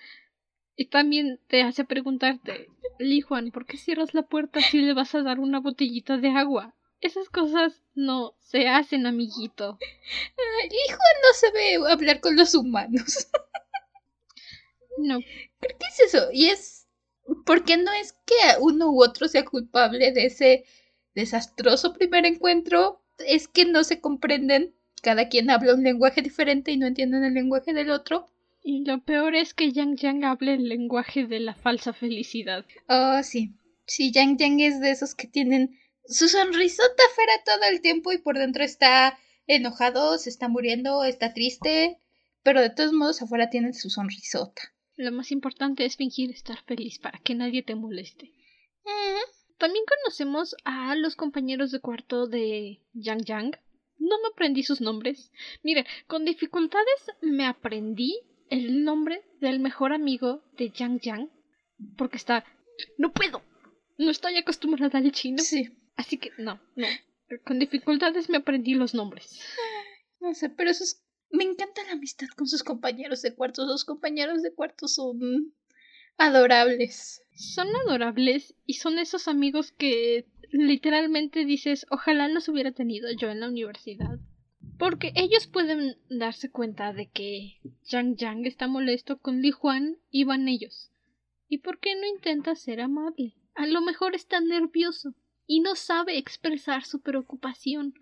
y 0.76 0.86
también 0.86 1.40
te 1.48 1.64
hace 1.64 1.86
preguntarte, 1.86 2.70
Li 3.00 3.22
Juan, 3.22 3.50
¿por 3.50 3.66
qué 3.66 3.78
cierras 3.78 4.14
la 4.14 4.28
puerta 4.28 4.62
si 4.62 4.80
le 4.80 4.94
vas 4.94 5.16
a 5.16 5.24
dar 5.24 5.40
una 5.40 5.60
botellita 5.60 6.18
de 6.18 6.30
agua? 6.30 6.76
Esas 7.02 7.30
cosas 7.30 7.82
no 7.96 8.36
se 8.42 8.68
hacen, 8.68 9.08
amiguito. 9.08 9.80
El 10.62 10.68
hijo 10.68 11.00
no 11.24 11.34
sabe 11.34 11.92
hablar 11.92 12.20
con 12.20 12.36
los 12.36 12.54
humanos. 12.54 13.28
no. 15.00 15.20
¿Qué 15.20 15.88
es 15.90 16.14
eso? 16.14 16.30
Y 16.32 16.50
es 16.50 16.88
porque 17.44 17.78
no 17.78 17.92
es 17.92 18.14
que 18.14 18.36
uno 18.60 18.92
u 18.92 19.04
otro 19.04 19.28
sea 19.28 19.44
culpable 19.44 20.12
de 20.12 20.28
ese 20.28 20.66
desastroso 21.15 21.93
primer 21.93 22.25
encuentro, 22.25 23.01
es 23.19 23.47
que 23.47 23.65
no 23.65 23.84
se 23.84 23.99
comprenden, 24.01 24.75
cada 25.01 25.30
quien 25.30 25.49
habla 25.49 25.73
un 25.73 25.84
lenguaje 25.84 26.21
diferente 26.21 26.71
y 26.71 26.78
no 26.78 26.88
entienden 26.88 27.23
el 27.23 27.34
lenguaje 27.34 27.73
del 27.73 27.89
otro. 27.89 28.28
Y 28.63 28.84
lo 28.84 29.04
peor 29.04 29.36
es 29.36 29.54
que 29.54 29.71
Yang 29.71 29.97
Yang 29.97 30.25
hable 30.25 30.54
el 30.56 30.69
lenguaje 30.69 31.25
de 31.25 31.39
la 31.39 31.56
falsa 31.56 31.93
felicidad. 31.93 32.65
Oh, 32.88 33.21
sí. 33.23 33.54
Sí, 33.86 34.12
Yang 34.12 34.38
Yang 34.38 34.60
es 34.62 34.80
de 34.80 34.91
esos 34.91 35.15
que 35.15 35.28
tienen 35.28 35.80
su 36.08 36.28
sonrisota 36.28 37.04
fuera 37.13 37.34
todo 37.45 37.69
el 37.69 37.82
tiempo 37.82 38.12
y 38.12 38.17
por 38.17 38.38
dentro 38.38 38.63
está 38.63 39.17
enojado, 39.47 40.17
se 40.17 40.30
está 40.30 40.47
muriendo, 40.47 41.04
está 41.04 41.34
triste, 41.34 41.99
pero 42.43 42.62
de 42.62 42.69
todos 42.69 42.93
modos 42.93 43.21
afuera 43.21 43.49
tiene 43.49 43.73
su 43.73 43.89
sonrisota. 43.89 44.62
Lo 44.97 45.12
más 45.12 45.32
importante 45.32 45.86
es 45.86 45.97
fingir 45.97 46.32
estar 46.32 46.63
feliz 46.63 46.99
para 46.99 47.19
que 47.19 47.36
nadie 47.36 47.63
te 47.63 47.75
moleste. 47.75 48.32
También 49.58 49.86
conocemos 49.86 50.56
a 50.65 50.96
los 50.96 51.15
compañeros 51.15 51.72
de 51.72 51.80
cuarto 51.80 52.28
de 52.28 52.82
Yang 52.94 53.26
Yang. 53.26 53.60
No 53.98 54.20
me 54.22 54.28
aprendí 54.34 54.63
sus 54.63 54.82
nombres. 54.82 55.32
Miren, 55.63 55.86
con 56.08 56.26
dificultades 56.26 57.12
me 57.22 57.46
aprendí 57.46 58.20
el 58.50 58.84
nombre 58.84 59.24
del 59.39 59.60
mejor 59.60 59.94
amigo 59.94 60.44
de 60.58 60.70
Yang 60.72 61.00
Yang. 61.00 61.32
Porque 61.98 62.18
está... 62.18 62.46
No 62.98 63.13
puedo. 63.13 63.41
No 63.98 64.12
estoy 64.12 64.36
acostumbrada 64.38 65.00
al 65.00 65.12
chino. 65.13 65.41
Sí. 65.41 65.70
Así 65.96 66.18
que 66.18 66.32
no, 66.38 66.60
no. 66.76 66.88
Con 67.46 67.60
dificultades 67.60 68.30
me 68.30 68.38
aprendí 68.38 68.74
los 68.74 68.94
nombres. 68.94 69.39
No 70.20 70.34
sé, 70.34 70.50
pero 70.50 70.70
eso 70.70 70.84
es... 70.84 71.02
Me 71.32 71.44
encanta 71.44 71.84
la 71.86 71.94
amistad 71.94 72.28
con 72.36 72.48
sus 72.48 72.63
compañeros 72.63 73.22
de 73.22 73.34
cuarto. 73.34 73.65
Los 73.65 73.86
compañeros 73.86 74.41
de 74.41 74.54
cuarto 74.54 74.88
son 74.88 75.54
adorables. 76.17 77.21
Son 77.36 77.67
adorables 77.86 78.56
y 78.65 78.73
son 78.75 78.99
esos 78.99 79.28
amigos 79.28 79.71
que 79.71 80.25
literalmente 80.51 81.45
dices, 81.45 81.86
ojalá 81.89 82.28
los 82.28 82.47
hubiera 82.47 82.71
tenido 82.71 83.10
yo 83.12 83.30
en 83.30 83.41
la 83.41 83.49
universidad. 83.49 84.19
Porque 84.78 85.13
ellos 85.15 85.47
pueden 85.47 85.97
darse 86.10 86.49
cuenta 86.49 86.91
de 86.93 87.08
que 87.10 87.60
Yang 87.84 88.17
Yang 88.17 88.45
está 88.45 88.67
molesto 88.67 89.19
con 89.19 89.41
Li 89.41 89.51
Juan 89.51 89.97
y 90.10 90.23
van 90.23 90.47
ellos. 90.47 90.91
¿Y 91.47 91.60
por 91.60 91.80
qué 91.80 91.95
no 91.95 92.06
intenta 92.08 92.56
ser 92.56 92.82
amable? 92.82 93.36
A 93.54 93.67
lo 93.67 93.82
mejor 93.82 94.15
está 94.15 94.41
nervioso 94.41 95.13
y 95.47 95.62
no 95.62 95.75
sabe 95.75 96.17
expresar 96.17 96.84
su 96.84 97.01
preocupación. 97.01 97.93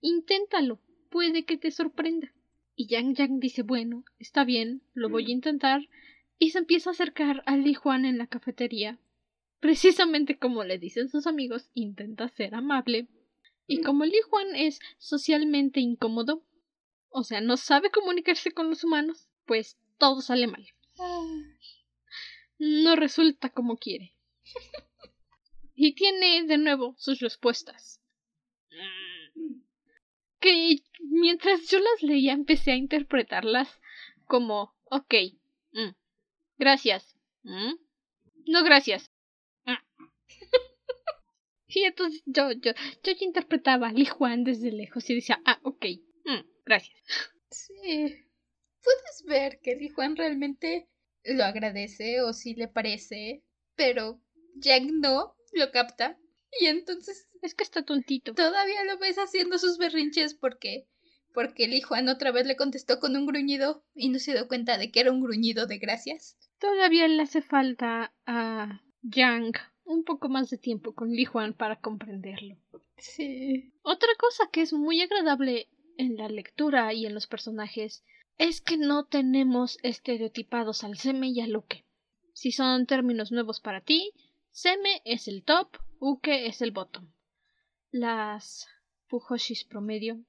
Inténtalo, 0.00 0.80
puede 1.10 1.44
que 1.44 1.56
te 1.56 1.70
sorprenda. 1.70 2.32
Y 2.74 2.86
Yang 2.86 3.14
Yang 3.14 3.40
dice 3.40 3.62
bueno, 3.62 4.04
está 4.18 4.44
bien, 4.44 4.82
lo 4.94 5.08
voy 5.08 5.26
a 5.26 5.32
intentar, 5.32 5.82
y 6.40 6.50
se 6.50 6.58
empieza 6.58 6.90
a 6.90 6.94
acercar 6.94 7.42
a 7.44 7.54
Li 7.56 7.74
Juan 7.74 8.06
en 8.06 8.16
la 8.16 8.26
cafetería. 8.26 8.98
Precisamente 9.60 10.38
como 10.38 10.64
le 10.64 10.78
dicen 10.78 11.10
sus 11.10 11.26
amigos, 11.26 11.70
intenta 11.74 12.28
ser 12.30 12.54
amable. 12.54 13.08
Y 13.66 13.82
como 13.82 14.06
Li 14.06 14.20
Juan 14.28 14.56
es 14.56 14.80
socialmente 14.96 15.80
incómodo, 15.80 16.42
o 17.10 17.24
sea, 17.24 17.42
no 17.42 17.58
sabe 17.58 17.90
comunicarse 17.90 18.52
con 18.52 18.70
los 18.70 18.82
humanos, 18.82 19.28
pues 19.44 19.76
todo 19.98 20.22
sale 20.22 20.46
mal. 20.46 20.66
No 22.58 22.96
resulta 22.96 23.50
como 23.50 23.76
quiere. 23.76 24.14
Y 25.74 25.94
tiene 25.94 26.44
de 26.44 26.56
nuevo 26.56 26.94
sus 26.96 27.20
respuestas. 27.20 28.00
Que 30.40 30.82
mientras 31.00 31.68
yo 31.68 31.80
las 31.80 32.02
leía 32.02 32.32
empecé 32.32 32.72
a 32.72 32.76
interpretarlas 32.76 33.68
como, 34.26 34.74
ok, 34.84 35.14
mm, 35.72 35.99
Gracias. 36.60 37.16
¿Mm? 37.42 37.72
No, 38.46 38.62
gracias. 38.62 39.10
y 41.68 41.84
entonces 41.84 42.22
yo, 42.26 42.52
yo, 42.52 42.72
yo 43.02 43.12
ya 43.12 43.24
interpretaba 43.24 43.88
a 43.88 43.92
Li 43.92 44.04
Juan 44.04 44.44
desde 44.44 44.70
lejos 44.70 45.08
y 45.08 45.14
decía, 45.14 45.40
ah, 45.46 45.58
ok, 45.62 45.86
mm, 46.26 46.40
gracias. 46.66 47.02
Sí. 47.50 48.26
Puedes 48.82 49.24
ver 49.26 49.60
que 49.62 49.74
Li 49.74 49.88
Juan 49.88 50.16
realmente 50.16 50.90
lo 51.24 51.44
agradece 51.44 52.20
o 52.20 52.34
sí 52.34 52.54
le 52.54 52.68
parece, 52.68 53.42
pero 53.74 54.20
Jack 54.56 54.82
no 54.82 55.34
lo 55.52 55.70
capta. 55.70 56.18
Y 56.60 56.66
entonces. 56.66 57.26
Es 57.40 57.54
que 57.54 57.64
está 57.64 57.86
tontito. 57.86 58.34
Todavía 58.34 58.84
lo 58.84 58.98
ves 58.98 59.16
haciendo 59.16 59.58
sus 59.58 59.78
berrinches 59.78 60.34
porque. 60.34 60.86
Porque 61.32 61.68
Li 61.68 61.80
Juan 61.80 62.10
otra 62.10 62.32
vez 62.32 62.44
le 62.44 62.56
contestó 62.56 63.00
con 63.00 63.16
un 63.16 63.24
gruñido 63.24 63.82
y 63.94 64.10
no 64.10 64.18
se 64.18 64.32
dio 64.32 64.46
cuenta 64.46 64.76
de 64.76 64.90
que 64.90 65.00
era 65.00 65.10
un 65.10 65.22
gruñido 65.22 65.66
de 65.66 65.78
gracias. 65.78 66.36
Todavía 66.60 67.08
le 67.08 67.22
hace 67.22 67.40
falta 67.40 68.12
a 68.26 68.82
Yang 69.02 69.56
un 69.84 70.04
poco 70.04 70.28
más 70.28 70.50
de 70.50 70.58
tiempo 70.58 70.94
con 70.94 71.10
Li 71.10 71.24
Juan 71.24 71.54
para 71.54 71.80
comprenderlo. 71.80 72.56
Sí. 72.98 73.72
Otra 73.82 74.10
cosa 74.18 74.48
que 74.52 74.60
es 74.60 74.72
muy 74.72 75.00
agradable 75.00 75.68
en 75.96 76.16
la 76.16 76.28
lectura 76.28 76.92
y 76.92 77.06
en 77.06 77.14
los 77.14 77.26
personajes 77.26 78.04
es 78.36 78.60
que 78.60 78.76
no 78.76 79.06
tenemos 79.06 79.78
estereotipados 79.82 80.84
al 80.84 80.98
Seme 80.98 81.28
y 81.28 81.40
al 81.40 81.56
Uke. 81.56 81.86
Si 82.34 82.52
son 82.52 82.86
términos 82.86 83.32
nuevos 83.32 83.60
para 83.60 83.80
ti, 83.80 84.12
Seme 84.50 85.00
es 85.04 85.28
el 85.28 85.44
top, 85.44 85.76
Uke 85.98 86.46
es 86.46 86.60
el 86.60 86.72
bottom. 86.72 87.10
Las 87.90 88.68
Fujoshis 89.08 89.64
promedio, 89.64 90.22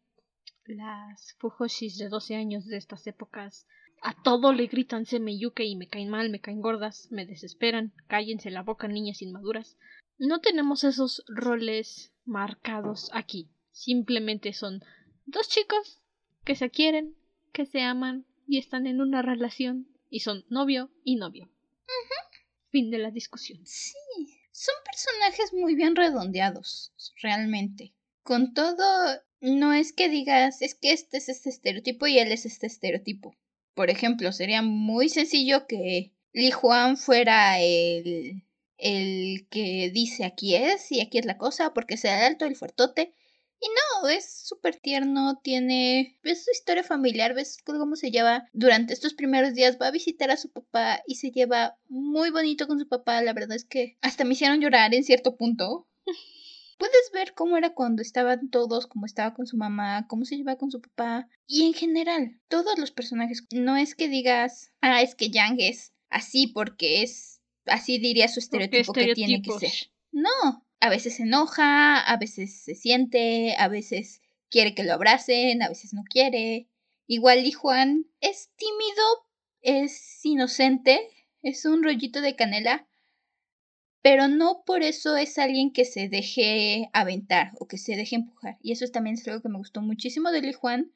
las 0.66 1.36
Fujoshis 1.40 1.98
de 1.98 2.10
12 2.10 2.36
años 2.36 2.66
de 2.68 2.78
estas 2.78 3.06
épocas 3.06 3.68
a 4.02 4.20
todo 4.24 4.52
le 4.52 4.66
gritan 4.66 5.06
me 5.20 5.38
yuke 5.38 5.64
y 5.64 5.76
me 5.76 5.88
caen 5.88 6.10
mal, 6.10 6.30
me 6.32 6.42
caen 6.42 6.60
gordas, 6.60 7.08
me 7.12 7.26
desesperan, 7.28 7.94
cállense 8.08 8.50
la 8.50 8.64
boca, 8.64 8.88
niñas 8.88 9.22
inmaduras. 9.22 9.78
No 10.18 10.42
tenemos 10.42 10.84
esos 10.84 11.24
roles 11.28 12.12
marcados 12.26 13.10
aquí. 13.14 13.50
Simplemente 13.72 14.54
son 14.54 14.84
dos 15.26 15.48
chicos 15.48 16.02
que 16.44 16.56
se 16.56 16.72
quieren, 16.72 17.16
que 17.54 17.66
se 17.66 17.82
aman 17.82 18.26
y 18.48 18.58
están 18.58 18.88
en 18.88 19.02
una 19.02 19.22
relación 19.22 19.88
y 20.10 20.22
son 20.22 20.46
novio 20.50 20.92
y 21.04 21.16
novio. 21.16 21.50
Fin 22.70 22.90
de 22.90 22.98
la 22.98 23.12
discusión. 23.12 23.60
Sí, 23.66 23.94
son 24.52 24.76
personajes 24.86 25.54
muy 25.54 25.76
bien 25.76 25.96
redondeados, 25.96 26.94
realmente. 27.22 27.94
Con 28.24 28.54
todo, 28.54 29.20
no 29.42 29.74
es 29.74 29.94
que 29.94 30.10
digas, 30.10 30.62
es 30.62 30.74
que 30.74 30.92
este 30.94 31.18
es 31.18 31.30
este 31.30 31.50
estereotipo 31.50 32.08
y 32.08 32.18
él 32.18 32.32
es 32.32 32.46
este 32.46 32.68
estereotipo. 32.68 33.36
Por 33.82 33.90
ejemplo, 33.90 34.32
sería 34.32 34.62
muy 34.62 35.10
sencillo 35.10 35.66
que 35.66 36.14
Li 36.34 36.52
Juan 36.52 36.98
fuera 36.98 37.60
el, 37.60 38.44
el 38.78 39.48
que 39.50 39.90
dice 39.92 40.24
aquí 40.24 40.54
es 40.54 40.92
y 40.92 41.02
aquí 41.02 41.18
es 41.18 41.26
la 41.26 41.40
cosa, 41.40 41.74
porque 41.74 41.98
sea 41.98 42.20
el 42.20 42.34
alto, 42.34 42.46
el 42.46 42.56
fuertote. 42.56 43.16
Y 43.60 43.66
no, 44.04 44.08
es 44.08 44.48
súper 44.48 44.76
tierno, 44.76 45.40
tiene... 45.44 46.20
Ves 46.22 46.46
su 46.46 46.52
historia 46.52 46.84
familiar, 46.84 47.34
ves 47.34 47.58
cómo 47.66 47.96
se 47.96 48.12
lleva 48.12 48.48
durante 48.54 48.94
estos 48.94 49.16
primeros 49.16 49.56
días, 49.56 49.80
va 49.82 49.88
a 49.88 49.92
visitar 49.92 50.30
a 50.30 50.38
su 50.38 50.52
papá 50.52 51.02
y 51.08 51.16
se 51.16 51.32
lleva 51.32 51.76
muy 51.90 52.30
bonito 52.30 52.68
con 52.68 52.78
su 52.78 52.88
papá, 52.88 53.24
la 53.24 53.34
verdad 53.34 53.56
es 53.56 53.66
que 53.66 53.98
hasta 54.02 54.26
me 54.26 54.34
hicieron 54.34 54.62
llorar 54.62 54.94
en 54.94 55.04
cierto 55.04 55.38
punto. 55.38 55.88
Puedes 56.82 57.12
ver 57.14 57.36
cómo 57.36 57.58
era 57.58 57.76
cuando 57.76 58.02
estaban 58.02 58.50
todos, 58.50 58.88
cómo 58.88 59.06
estaba 59.06 59.36
con 59.36 59.46
su 59.46 59.56
mamá, 59.56 60.08
cómo 60.08 60.26
se 60.26 60.36
lleva 60.36 60.56
con 60.56 60.72
su 60.72 60.82
papá. 60.82 61.30
Y 61.46 61.68
en 61.68 61.74
general, 61.74 62.40
todos 62.48 62.80
los 62.80 62.90
personajes. 62.90 63.46
No 63.52 63.78
es 63.78 63.94
que 63.94 64.10
digas, 64.10 64.72
ah, 64.82 65.04
es 65.04 65.14
que 65.14 65.30
Yang 65.30 65.58
es 65.60 65.94
así 66.10 66.48
porque 66.48 67.04
es. 67.04 67.40
Así 67.68 68.00
diría 68.00 68.28
su 68.28 68.40
estereotipo 68.40 68.94
que 68.94 69.14
tiene 69.14 69.44
que 69.44 69.52
ser. 69.60 69.92
No, 70.12 70.66
a 70.80 70.90
veces 70.90 71.18
se 71.18 71.24
enoja, 71.24 72.00
a 72.00 72.18
veces 72.18 72.64
se 72.64 72.74
siente, 72.74 73.56
a 73.60 73.68
veces 73.68 74.24
quiere 74.50 74.74
que 74.74 74.84
lo 74.84 74.94
abracen, 74.94 75.62
a 75.62 75.70
veces 75.70 75.94
no 75.94 76.02
quiere. 76.10 76.68
Igual 77.06 77.44
Li 77.44 77.52
Juan 77.52 78.08
es 78.22 78.50
tímido, 78.56 79.28
es 79.62 80.20
inocente, 80.26 81.00
es 81.44 81.64
un 81.66 81.84
rollito 81.84 82.22
de 82.22 82.36
canela, 82.36 82.88
pero 84.02 84.28
no 84.28 84.64
por 84.66 84.84
eso 84.84 85.16
es 85.16 85.38
alguien 85.38 85.72
que 85.72 85.86
se 85.86 86.10
deje 86.10 86.90
aventar 86.94 87.52
o 87.60 87.68
que 87.68 87.78
se 87.78 87.96
deje 87.96 88.16
empujar. 88.16 88.58
Y 88.62 88.72
eso 88.72 88.86
también 88.88 89.16
es 89.16 89.28
algo 89.28 89.42
que 89.42 89.50
me 89.50 89.58
gustó 89.58 89.82
muchísimo 89.82 90.32
de 90.32 90.42
Li 90.42 90.54
Juan. 90.54 90.92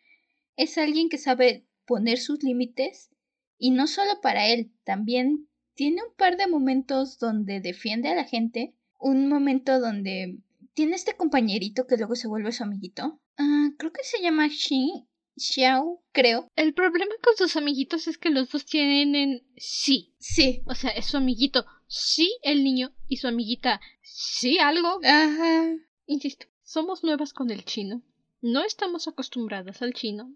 Es 0.57 0.77
alguien 0.77 1.09
que 1.09 1.17
sabe 1.17 1.65
poner 1.85 2.17
sus 2.17 2.43
límites 2.43 3.11
y 3.57 3.71
no 3.71 3.87
solo 3.87 4.19
para 4.21 4.47
él, 4.47 4.71
también 4.83 5.47
tiene 5.75 6.01
un 6.03 6.13
par 6.15 6.37
de 6.37 6.47
momentos 6.47 7.19
donde 7.19 7.59
defiende 7.59 8.09
a 8.09 8.15
la 8.15 8.23
gente, 8.23 8.73
un 8.99 9.27
momento 9.27 9.79
donde 9.79 10.39
tiene 10.73 10.95
este 10.95 11.15
compañerito 11.15 11.85
que 11.87 11.97
luego 11.97 12.15
se 12.15 12.27
vuelve 12.27 12.51
su 12.51 12.63
amiguito. 12.63 13.19
Ah, 13.37 13.69
creo 13.77 13.91
que 13.91 14.03
se 14.03 14.21
llama 14.21 14.49
Xin, 14.49 15.05
Xiao, 15.37 16.01
creo. 16.11 16.47
El 16.55 16.73
problema 16.73 17.13
con 17.23 17.35
sus 17.35 17.55
amiguitos 17.55 18.07
es 18.07 18.17
que 18.17 18.29
los 18.29 18.49
dos 18.49 18.65
tienen 18.65 19.45
sí. 19.57 20.13
Sí. 20.19 20.61
O 20.65 20.75
sea, 20.75 20.91
es 20.91 21.07
su 21.07 21.17
amiguito 21.17 21.65
sí 21.87 22.37
el 22.41 22.63
niño 22.63 22.93
y 23.07 23.17
su 23.17 23.27
amiguita 23.27 23.81
sí 24.01 24.57
algo. 24.59 24.99
Ajá. 25.03 25.75
Insisto, 26.05 26.47
somos 26.63 27.03
nuevas 27.03 27.33
con 27.33 27.51
el 27.51 27.65
chino. 27.65 28.01
No 28.41 28.63
estamos 28.63 29.07
acostumbradas 29.07 29.81
al 29.81 29.93
chino. 29.93 30.35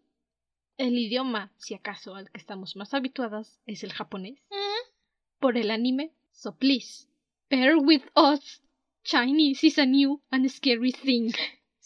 El 0.77 0.97
idioma, 0.97 1.53
si 1.57 1.73
acaso, 1.73 2.15
al 2.15 2.31
que 2.31 2.37
estamos 2.37 2.75
más 2.75 2.93
habituadas 2.93 3.59
es 3.65 3.83
el 3.83 3.91
japonés. 3.91 4.39
Por 5.39 5.57
el 5.57 5.71
anime, 5.71 6.13
so 6.31 6.55
please, 6.55 7.07
bear 7.49 7.77
with 7.77 8.03
us. 8.15 8.61
Chinese 9.03 9.65
is 9.65 9.77
a 9.77 9.85
new 9.85 10.21
and 10.31 10.49
scary 10.49 10.91
thing. 10.91 11.31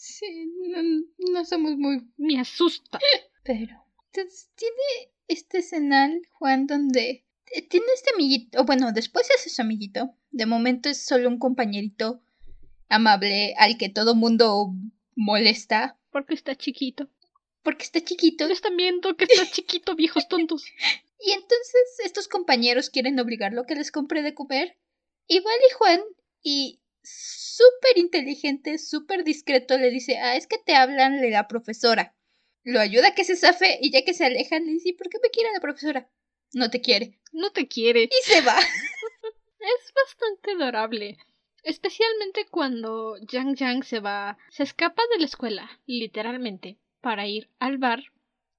Sí, 0.06 0.52
no, 1.32 1.44
somos 1.46 1.78
muy... 1.78 2.06
Me 2.18 2.38
asusta. 2.38 2.98
Pero... 3.42 3.74
Entonces, 4.12 4.50
tiene 4.54 5.14
este 5.28 5.58
escenal, 5.58 6.20
Juan, 6.32 6.66
donde 6.66 7.24
eh, 7.52 7.62
tiene 7.68 7.86
este 7.94 8.10
amiguito, 8.14 8.64
bueno, 8.64 8.92
después 8.92 9.28
es 9.30 9.50
su 9.52 9.62
amiguito. 9.62 10.14
De 10.30 10.44
momento 10.44 10.90
es 10.90 11.02
solo 11.06 11.30
un 11.30 11.38
compañerito 11.38 12.22
amable 12.90 13.54
al 13.56 13.78
que 13.78 13.88
todo 13.88 14.14
mundo 14.14 14.74
molesta. 15.16 15.98
Porque 16.10 16.34
está 16.34 16.54
chiquito. 16.54 17.08
Porque 17.62 17.84
está 17.84 18.04
chiquito. 18.04 18.46
Les 18.46 18.58
están 18.58 18.76
viendo 18.76 19.16
que 19.16 19.24
está 19.24 19.46
chiquito, 19.50 19.96
viejos 19.96 20.28
tontos. 20.28 20.66
Y 21.18 21.30
entonces 21.30 21.98
estos 22.04 22.28
compañeros 22.28 22.90
quieren 22.90 23.18
obligarlo 23.18 23.62
a 23.62 23.66
que 23.66 23.74
les 23.74 23.90
compre 23.90 24.20
de 24.20 24.34
comer. 24.34 24.76
Y 25.26 25.40
vale 25.40 25.72
Juan 25.78 26.02
y 26.42 26.82
súper 27.04 27.98
inteligente, 27.98 28.78
súper 28.78 29.24
discreto 29.24 29.78
le 29.78 29.90
dice, 29.90 30.18
ah, 30.18 30.36
es 30.36 30.46
que 30.46 30.58
te 30.58 30.74
hablan 30.74 31.20
de 31.20 31.30
la 31.30 31.46
profesora. 31.46 32.14
Lo 32.62 32.80
ayuda 32.80 33.08
a 33.08 33.14
que 33.14 33.24
se 33.24 33.36
zafe 33.36 33.78
y 33.80 33.90
ya 33.92 34.04
que 34.04 34.14
se 34.14 34.24
alejan 34.24 34.66
le 34.66 34.72
dice, 34.72 34.94
¿por 34.96 35.08
qué 35.08 35.18
me 35.22 35.30
quiere 35.30 35.52
la 35.52 35.60
profesora? 35.60 36.10
No 36.52 36.70
te 36.70 36.80
quiere. 36.80 37.18
No 37.32 37.50
te 37.50 37.68
quiere. 37.68 38.04
Y 38.04 38.22
se 38.22 38.40
va. 38.40 38.58
es 39.58 39.92
bastante 39.94 40.52
adorable. 40.52 41.18
Especialmente 41.62 42.46
cuando 42.50 43.16
Yang 43.18 43.56
Yang 43.56 43.84
se 43.84 44.00
va, 44.00 44.38
se 44.50 44.62
escapa 44.62 45.02
de 45.12 45.20
la 45.20 45.26
escuela, 45.26 45.80
literalmente, 45.86 46.78
para 47.00 47.26
ir 47.26 47.48
al 47.58 47.78
bar 47.78 48.04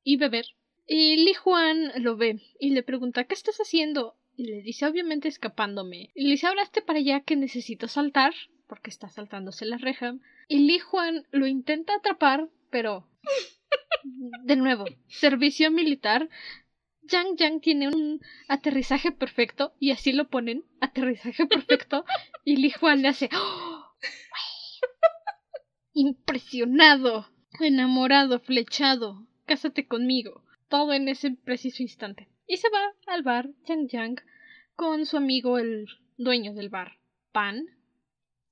y 0.03 0.17
beber. 0.17 0.45
Y 0.87 1.17
Li 1.17 1.33
Juan 1.33 1.91
lo 2.03 2.15
ve 2.15 2.41
y 2.59 2.71
le 2.71 2.83
pregunta 2.83 3.23
¿Qué 3.23 3.33
estás 3.33 3.57
haciendo? 3.57 4.15
Y 4.37 4.45
le 4.45 4.61
dice 4.61 4.85
obviamente 4.85 5.27
escapándome. 5.27 6.11
Y 6.13 6.23
le 6.23 6.31
dice 6.31 6.47
ahora 6.47 6.63
para 6.85 6.99
allá 6.99 7.21
que 7.21 7.35
necesito 7.35 7.87
saltar, 7.87 8.33
porque 8.67 8.89
está 8.89 9.09
saltándose 9.09 9.65
la 9.65 9.77
reja. 9.77 10.15
Y 10.47 10.59
Li 10.67 10.79
Juan 10.79 11.25
lo 11.31 11.47
intenta 11.47 11.95
atrapar, 11.95 12.49
pero 12.69 13.07
de 14.43 14.55
nuevo, 14.55 14.85
servicio 15.07 15.71
militar. 15.71 16.29
Yang 17.01 17.37
Yang 17.37 17.61
tiene 17.61 17.87
un 17.87 18.21
aterrizaje 18.47 19.11
perfecto 19.11 19.73
y 19.79 19.91
así 19.91 20.11
lo 20.11 20.27
ponen, 20.27 20.65
aterrizaje 20.81 21.45
perfecto 21.45 22.03
y 22.43 22.57
Li 22.57 22.71
Juan 22.71 23.03
le 23.03 23.09
hace 23.09 23.29
¡Oh! 23.33 23.85
impresionado, 25.93 27.29
enamorado, 27.59 28.39
flechado, 28.39 29.25
cásate 29.45 29.87
conmigo, 29.87 30.43
todo 30.67 30.93
en 30.93 31.07
ese 31.07 31.31
preciso 31.31 31.83
instante. 31.83 32.27
Y 32.47 32.57
se 32.57 32.69
va 32.69 32.93
al 33.07 33.23
bar 33.23 33.49
Yang 33.67 33.87
Yang 33.89 34.21
con 34.75 35.05
su 35.05 35.17
amigo 35.17 35.57
el 35.57 35.87
dueño 36.17 36.53
del 36.53 36.69
bar, 36.69 36.97
Pan. 37.31 37.65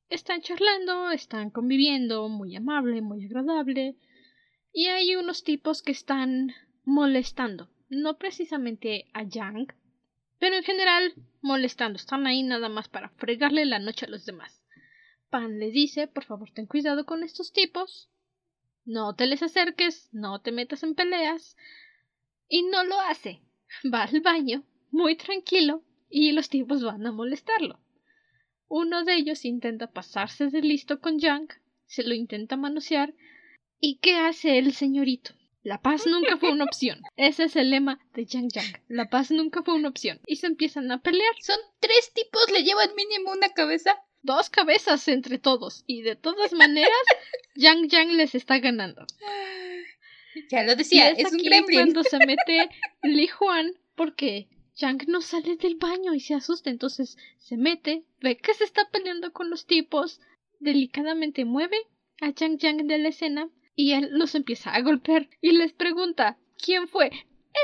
Están 0.10 0.42
charlando, 0.42 1.12
están 1.12 1.50
conviviendo, 1.50 2.30
muy 2.30 2.56
amable, 2.56 3.02
muy 3.02 3.26
agradable, 3.26 3.96
y 4.72 4.88
hay 4.88 5.16
unos 5.16 5.44
tipos 5.44 5.82
que 5.82 5.92
están 5.92 6.54
molestando 6.84 7.70
no 7.94 8.18
precisamente 8.18 9.06
a 9.14 9.24
Yang, 9.24 9.74
pero 10.40 10.56
en 10.58 10.64
general 10.64 11.14
molestando. 11.42 11.98
Están 11.98 12.28
ahí 12.28 12.44
nada 12.44 12.70
más 12.70 12.90
para 12.90 13.10
fregarle 13.10 13.66
la 13.66 13.80
noche 13.80 14.06
a 14.06 14.10
los 14.10 14.26
demás. 14.26 14.62
Pan 15.30 15.60
le 15.60 15.72
dice, 15.72 16.08
por 16.08 16.26
favor 16.26 16.52
ten 16.52 16.68
cuidado 16.68 17.06
con 17.06 17.24
estos 17.24 17.52
tipos, 17.52 18.10
no 18.86 19.16
te 19.16 19.26
les 19.26 19.42
acerques, 19.42 20.10
no 20.14 20.42
te 20.42 20.52
metas 20.52 20.84
en 20.84 20.96
peleas, 20.96 21.56
y 22.48 22.64
no 22.64 22.84
lo 22.84 23.00
hace. 23.00 23.42
Va 23.94 24.04
al 24.04 24.22
baño, 24.22 24.64
muy 24.92 25.16
tranquilo, 25.16 25.84
y 26.10 26.32
los 26.32 26.50
tipos 26.50 26.84
van 26.84 27.06
a 27.06 27.12
molestarlo. 27.12 27.80
Uno 28.68 29.04
de 29.04 29.16
ellos 29.16 29.46
intenta 29.46 29.92
pasarse 29.92 30.48
de 30.50 30.62
listo 30.62 31.00
con 31.00 31.20
Yang, 31.20 31.50
se 31.86 32.04
lo 32.04 32.14
intenta 32.14 32.58
manosear, 32.58 33.14
¿y 33.80 34.00
qué 34.00 34.16
hace 34.16 34.58
el 34.58 34.74
señorito? 34.74 35.34
La 35.64 35.82
paz 35.82 36.06
nunca 36.06 36.38
fue 36.38 36.52
una 36.52 36.66
opción. 36.66 37.02
Ese 37.16 37.46
es 37.46 37.56
el 37.56 37.70
lema 37.72 37.98
de 38.14 38.26
Yang 38.26 38.50
Yang. 38.50 38.82
La 38.90 39.10
paz 39.10 39.32
nunca 39.32 39.64
fue 39.64 39.76
una 39.76 39.88
opción. 39.88 40.20
Y 40.28 40.36
se 40.36 40.48
empiezan 40.48 40.92
a 40.92 41.02
pelear. 41.02 41.34
Son 41.42 41.58
tres 41.80 42.12
tipos, 42.14 42.52
le 42.52 42.64
llevan 42.64 42.94
mínimo 42.96 43.32
una 43.32 43.48
cabeza. 43.50 43.96
Dos 44.24 44.50
cabezas 44.50 45.08
entre 45.08 45.40
todos. 45.40 45.86
Y 45.88 46.02
de 46.02 46.18
todas 46.18 46.52
maneras, 46.52 46.92
Yang 47.56 47.88
Yang 47.88 48.12
les 48.14 48.36
está 48.36 48.60
ganando. 48.60 49.06
Ya 50.50 50.64
lo 50.64 50.76
decía, 50.76 51.10
es, 51.10 51.32
un 51.32 51.38
gremlin. 51.38 51.80
cuando 51.80 52.04
se 52.04 52.18
mete 52.26 52.70
Li 53.04 53.28
Juan 53.28 53.74
porque 53.96 54.48
Yang 54.76 55.08
no 55.08 55.22
sale 55.22 55.56
del 55.58 55.76
baño 55.76 56.14
y 56.14 56.20
se 56.20 56.34
asusta. 56.34 56.70
Entonces 56.70 57.18
se 57.38 57.58
mete, 57.58 58.04
ve 58.22 58.38
que 58.38 58.54
se 58.54 58.64
está 58.64 58.90
peleando 58.90 59.32
con 59.32 59.50
los 59.50 59.66
tipos, 59.66 60.20
delicadamente 60.60 61.46
mueve 61.46 61.78
a 62.22 62.30
Yang 62.30 62.58
Yang 62.58 62.88
de 62.88 62.98
la 62.98 63.10
escena 63.10 63.50
y 63.76 63.94
él 63.94 64.10
los 64.12 64.36
empieza 64.36 64.74
a 64.74 64.82
golpear 64.82 65.30
y 65.42 65.52
les 65.52 65.74
pregunta 65.74 66.38
¿Quién 66.64 66.88
fue? 66.88 67.08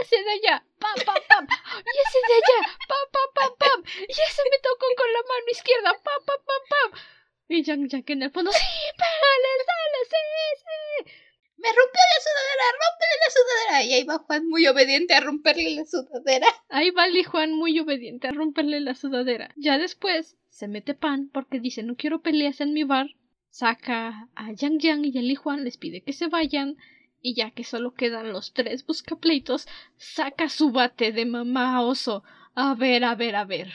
Ese 0.02 0.18
de 0.22 0.32
allá, 0.32 0.64
pam, 0.78 0.94
pam, 1.06 1.22
pam, 1.30 1.48
y 1.48 1.98
ese 2.06 2.20
de 2.28 2.34
allá, 2.36 2.78
pam, 2.88 3.06
pam, 3.14 3.30
pam, 3.34 3.52
pam, 3.58 3.84
y 4.08 4.12
ese 4.12 4.42
me 4.52 4.60
tocó 4.60 4.86
con 4.98 5.14
la 5.14 5.22
mano 5.22 5.50
izquierda, 5.52 5.92
pam, 6.04 6.22
pam, 6.26 6.38
pam, 6.46 6.64
pam. 6.70 7.00
Y 7.48 7.64
Yang 7.64 7.88
Yang 7.88 8.12
en 8.12 8.24
el 8.24 8.32
fondo, 8.32 8.52
sí, 8.52 8.60
pégale, 9.00 9.52
dale, 9.70 10.00
sí, 10.12 10.24
sí. 10.62 11.12
Me 11.62 11.68
rompió 11.68 12.02
la 12.12 12.20
sudadera, 12.26 12.66
rómpele 12.80 13.16
la 13.20 13.32
sudadera. 13.32 13.84
Y 13.84 13.94
ahí 13.94 14.04
va 14.06 14.18
Juan 14.20 14.48
muy 14.48 14.68
obediente 14.68 15.14
a 15.14 15.20
romperle 15.20 15.76
la 15.76 15.86
sudadera. 15.86 16.48
Ahí 16.70 16.92
va 16.92 17.08
Li 17.08 17.24
Juan 17.24 17.54
muy 17.54 17.80
obediente 17.80 18.28
a 18.28 18.32
romperle 18.32 18.80
la 18.80 18.96
sudadera. 18.96 19.54
Ya 19.58 19.78
después 19.78 20.38
se 20.50 20.68
mete 20.68 20.94
pan 20.94 21.30
porque 21.34 21.60
dice 21.60 21.84
no 21.84 21.96
quiero 21.96 22.22
peleas 22.22 22.62
en 22.62 22.74
mi 22.74 22.84
bar 22.84 23.08
saca 23.50 24.30
a 24.36 24.52
Yang 24.54 24.80
Yang 24.80 25.06
y 25.06 25.18
a 25.18 25.22
Li 25.22 25.36
Juan, 25.36 25.64
les 25.64 25.78
pide 25.78 26.02
que 26.02 26.14
se 26.14 26.28
vayan, 26.28 26.78
y 27.22 27.36
ya 27.36 27.52
que 27.52 27.64
solo 27.64 27.94
quedan 27.94 28.32
los 28.32 28.54
tres 28.54 28.86
buscapleitos, 28.86 29.68
saca 29.98 30.50
su 30.50 30.72
bate 30.72 31.12
de 31.12 31.26
mamá 31.26 31.82
oso. 31.82 32.24
A 32.56 32.76
ver, 32.76 33.04
a 33.04 33.16
ver, 33.16 33.36
a 33.36 33.46
ver. 33.46 33.72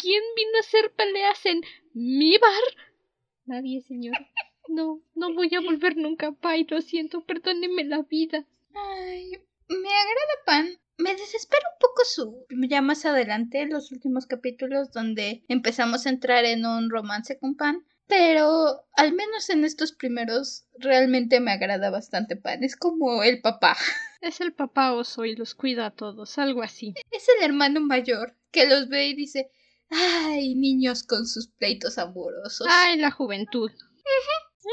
¿Quién 0.00 0.22
vino 0.36 0.56
a 0.56 0.60
hacer 0.60 0.92
peleas 0.92 1.46
en 1.46 1.60
mi 1.92 2.36
bar? 2.38 2.64
Nadie, 3.46 3.80
señor. 3.82 4.14
No, 4.68 5.02
no 5.14 5.34
voy 5.34 5.54
a 5.54 5.60
volver 5.60 5.96
nunca, 5.96 6.32
Pai. 6.32 6.66
Lo 6.68 6.80
siento, 6.82 7.24
perdóneme 7.24 7.84
la 7.84 8.02
vida. 8.02 8.44
Ay, 8.74 9.32
me 9.68 9.88
agrada 9.88 10.44
Pan. 10.46 10.78
Me 10.98 11.14
desespera 11.14 11.62
un 11.72 11.78
poco 11.80 12.04
su. 12.04 12.46
Ya 12.68 12.82
más 12.82 13.04
adelante, 13.04 13.62
en 13.62 13.70
los 13.70 13.92
últimos 13.92 14.26
capítulos, 14.26 14.92
donde 14.92 15.42
empezamos 15.48 16.06
a 16.06 16.10
entrar 16.10 16.44
en 16.44 16.66
un 16.66 16.90
romance 16.90 17.38
con 17.38 17.56
Pan. 17.56 17.84
Pero 18.06 18.84
al 18.96 19.12
menos 19.12 19.50
en 19.50 19.64
estos 19.64 19.92
primeros 19.92 20.64
realmente 20.78 21.40
me 21.40 21.52
agrada 21.52 21.90
bastante 21.90 22.36
Pan. 22.36 22.64
Es 22.64 22.76
como 22.76 23.22
el 23.22 23.40
papá. 23.40 23.76
Es 24.20 24.40
el 24.40 24.52
papá 24.52 24.94
oso 24.94 25.24
y 25.24 25.36
los 25.36 25.54
cuida 25.54 25.86
a 25.86 25.90
todos, 25.92 26.38
algo 26.38 26.62
así. 26.62 26.92
Es 27.12 27.28
el 27.28 27.44
hermano 27.44 27.80
mayor 27.80 28.34
que 28.50 28.66
los 28.66 28.88
ve 28.88 29.06
y 29.06 29.14
dice, 29.14 29.52
ay, 29.90 30.56
niños 30.56 31.04
con 31.04 31.24
sus 31.24 31.46
pleitos 31.46 31.98
amorosos. 31.98 32.66
Ay, 32.68 32.98
la 32.98 33.12
juventud. 33.12 33.70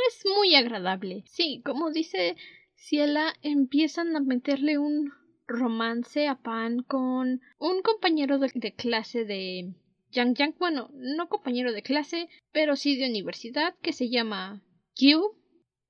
Es 0.07 0.23
muy 0.25 0.55
agradable. 0.55 1.23
Sí, 1.27 1.61
como 1.65 1.91
dice 1.91 2.35
Ciela, 2.75 3.33
empiezan 3.41 4.15
a 4.15 4.19
meterle 4.19 4.77
un 4.77 5.11
romance 5.47 6.27
a 6.27 6.35
Pan 6.35 6.83
con 6.83 7.41
un 7.57 7.81
compañero 7.81 8.39
de 8.39 8.73
clase 8.75 9.25
de 9.25 9.73
Yang 10.11 10.35
Yang, 10.35 10.55
bueno, 10.59 10.89
no 10.93 11.29
compañero 11.29 11.71
de 11.73 11.81
clase, 11.81 12.29
pero 12.51 12.75
sí 12.75 12.95
de 12.95 13.09
universidad, 13.09 13.75
que 13.81 13.93
se 13.93 14.09
llama 14.09 14.61
Q. 14.97 15.35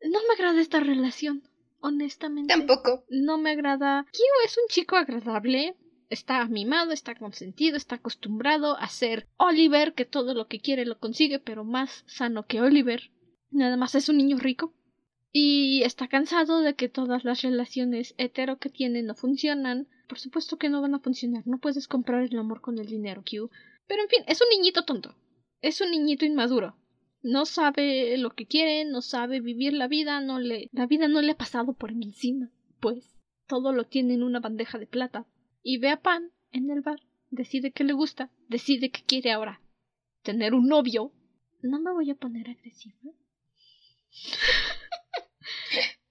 No 0.02 0.20
me 0.28 0.34
agrada 0.34 0.62
esta 0.62 0.80
relación, 0.80 1.44
honestamente. 1.80 2.54
Tampoco. 2.54 3.06
No 3.10 3.38
me 3.38 3.52
agrada. 3.52 4.06
Q 4.12 4.20
es 4.46 4.58
un 4.58 4.68
chico 4.68 4.96
agradable, 4.96 5.76
está 6.10 6.46
mimado, 6.46 6.91
está 6.91 7.15
consentido, 7.15 7.78
está 7.78 7.96
acostumbrado 7.96 8.78
a 8.78 8.88
ser 8.88 9.28
Oliver, 9.38 9.94
que 9.94 10.06
todo 10.06 10.34
lo 10.34 10.48
que 10.48 10.60
quiere 10.60 10.86
lo 10.86 11.00
consigue, 11.00 11.39
pero 11.39 11.63
más 11.63 12.04
sano 12.08 12.46
que 12.46 12.62
Oliver. 12.62 13.12
Nada 13.56 13.78
más 13.78 13.96
es 13.96 14.10
un 14.10 14.18
niño 14.18 14.38
rico. 14.38 14.74
Y 15.32 15.84
está 15.84 16.08
cansado 16.08 16.62
de 16.62 16.76
que 16.76 16.89
todas 16.89 17.24
las 17.24 17.41
relaciones 17.41 18.14
hetero 18.18 18.58
que 18.58 18.70
tiene 18.70 19.01
no 19.01 19.16
funcionan. 19.16 19.88
Por 20.10 20.20
supuesto 20.20 20.58
que 20.58 20.70
no 20.70 20.82
van 20.82 20.93
a 20.93 20.99
funcionar. 20.99 21.47
No 21.47 21.58
puedes 21.58 21.88
comprar 21.88 22.24
el 22.24 22.38
amor 22.38 22.60
con 22.60 22.78
el 22.80 22.88
dinero, 22.88 23.24
Q. 23.24 23.49
Pero 23.88 24.03
en 24.03 24.10
fin, 24.10 24.24
es 24.28 24.41
un 24.41 24.47
niñito 24.49 24.84
tonto. 24.84 25.16
Es 25.62 25.80
un 25.80 25.91
niñito 25.91 26.26
inmaduro. 26.26 26.76
No 27.24 27.45
sabe 27.45 28.18
lo 28.18 28.32
que 28.32 28.45
quiere, 28.45 28.84
no 28.84 29.01
sabe 29.01 29.39
vivir 29.39 29.74
la 29.74 29.88
vida, 29.88 30.20
no 30.20 30.38
le 30.38 30.70
la 30.74 30.86
vida 30.86 31.08
no 31.08 31.22
le 31.22 31.32
ha 31.32 31.38
pasado 31.38 31.74
por 31.74 31.91
encima, 31.91 32.51
pues 32.80 33.18
todo 33.47 33.72
lo 33.72 33.86
tiene 33.86 34.14
en 34.14 34.22
una 34.22 34.41
bandeja 34.41 34.78
de 34.78 34.86
plata. 34.86 35.26
Y 35.64 35.80
ve 35.80 35.89
a 35.89 36.01
Pan 36.01 36.32
en 36.51 36.70
el 36.70 36.82
bar, 36.82 37.01
decide 37.32 37.72
que 37.72 37.84
le 37.84 37.93
gusta, 37.93 38.30
decide 38.47 38.91
que 38.91 39.01
quiere 39.01 39.32
ahora 39.32 39.60
tener 40.22 40.53
un 40.53 40.68
novio. 40.68 41.14
No 41.64 41.80
me 41.80 41.93
voy 41.93 42.12
a 42.12 42.16
poner 42.16 42.47
agresiva. 42.47 42.95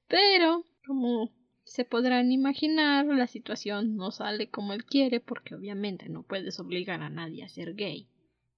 Pero, 0.09 0.65
como 0.87 1.33
se 1.65 1.85
podrán 1.85 2.31
imaginar, 2.31 3.07
la 3.07 3.27
situación 3.27 3.97
no 3.97 4.11
sale 4.11 4.49
como 4.49 4.73
él 4.73 4.85
quiere 4.85 5.21
porque 5.21 5.55
obviamente 5.55 6.09
no 6.09 6.23
puedes 6.23 6.61
obligar 6.61 7.03
a 7.03 7.11
nadie 7.11 7.43
a 7.43 7.49
ser 7.49 7.75
gay. 7.75 8.09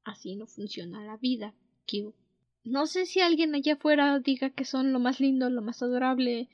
Así 0.05 0.37
no 0.37 0.47
funciona 0.47 1.05
la 1.05 1.17
vida, 1.17 1.55
Q. 1.91 2.15
No 2.63 2.87
sé 2.87 3.07
si 3.07 3.21
alguien 3.21 3.55
allá 3.55 3.75
afuera 3.75 4.19
diga 4.19 4.51
que 4.51 4.65
son 4.65 4.93
lo 4.93 4.99
más 4.99 5.21
lindo, 5.21 5.49
lo 5.49 5.63
más 5.63 5.83
adorable. 5.83 6.49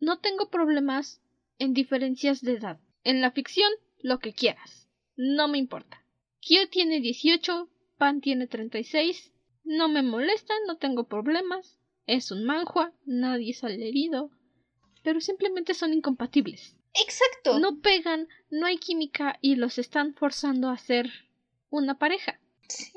No 0.00 0.20
tengo 0.20 0.48
problemas 0.48 1.20
en 1.58 1.74
diferencias 1.74 2.40
de 2.40 2.52
edad. 2.52 2.80
En 3.02 3.20
la 3.20 3.32
ficción, 3.32 3.70
lo 4.00 4.20
que 4.20 4.32
quieras. 4.32 4.88
No 5.16 5.48
me 5.48 5.58
importa. 5.58 6.04
Kyo 6.40 6.68
tiene 6.70 7.00
18, 7.00 7.68
Pan 7.98 8.20
tiene 8.20 8.46
36. 8.46 9.32
No 9.64 9.88
me 9.88 10.02
molesta, 10.02 10.54
no 10.66 10.76
tengo 10.78 11.08
problemas. 11.08 11.78
Es 12.06 12.30
un 12.30 12.44
manhua, 12.44 12.92
nadie 13.04 13.54
sale 13.54 13.88
herido. 13.88 14.30
Pero 15.02 15.20
simplemente 15.20 15.74
son 15.74 15.92
incompatibles. 15.92 16.76
Exacto. 16.94 17.58
No 17.58 17.80
pegan, 17.80 18.28
no 18.50 18.66
hay 18.66 18.78
química 18.78 19.38
y 19.40 19.56
los 19.56 19.78
están 19.78 20.14
forzando 20.14 20.70
a 20.70 20.78
ser 20.78 21.10
una 21.70 21.98
pareja. 21.98 22.40
Sí, 22.68 22.92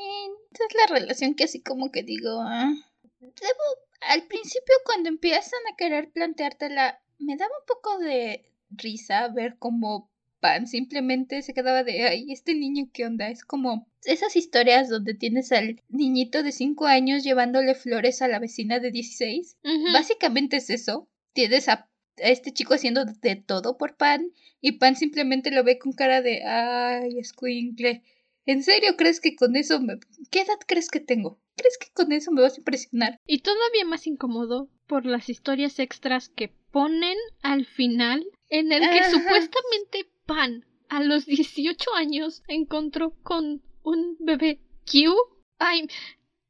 es 0.51 0.75
la 0.75 0.99
relación 0.99 1.33
que 1.35 1.45
así 1.45 1.61
como 1.61 1.91
que 1.91 2.03
digo, 2.03 2.39
ah, 2.41 2.73
debo, 3.19 3.63
al 4.01 4.23
principio 4.27 4.75
cuando 4.85 5.09
empiezan 5.09 5.59
a 5.71 5.75
querer 5.75 6.11
planteártela, 6.11 7.01
me 7.19 7.35
daba 7.35 7.51
un 7.59 7.65
poco 7.65 7.97
de 7.99 8.49
risa 8.69 9.27
ver 9.29 9.57
cómo 9.57 10.09
Pan 10.39 10.67
simplemente 10.67 11.41
se 11.41 11.53
quedaba 11.53 11.83
de, 11.83 12.03
ay, 12.03 12.31
este 12.31 12.53
niño, 12.53 12.89
¿qué 12.93 13.05
onda? 13.05 13.29
Es 13.29 13.43
como 13.43 13.87
esas 14.03 14.35
historias 14.35 14.89
donde 14.89 15.13
tienes 15.13 15.51
al 15.51 15.81
niñito 15.89 16.43
de 16.43 16.51
5 16.51 16.85
años 16.85 17.23
llevándole 17.23 17.75
flores 17.75 18.21
a 18.21 18.27
la 18.27 18.39
vecina 18.39 18.79
de 18.79 18.91
16. 18.91 19.57
Básicamente 19.93 20.57
es 20.57 20.69
eso. 20.69 21.09
Tienes 21.33 21.69
a, 21.69 21.89
este 22.17 22.53
chico 22.53 22.73
haciendo 22.73 23.05
de 23.05 23.35
todo 23.35 23.77
por 23.77 23.95
Pan 23.95 24.31
y 24.61 24.73
Pan 24.73 24.95
simplemente 24.95 25.51
lo 25.51 25.63
ve 25.63 25.77
con 25.77 25.93
cara 25.93 26.21
de, 26.21 26.43
ay, 26.43 27.19
escuincle. 27.19 28.03
¿En 28.45 28.63
serio 28.63 28.95
crees 28.95 29.19
que 29.19 29.35
con 29.35 29.55
eso 29.55 29.81
me... 29.81 29.99
¿Qué 30.31 30.41
edad 30.41 30.57
crees 30.65 30.89
que 30.89 30.99
tengo? 30.99 31.39
¿Crees 31.55 31.77
que 31.77 31.91
con 31.93 32.11
eso 32.11 32.31
me 32.31 32.41
vas 32.41 32.53
a 32.53 32.61
impresionar? 32.61 33.19
Y 33.27 33.39
todavía 33.39 33.85
más 33.85 34.07
incómodo 34.07 34.69
por 34.87 35.05
las 35.05 35.29
historias 35.29 35.79
extras 35.79 36.29
que 36.29 36.53
ponen 36.71 37.17
al 37.41 37.65
final 37.65 38.25
en 38.49 38.71
el 38.71 38.89
que 38.89 39.03
supuestamente 39.03 40.07
Pan 40.27 40.65
a 40.89 41.01
los 41.01 41.25
18 41.25 41.95
años 41.95 42.43
encontró 42.47 43.15
con 43.23 43.63
un 43.81 44.17
bebé 44.19 44.59
Q. 44.85 45.15
Ay, 45.57 45.87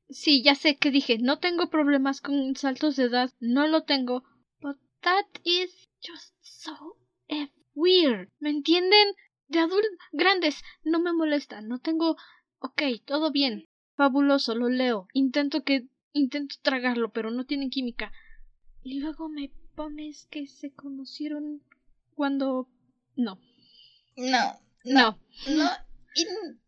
sí, 0.09 0.41
ya 0.43 0.55
sé 0.55 0.78
que 0.78 0.91
dije, 0.91 1.19
no 1.19 1.39
tengo 1.39 1.69
problemas 1.69 2.19
con 2.19 2.55
saltos 2.55 2.95
de 2.95 3.03
edad, 3.03 3.32
no 3.39 3.67
lo 3.67 3.84
tengo. 3.84 4.23
But 4.59 4.78
that 5.01 5.28
is 5.43 5.88
just 6.01 6.34
so 6.41 6.97
weird. 7.75 8.30
¿Me 8.39 8.49
entienden? 8.49 9.13
De 9.47 9.59
adultos 9.59 9.91
grandes, 10.11 10.61
no 10.84 10.99
me 10.99 11.13
molesta, 11.13 11.61
no 11.61 11.80
tengo... 11.80 12.17
Ok, 12.59 12.82
todo 13.05 13.32
bien. 13.32 13.65
Fabuloso, 13.95 14.55
lo 14.55 14.69
leo. 14.69 15.07
Intento 15.13 15.63
que... 15.63 15.88
Intento 16.13 16.55
tragarlo, 16.63 17.11
pero 17.11 17.30
no 17.32 17.45
tiene 17.45 17.69
química. 17.69 18.11
Y 18.82 18.99
luego 18.99 19.30
me 19.30 19.51
pones 19.75 20.25
que 20.32 20.47
se 20.47 20.73
conocieron 20.73 21.61
cuando... 22.15 22.67
No. 23.15 23.39
No. 24.18 24.59
No. 24.84 25.20
No. 25.47 25.70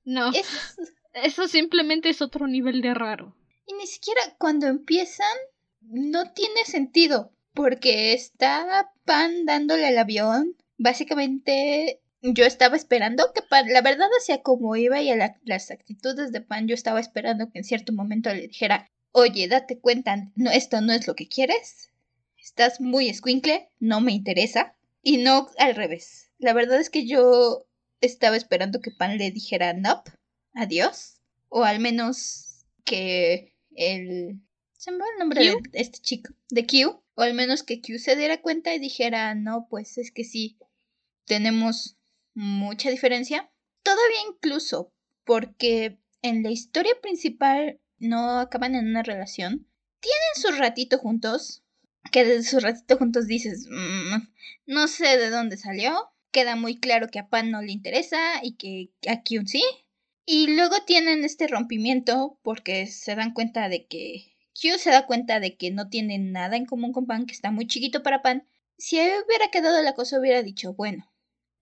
No. 0.06 0.32
Eso 1.14 1.48
simplemente 1.48 2.10
es 2.10 2.22
otro 2.22 2.48
nivel 2.48 2.82
de 2.82 2.94
raro. 2.94 3.36
Y 3.66 3.74
ni 3.74 3.88
siquiera 3.88 4.22
cuando 4.38 4.68
empiezan 4.68 5.36
no 5.82 6.32
tiene 6.32 6.64
sentido. 6.66 7.34
Porque 7.54 8.14
está 8.14 8.94
Pan 9.04 9.46
dándole 9.46 9.90
el 9.90 9.98
avión. 9.98 10.56
Básicamente 10.78 12.00
yo 12.22 12.46
estaba 12.46 12.76
esperando 12.76 13.34
que 13.34 13.42
Pan, 13.42 13.72
la 13.74 13.82
verdad 13.82 14.10
hacia 14.18 14.44
como 14.44 14.76
iba 14.76 15.02
y 15.02 15.10
a 15.10 15.36
las 15.44 15.72
actitudes 15.72 16.32
de 16.32 16.42
Pan, 16.42 16.68
yo 16.68 16.76
estaba 16.76 17.00
esperando 17.00 17.50
que 17.52 17.60
en 17.60 17.64
cierto 17.64 17.94
momento 17.94 18.34
le 18.34 18.48
dijera, 18.48 18.90
oye, 19.12 19.48
date 19.48 19.80
cuenta, 19.80 20.32
no, 20.36 20.52
esto 20.52 20.82
no 20.82 20.94
es 20.94 21.08
lo 21.08 21.16
que 21.16 21.28
quieres. 21.28 21.90
Estás 22.38 22.80
muy 22.80 23.10
escuincle, 23.10 23.70
no 23.80 24.02
me 24.02 24.12
interesa. 24.12 24.76
Y 25.02 25.18
no 25.18 25.50
al 25.58 25.76
revés. 25.76 26.29
La 26.40 26.54
verdad 26.54 26.80
es 26.80 26.90
que 26.90 27.06
yo 27.06 27.68
estaba 28.02 28.38
esperando 28.38 28.80
que 28.80 28.92
Pan 28.92 29.18
le 29.18 29.32
dijera 29.32 29.74
no, 29.74 30.04
adiós. 30.54 31.22
O 31.50 31.64
al 31.64 31.80
menos 31.80 32.66
que 32.86 33.56
el... 33.76 34.42
Se 34.78 34.92
me 34.92 35.00
va 35.00 35.06
el 35.14 35.20
nombre 35.20 35.44
de 35.44 35.58
este 35.74 36.00
chico, 36.00 36.34
de 36.50 36.66
Q. 36.66 37.04
O 37.16 37.22
al 37.22 37.34
menos 37.34 37.64
que 37.64 37.82
Q 37.82 38.00
se 38.00 38.16
diera 38.16 38.42
cuenta 38.42 38.74
y 38.74 38.80
dijera, 38.80 39.36
no, 39.36 39.68
pues 39.70 39.98
es 39.98 40.12
que 40.12 40.24
sí, 40.24 40.58
tenemos 41.26 41.98
mucha 42.34 42.90
diferencia. 42.90 43.52
Todavía 43.84 44.22
incluso 44.30 44.94
porque 45.26 46.00
en 46.22 46.44
la 46.44 46.52
historia 46.52 46.94
principal 47.02 47.80
no 47.98 48.40
acaban 48.40 48.76
en 48.76 48.88
una 48.88 49.04
relación. 49.04 49.68
Tienen 50.00 50.36
su 50.36 50.52
ratito 50.60 50.98
juntos, 50.98 51.64
que 52.12 52.24
de 52.24 52.44
su 52.44 52.60
ratito 52.60 52.98
juntos 52.98 53.28
dices, 53.28 53.68
mm, 53.70 54.28
no 54.68 54.88
sé 54.88 55.18
de 55.18 55.30
dónde 55.30 55.58
salió. 55.58 56.10
Queda 56.32 56.56
muy 56.56 56.80
claro 56.80 57.08
que 57.08 57.20
a 57.20 57.28
Pan 57.28 57.52
no 57.52 57.62
le 57.62 57.72
interesa 57.72 58.44
y 58.44 58.56
que 58.56 58.92
a 59.10 59.22
Kyun 59.22 59.48
sí. 59.48 59.64
Y 60.26 60.56
luego 60.56 60.76
tienen 60.86 61.24
este 61.24 61.48
rompimiento 61.48 62.40
porque 62.44 62.86
se 62.88 63.16
dan 63.16 63.34
cuenta 63.34 63.68
de 63.70 63.88
que 63.88 64.36
Kyun 64.54 64.78
se 64.78 64.92
da 64.92 65.08
cuenta 65.08 65.40
de 65.40 65.58
que 65.58 65.72
no 65.72 65.90
tiene 65.90 66.20
nada 66.20 66.56
en 66.56 66.66
común 66.66 66.94
con 66.94 67.08
Pan, 67.08 67.26
que 67.26 67.34
está 67.34 67.52
muy 67.52 67.68
chiquito 67.68 68.04
para 68.04 68.22
Pan. 68.22 68.48
Si 68.78 68.98
hubiera 68.98 69.50
quedado 69.52 69.82
la 69.82 69.96
cosa, 69.96 70.20
hubiera 70.20 70.44
dicho, 70.44 70.74
bueno. 70.74 71.12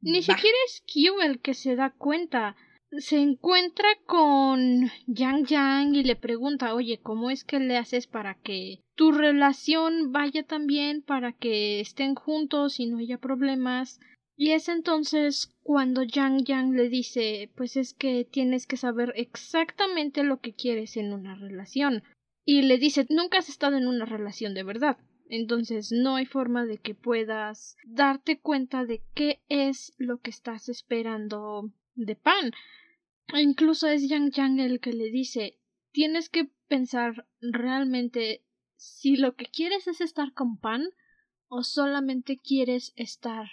Ni 0.01 0.21
siquiera 0.21 0.57
es 0.67 0.83
Kyun 0.85 1.23
el 1.23 1.39
que 1.39 1.53
se 1.53 1.75
da 1.75 1.91
cuenta 1.91 2.55
se 2.91 3.19
encuentra 3.19 3.89
con 4.05 4.89
Yang 5.07 5.45
Yang 5.45 5.95
y 5.95 6.03
le 6.03 6.15
pregunta, 6.15 6.73
oye, 6.73 6.99
¿cómo 7.01 7.29
es 7.29 7.43
que 7.43 7.59
le 7.59 7.77
haces 7.77 8.07
para 8.07 8.35
que 8.35 8.81
tu 8.95 9.11
relación 9.11 10.11
vaya 10.11 10.43
tan 10.43 10.67
bien, 10.67 11.01
para 11.01 11.33
que 11.33 11.79
estén 11.79 12.15
juntos 12.15 12.79
y 12.79 12.87
no 12.87 12.99
haya 12.99 13.17
problemas? 13.17 13.99
Y 14.37 14.51
es 14.51 14.69
entonces 14.69 15.51
cuando 15.63 16.03
Yang 16.03 16.45
Yang 16.45 16.75
le 16.75 16.89
dice, 16.89 17.51
pues 17.55 17.75
es 17.75 17.93
que 17.93 18.23
tienes 18.23 18.67
que 18.67 18.77
saber 18.77 19.11
exactamente 19.15 20.23
lo 20.23 20.39
que 20.39 20.53
quieres 20.53 20.95
en 20.95 21.11
una 21.11 21.35
relación. 21.35 22.03
Y 22.45 22.61
le 22.61 22.77
dice, 22.77 23.07
nunca 23.09 23.39
has 23.39 23.49
estado 23.49 23.77
en 23.77 23.87
una 23.87 24.05
relación 24.05 24.53
de 24.53 24.63
verdad. 24.63 24.97
Entonces 25.27 25.91
no 25.91 26.15
hay 26.15 26.25
forma 26.25 26.65
de 26.65 26.77
que 26.77 26.95
puedas 26.95 27.75
darte 27.85 28.39
cuenta 28.39 28.85
de 28.85 29.01
qué 29.15 29.41
es 29.49 29.93
lo 29.97 30.19
que 30.19 30.29
estás 30.29 30.69
esperando 30.69 31.73
de 31.95 32.15
Pan. 32.15 32.51
E 33.33 33.41
incluso 33.41 33.87
es 33.87 34.07
Yang 34.07 34.31
Yang 34.31 34.59
el 34.59 34.79
que 34.79 34.93
le 34.93 35.09
dice 35.09 35.57
tienes 35.97 36.29
que 36.29 36.47
pensar 36.67 37.25
realmente 37.41 38.43
si 38.75 39.15
lo 39.15 39.35
que 39.35 39.47
quieres 39.47 39.87
es 39.87 39.99
estar 39.99 40.31
con 40.33 40.59
Pan 40.59 40.83
o 41.47 41.63
solamente 41.63 42.37
quieres 42.37 42.93
estar 42.95 43.47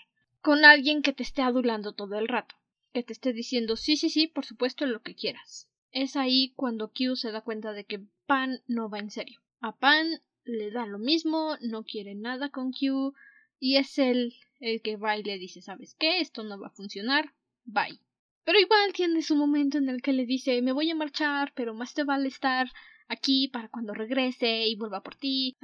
con 0.45 0.67
alguien 0.67 1.01
que 1.01 1.15
te 1.15 1.23
esté 1.23 1.41
adulando 1.41 1.95
todo 1.95 2.19
el 2.19 2.29
rato, 2.29 2.55
que 2.93 3.03
te 3.03 3.15
esté 3.15 3.33
diciendo 3.33 3.77
sí, 3.77 3.97
sí, 3.97 4.11
sí, 4.11 4.27
por 4.27 4.45
supuesto 4.45 4.85
lo 4.85 5.01
que 5.01 5.15
quieras. 5.15 5.71
Es 5.91 6.17
ahí 6.17 6.53
cuando 6.55 6.93
Q 6.93 7.17
se 7.17 7.33
da 7.33 7.41
cuenta 7.41 7.73
de 7.73 7.85
que 7.85 8.03
Pan 8.27 8.61
no 8.67 8.91
va 8.91 8.99
en 8.99 9.11
serio. 9.11 9.41
A 9.61 9.75
Pan 9.75 10.07
le 10.45 10.71
da 10.71 10.85
lo 10.85 10.99
mismo, 10.99 11.57
no 11.63 11.83
quiere 11.85 12.15
nada 12.15 12.51
con 12.51 12.73
Q 12.73 13.15
y 13.59 13.77
es 13.77 13.99
él 13.99 14.35
el 14.61 14.83
que 14.83 14.97
va 14.97 15.17
y 15.17 15.23
le 15.23 15.39
dice 15.39 15.63
¿sabes 15.63 15.97
qué? 15.99 16.21
Esto 16.21 16.45
no 16.45 16.61
va 16.61 16.67
a 16.67 16.77
funcionar, 16.79 17.33
bye. 17.65 17.99
Pero 18.45 18.61
igual 18.61 18.93
tiene 18.93 19.23
su 19.23 19.37
momento 19.37 19.79
en 19.79 19.89
el 19.89 20.03
que 20.03 20.13
le 20.13 20.27
dice 20.27 20.61
me 20.61 20.73
voy 20.73 20.91
a 20.91 20.95
marchar, 20.95 21.55
pero 21.55 21.73
más 21.73 21.95
te 21.95 22.05
vale 22.05 22.29
estar 22.29 22.71
aquí 23.09 23.49
para 23.49 23.69
cuando 23.69 23.95
regrese 23.95 24.67
y 24.67 24.77
vuelva 24.77 25.03
por 25.03 25.17
ti. 25.17 25.57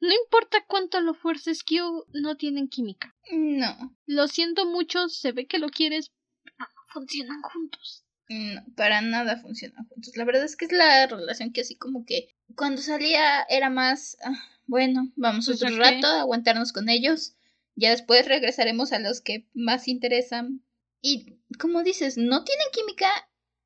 No 0.00 0.12
importa 0.24 0.64
cuánto 0.66 1.00
lo 1.00 1.14
fuerces, 1.14 1.64
Q 1.64 2.06
no 2.12 2.36
tienen 2.36 2.68
química. 2.68 3.14
No. 3.32 3.96
Lo 4.06 4.28
siento 4.28 4.66
mucho, 4.66 5.08
se 5.08 5.32
ve 5.32 5.46
que 5.46 5.58
lo 5.58 5.68
quieres, 5.68 6.12
pero 6.44 6.56
no 6.58 6.82
funcionan 6.92 7.42
juntos. 7.42 8.04
No, 8.28 8.62
para 8.76 9.00
nada 9.00 9.40
funcionan 9.40 9.86
juntos. 9.86 10.16
La 10.16 10.24
verdad 10.24 10.44
es 10.44 10.56
que 10.56 10.66
es 10.66 10.72
la 10.72 11.06
relación 11.06 11.52
que 11.52 11.62
así 11.62 11.76
como 11.76 12.04
que 12.04 12.34
cuando 12.54 12.82
salía 12.82 13.42
era 13.48 13.70
más, 13.70 14.16
ah, 14.22 14.34
bueno, 14.66 15.10
vamos 15.16 15.46
pues 15.46 15.62
otro 15.62 15.76
rato 15.76 16.06
a 16.06 16.20
aguantarnos 16.20 16.72
con 16.72 16.88
ellos. 16.88 17.34
Ya 17.74 17.90
después 17.90 18.26
regresaremos 18.26 18.92
a 18.92 18.98
los 18.98 19.20
que 19.20 19.48
más 19.54 19.88
interesan 19.88 20.64
y 21.00 21.38
como 21.58 21.82
dices, 21.82 22.16
no 22.18 22.44
tienen 22.44 22.66
química 22.72 23.08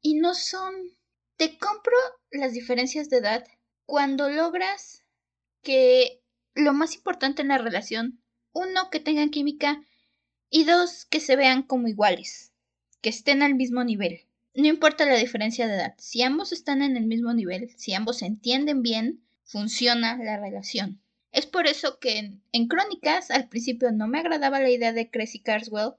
y 0.01 0.15
no 0.15 0.35
son... 0.35 0.75
Te 1.43 1.59
compro 1.59 1.97
las 2.31 2.53
diferencias 2.53 3.11
de 3.11 3.17
edad 3.17 3.45
cuando 3.85 4.31
logras 4.31 5.03
que 5.61 6.23
lo 6.55 6.73
más 6.73 6.95
importante 6.95 7.43
en 7.43 7.49
la 7.49 7.59
relación, 7.59 8.23
uno, 8.53 8.91
que 8.93 9.01
tengan 9.01 9.31
química 9.31 9.83
y 10.51 10.63
dos, 10.63 11.05
que 11.05 11.19
se 11.19 11.35
vean 11.35 11.65
como 11.65 11.89
iguales, 11.89 12.53
que 13.01 13.09
estén 13.09 13.43
al 13.43 13.57
mismo 13.57 13.83
nivel. 13.83 14.21
No 14.55 14.69
importa 14.69 15.05
la 15.05 15.17
diferencia 15.17 15.67
de 15.67 15.75
edad, 15.75 15.95
si 15.99 16.23
ambos 16.23 16.53
están 16.53 16.81
en 16.81 16.97
el 16.97 17.07
mismo 17.07 17.35
nivel, 17.35 17.71
si 17.77 17.93
ambos 17.93 18.19
se 18.19 18.27
entienden 18.27 18.83
bien, 18.83 19.25
funciona 19.43 20.17
la 20.19 20.39
relación. 20.39 21.03
Es 21.33 21.47
por 21.47 21.67
eso 21.67 21.99
que 21.99 22.39
en, 22.53 22.69
Crónicas 22.69 23.33
al 23.33 23.49
principio 23.49 23.91
no 23.91 24.07
me 24.07 24.21
agradaba 24.21 24.61
la 24.61 24.71
idea 24.71 24.93
de 24.93 25.11
Cressy 25.11 25.41
Carswell 25.41 25.95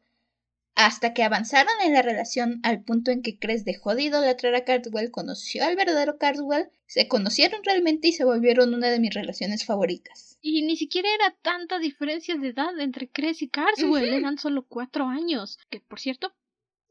hasta 0.76 1.14
que 1.14 1.24
avanzaron 1.24 1.74
en 1.84 1.94
la 1.94 2.02
relación 2.02 2.60
al 2.64 2.84
punto 2.84 3.12
en 3.12 3.22
que 3.22 3.38
Cress 3.38 3.64
dejó 3.64 3.94
de 3.94 4.04
idolatrar 4.04 4.56
a 4.56 4.66
Cardwell, 4.66 5.12
conoció 5.12 5.64
al 5.64 5.76
verdadero 5.76 6.18
Cardwell, 6.18 6.70
se 6.88 7.08
conocieron 7.08 7.64
realmente 7.64 8.08
y 8.08 8.14
se 8.14 8.26
volvieron 8.26 8.74
una 8.74 8.90
de 8.90 9.00
mis 9.00 9.14
relaciones 9.14 9.66
favoritas. 9.66 10.38
Y 10.42 10.64
ni 10.64 10.76
siquiera 10.76 11.10
era 11.14 11.36
tanta 11.42 11.80
diferencia 11.80 12.36
de 12.36 12.50
edad 12.50 12.78
entre 12.80 13.10
Chris 13.10 13.42
y 13.42 13.50
Carswell, 13.50 14.14
eran 14.14 14.38
solo 14.38 14.66
cuatro 14.68 15.06
años. 15.06 15.60
Que 15.70 15.80
por 15.80 16.00
cierto, 16.00 16.34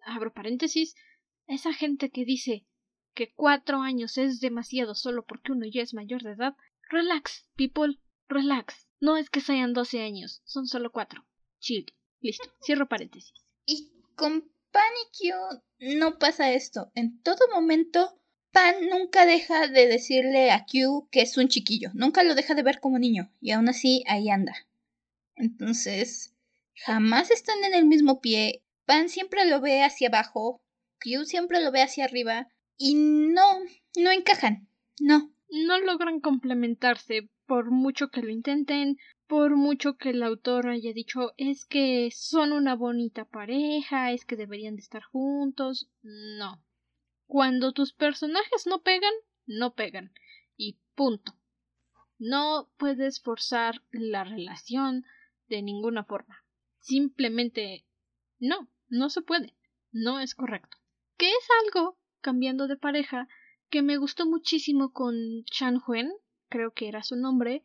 abro 0.05 0.33
paréntesis, 0.33 0.95
esa 1.47 1.73
gente 1.73 2.11
que 2.11 2.25
dice 2.25 2.65
que 3.15 3.33
cuatro 3.35 3.83
años 3.83 4.17
es 4.17 4.41
demasiado 4.41 4.95
solo 4.95 5.25
porque 5.27 5.53
uno 5.53 5.67
ya 5.67 5.83
es 5.83 5.93
mayor 5.93 6.23
de 6.23 6.33
edad, 6.33 6.55
relax, 6.89 7.47
people, 7.57 7.99
relax. 8.29 8.87
No 9.01 9.17
es 9.17 9.29
que 9.29 9.41
sean 9.41 9.73
doce 9.73 10.03
años, 10.03 10.41
son 10.45 10.67
solo 10.67 10.93
cuatro. 10.93 11.27
Chill. 11.59 11.93
Listo, 12.21 12.49
cierro 12.63 12.89
paréntesis. 12.89 13.35
Y 13.67 13.93
con 14.15 14.51
Pan 14.71 14.83
y 15.05 15.31
Q 15.31 15.63
no 15.99 16.19
pasa 16.19 16.53
esto. 16.53 16.91
En 16.95 17.23
todo 17.23 17.49
momento 17.53 18.19
Pan 18.53 18.75
nunca 18.91 19.25
deja 19.25 19.67
de 19.69 19.87
decirle 19.87 20.51
a 20.51 20.67
Q 20.67 21.09
que 21.11 21.23
es 21.23 21.37
un 21.39 21.49
chiquillo, 21.49 21.91
nunca 21.95 22.23
lo 22.23 22.35
deja 22.35 22.55
de 22.55 22.63
ver 22.63 22.81
como 22.81 22.99
niño, 22.99 23.33
y 23.41 23.53
aún 23.53 23.69
así 23.71 24.05
ahí 24.07 24.29
anda. 24.29 24.55
Entonces, 25.37 26.35
jamás 26.75 27.31
están 27.31 27.65
en 27.65 27.75
el 27.75 27.87
mismo 27.87 28.21
pie, 28.21 28.63
Pan 28.85 29.09
siempre 29.09 29.47
lo 29.47 29.61
ve 29.61 29.83
hacia 29.83 30.09
abajo, 30.09 30.63
Q 31.01 31.25
siempre 31.25 31.63
lo 31.63 31.73
ve 31.73 31.81
hacia 31.81 32.05
arriba, 32.05 32.49
y 32.77 32.95
no, 32.95 33.61
no 33.97 34.11
encajan, 34.11 34.69
no. 35.01 35.33
No 35.55 35.79
logran 35.81 36.21
complementarse, 36.21 37.29
por 37.47 37.71
mucho 37.71 38.09
que 38.09 38.23
lo 38.23 38.31
intenten, 38.31 38.97
por 39.33 39.57
mucho 39.57 39.97
que 39.97 40.11
el 40.11 40.23
autor 40.23 40.69
haya 40.69 40.93
dicho 40.93 41.33
es 41.39 41.65
que 41.65 42.11
son 42.15 42.53
una 42.53 42.77
bonita 42.77 43.25
pareja, 43.25 44.13
es 44.13 44.27
que 44.27 44.37
deberían 44.37 44.77
de 44.77 44.83
estar 44.83 45.03
juntos, 45.05 45.89
no. 46.03 46.63
Cuando 47.25 47.73
tus 47.73 47.95
personajes 47.95 48.67
no 48.67 48.83
pegan, 48.83 49.15
no 49.47 49.73
pegan. 49.75 50.13
Y 50.59 50.79
punto. 50.95 51.33
No 52.19 52.71
puedes 52.77 53.23
forzar 53.23 53.83
la 53.91 54.23
relación 54.23 55.07
de 55.49 55.63
ninguna 55.63 56.05
forma. 56.05 56.45
Simplemente 56.81 57.87
no, 58.39 58.69
no 58.91 59.09
se 59.09 59.23
puede. 59.23 59.57
No 59.93 60.21
es 60.21 60.35
correcto. 60.35 60.77
Que 61.17 61.31
es 61.31 61.49
algo, 61.65 61.97
cambiando 62.21 62.69
de 62.69 62.77
pareja, 62.77 63.29
que 63.71 63.81
me 63.81 63.97
gustó 63.97 64.27
muchísimo 64.27 64.93
con 64.93 65.15
Chan 65.47 65.81
Huen, 65.87 66.13
creo 66.51 66.75
que 66.75 66.87
era 66.87 67.03
su 67.03 67.17
nombre, 67.17 67.63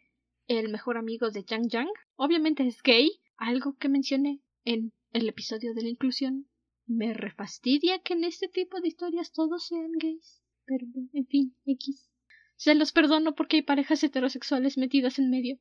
el 0.47 0.69
mejor 0.69 0.97
amigo 0.97 1.29
de 1.29 1.43
Yang 1.43 1.69
Yang. 1.69 1.89
Obviamente 2.15 2.65
es 2.65 2.81
gay, 2.81 3.21
algo 3.37 3.77
que 3.77 3.89
mencioné 3.89 4.41
en 4.65 4.93
el 5.13 5.29
episodio 5.29 5.73
de 5.73 5.83
la 5.83 5.89
inclusión 5.89 6.47
me 6.87 7.13
refastidia 7.13 7.99
que 7.99 8.13
en 8.13 8.23
este 8.23 8.47
tipo 8.47 8.79
de 8.79 8.87
historias 8.87 9.31
todos 9.31 9.67
sean 9.67 9.91
gays. 9.99 10.41
Pero, 10.65 10.85
en 11.13 11.27
fin, 11.27 11.55
X. 11.65 12.09
Se 12.55 12.73
los 12.75 12.91
perdono 12.91 13.35
porque 13.35 13.57
hay 13.57 13.61
parejas 13.61 14.03
heterosexuales 14.03 14.77
metidas 14.77 15.19
en 15.19 15.29
medio. 15.29 15.59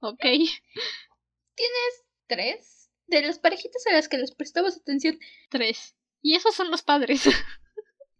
Ok. 0.00 0.22
¿Tienes 0.22 2.04
tres? 2.26 2.90
De 3.06 3.22
las 3.22 3.38
parejitas 3.38 3.86
a 3.86 3.92
las 3.92 4.08
que 4.08 4.18
les 4.18 4.34
prestabas 4.34 4.76
atención. 4.76 5.18
Tres. 5.50 5.96
Y 6.22 6.34
esos 6.34 6.54
son 6.54 6.70
los 6.70 6.82
padres. 6.82 7.22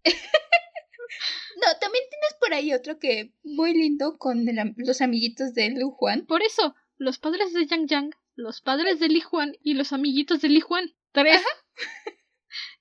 no, 1.57 1.79
también 1.81 2.05
tienes 2.09 2.35
por 2.41 2.55
ahí 2.55 2.73
otro 2.73 2.99
que 2.99 3.33
muy 3.43 3.75
lindo 3.75 4.19
con 4.19 4.47
los 4.77 5.01
amiguitos 5.01 5.55
de 5.55 5.71
Lu 5.71 5.91
Juan. 5.91 6.27
Por 6.27 6.43
eso, 6.43 6.75
los 6.99 7.19
padres 7.19 7.53
de 7.53 7.67
Yang 7.67 7.87
Yang, 7.89 8.11
los 8.35 8.61
padres 8.61 9.01
de 9.01 9.09
Li 9.09 9.21
Juan 9.21 9.57
y 9.63 9.75
los 9.75 9.93
amiguitos 9.93 10.41
de 10.41 10.49
Li 10.49 10.61
Juan. 10.61 10.95
Tres. 11.13 11.43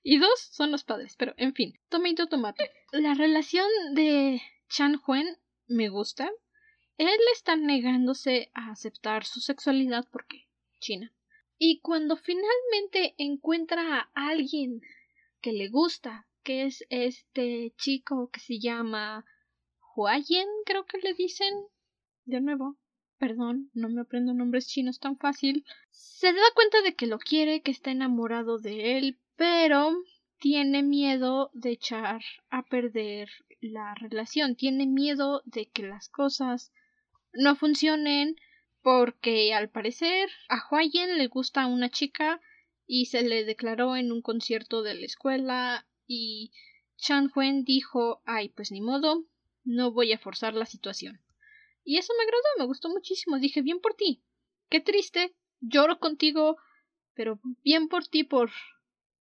y 0.02 0.18
dos 0.18 0.38
son 0.52 0.70
los 0.70 0.84
padres, 0.84 1.14
pero 1.16 1.34
en 1.36 1.54
fin, 1.54 1.78
tomato 1.88 2.26
tomate. 2.26 2.70
La 2.92 3.14
relación 3.14 3.66
de 3.94 4.42
Chan 4.68 5.00
Huen 5.06 5.38
me 5.66 5.88
gusta. 5.88 6.30
Él 6.98 7.18
está 7.32 7.56
negándose 7.56 8.50
a 8.54 8.70
aceptar 8.70 9.24
su 9.24 9.40
sexualidad 9.40 10.06
porque 10.10 10.46
China. 10.80 11.12
Y 11.58 11.80
cuando 11.80 12.16
finalmente 12.16 13.14
encuentra 13.18 14.10
a 14.14 14.28
alguien 14.28 14.82
que 15.40 15.52
le 15.52 15.68
gusta, 15.68 16.26
que 16.46 16.62
es 16.62 16.86
este 16.90 17.74
chico 17.76 18.30
que 18.30 18.38
se 18.38 18.60
llama 18.60 19.24
Huayen, 19.96 20.46
creo 20.64 20.86
que 20.86 20.98
le 20.98 21.12
dicen. 21.12 21.52
De 22.24 22.40
nuevo, 22.40 22.76
perdón, 23.18 23.70
no 23.74 23.88
me 23.88 24.02
aprendo 24.02 24.32
nombres 24.32 24.68
chinos 24.68 25.00
tan 25.00 25.18
fácil. 25.18 25.64
Se 25.90 26.32
da 26.32 26.48
cuenta 26.54 26.82
de 26.82 26.94
que 26.94 27.08
lo 27.08 27.18
quiere, 27.18 27.62
que 27.62 27.72
está 27.72 27.90
enamorado 27.90 28.58
de 28.58 28.96
él, 28.96 29.18
pero 29.34 29.92
tiene 30.38 30.84
miedo 30.84 31.50
de 31.52 31.70
echar 31.72 32.22
a 32.48 32.62
perder 32.62 33.28
la 33.60 33.96
relación, 33.96 34.54
tiene 34.54 34.86
miedo 34.86 35.42
de 35.46 35.66
que 35.66 35.82
las 35.82 36.08
cosas 36.08 36.72
no 37.32 37.56
funcionen 37.56 38.36
porque 38.82 39.52
al 39.52 39.68
parecer 39.68 40.30
a 40.48 40.62
Huayen 40.70 41.18
le 41.18 41.26
gusta 41.26 41.66
una 41.66 41.90
chica 41.90 42.40
y 42.86 43.06
se 43.06 43.22
le 43.22 43.44
declaró 43.44 43.96
en 43.96 44.12
un 44.12 44.22
concierto 44.22 44.82
de 44.82 44.94
la 44.94 45.06
escuela 45.06 45.86
y 46.06 46.52
Chan 46.96 47.30
Huen 47.34 47.64
dijo 47.64 48.22
ay 48.24 48.48
pues 48.50 48.70
ni 48.70 48.80
modo 48.80 49.24
no 49.64 49.92
voy 49.92 50.12
a 50.12 50.18
forzar 50.18 50.54
la 50.54 50.66
situación 50.66 51.20
y 51.84 51.98
eso 51.98 52.12
me 52.16 52.24
agradó 52.24 52.44
me 52.58 52.66
gustó 52.66 52.88
muchísimo 52.88 53.38
dije 53.38 53.62
bien 53.62 53.80
por 53.80 53.94
ti 53.94 54.22
qué 54.68 54.80
triste 54.80 55.34
lloro 55.60 55.98
contigo 55.98 56.56
pero 57.16 57.40
bien 57.64 57.88
por 57.88 58.06
ti 58.06 58.22
por 58.22 58.50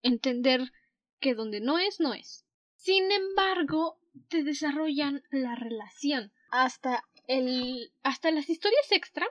entender 0.03 0.73
que 1.21 1.35
donde 1.35 1.61
no 1.61 1.79
es, 1.79 2.01
no 2.01 2.13
es. 2.13 2.45
Sin 2.77 3.11
embargo, 3.11 3.99
te 4.29 4.43
desarrollan 4.43 5.23
la 5.31 5.55
relación. 5.55 6.33
Hasta 6.51 7.03
el. 7.27 7.93
hasta 8.03 8.31
las 8.31 8.51
historias 8.51 8.91
extra 8.91 9.27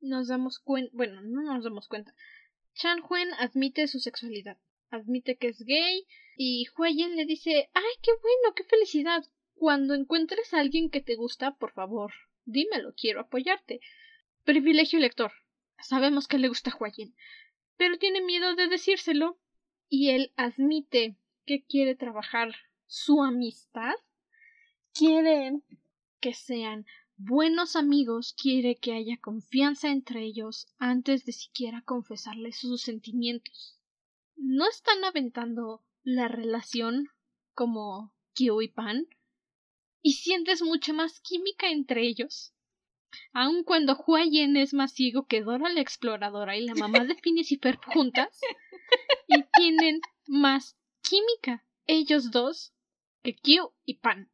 nos 0.00 0.28
damos 0.28 0.58
cuenta. 0.58 0.90
Bueno, 0.94 1.20
no 1.20 1.42
nos 1.42 1.64
damos 1.64 1.88
cuenta. 1.88 2.14
Chan 2.74 3.02
Huen 3.08 3.28
admite 3.34 3.86
su 3.88 4.00
sexualidad. 4.00 4.56
Admite 4.94 5.36
que 5.36 5.48
es 5.48 5.64
gay. 5.64 6.06
Y 6.36 6.66
Huayen 6.76 7.16
le 7.16 7.26
dice 7.26 7.68
Ay, 7.74 7.92
qué 8.02 8.12
bueno, 8.22 8.54
qué 8.54 8.64
felicidad. 8.64 9.24
Cuando 9.54 9.94
encuentres 9.94 10.52
a 10.54 10.60
alguien 10.60 10.90
que 10.90 11.00
te 11.00 11.14
gusta, 11.14 11.56
por 11.56 11.72
favor, 11.72 12.12
dímelo, 12.44 12.94
quiero 12.96 13.20
apoyarte. 13.20 13.80
Privilegio 14.44 14.98
lector. 14.98 15.32
Sabemos 15.80 16.28
que 16.28 16.38
le 16.38 16.48
gusta 16.48 16.76
Huayen. 16.78 17.14
Pero 17.76 17.98
tiene 17.98 18.20
miedo 18.20 18.54
de 18.54 18.68
decírselo 18.68 19.38
y 19.88 20.10
él 20.10 20.32
admite 20.36 21.16
que 21.46 21.64
quiere 21.64 21.94
trabajar 21.94 22.54
su 22.86 23.22
amistad, 23.22 23.94
quiere 24.92 25.60
que 26.20 26.34
sean 26.34 26.86
buenos 27.16 27.76
amigos, 27.76 28.34
quiere 28.40 28.76
que 28.76 28.92
haya 28.92 29.18
confianza 29.20 29.90
entre 29.90 30.24
ellos 30.24 30.66
antes 30.78 31.24
de 31.24 31.32
siquiera 31.32 31.82
confesarles 31.82 32.58
sus 32.58 32.82
sentimientos. 32.82 33.78
No 34.36 34.68
están 34.68 35.04
aventando 35.04 35.84
la 36.02 36.28
relación 36.28 37.08
como 37.54 38.14
Kyo 38.34 38.60
y 38.62 38.68
Pan, 38.68 39.06
y 40.02 40.14
sientes 40.14 40.60
mucha 40.62 40.92
más 40.92 41.20
química 41.20 41.70
entre 41.70 42.06
ellos. 42.06 42.52
Aun 43.32 43.64
cuando 43.64 43.96
Huayen 43.96 44.56
es 44.56 44.74
más 44.74 44.92
ciego 44.92 45.26
que 45.26 45.42
Dora 45.42 45.70
la 45.70 45.80
exploradora 45.80 46.56
y 46.56 46.66
la 46.66 46.74
mamá 46.74 47.04
de 47.04 47.14
Phineas 47.14 47.52
y 47.52 47.56
Ferb 47.56 47.80
juntas, 47.86 48.40
y 49.28 49.44
tienen 49.56 50.00
más 50.26 50.76
química 51.00 51.64
ellos 51.86 52.30
dos 52.30 52.74
que 53.22 53.34
Q 53.34 53.72
y 53.84 53.94
Pan. 53.94 54.30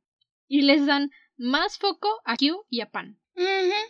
Y 0.49 0.63
les 0.63 0.87
dan 0.87 1.11
más 1.37 1.79
foco 1.79 2.09
a 2.25 2.37
Q 2.37 2.65
y 2.69 2.81
a 2.81 2.91
Pan. 2.91 3.20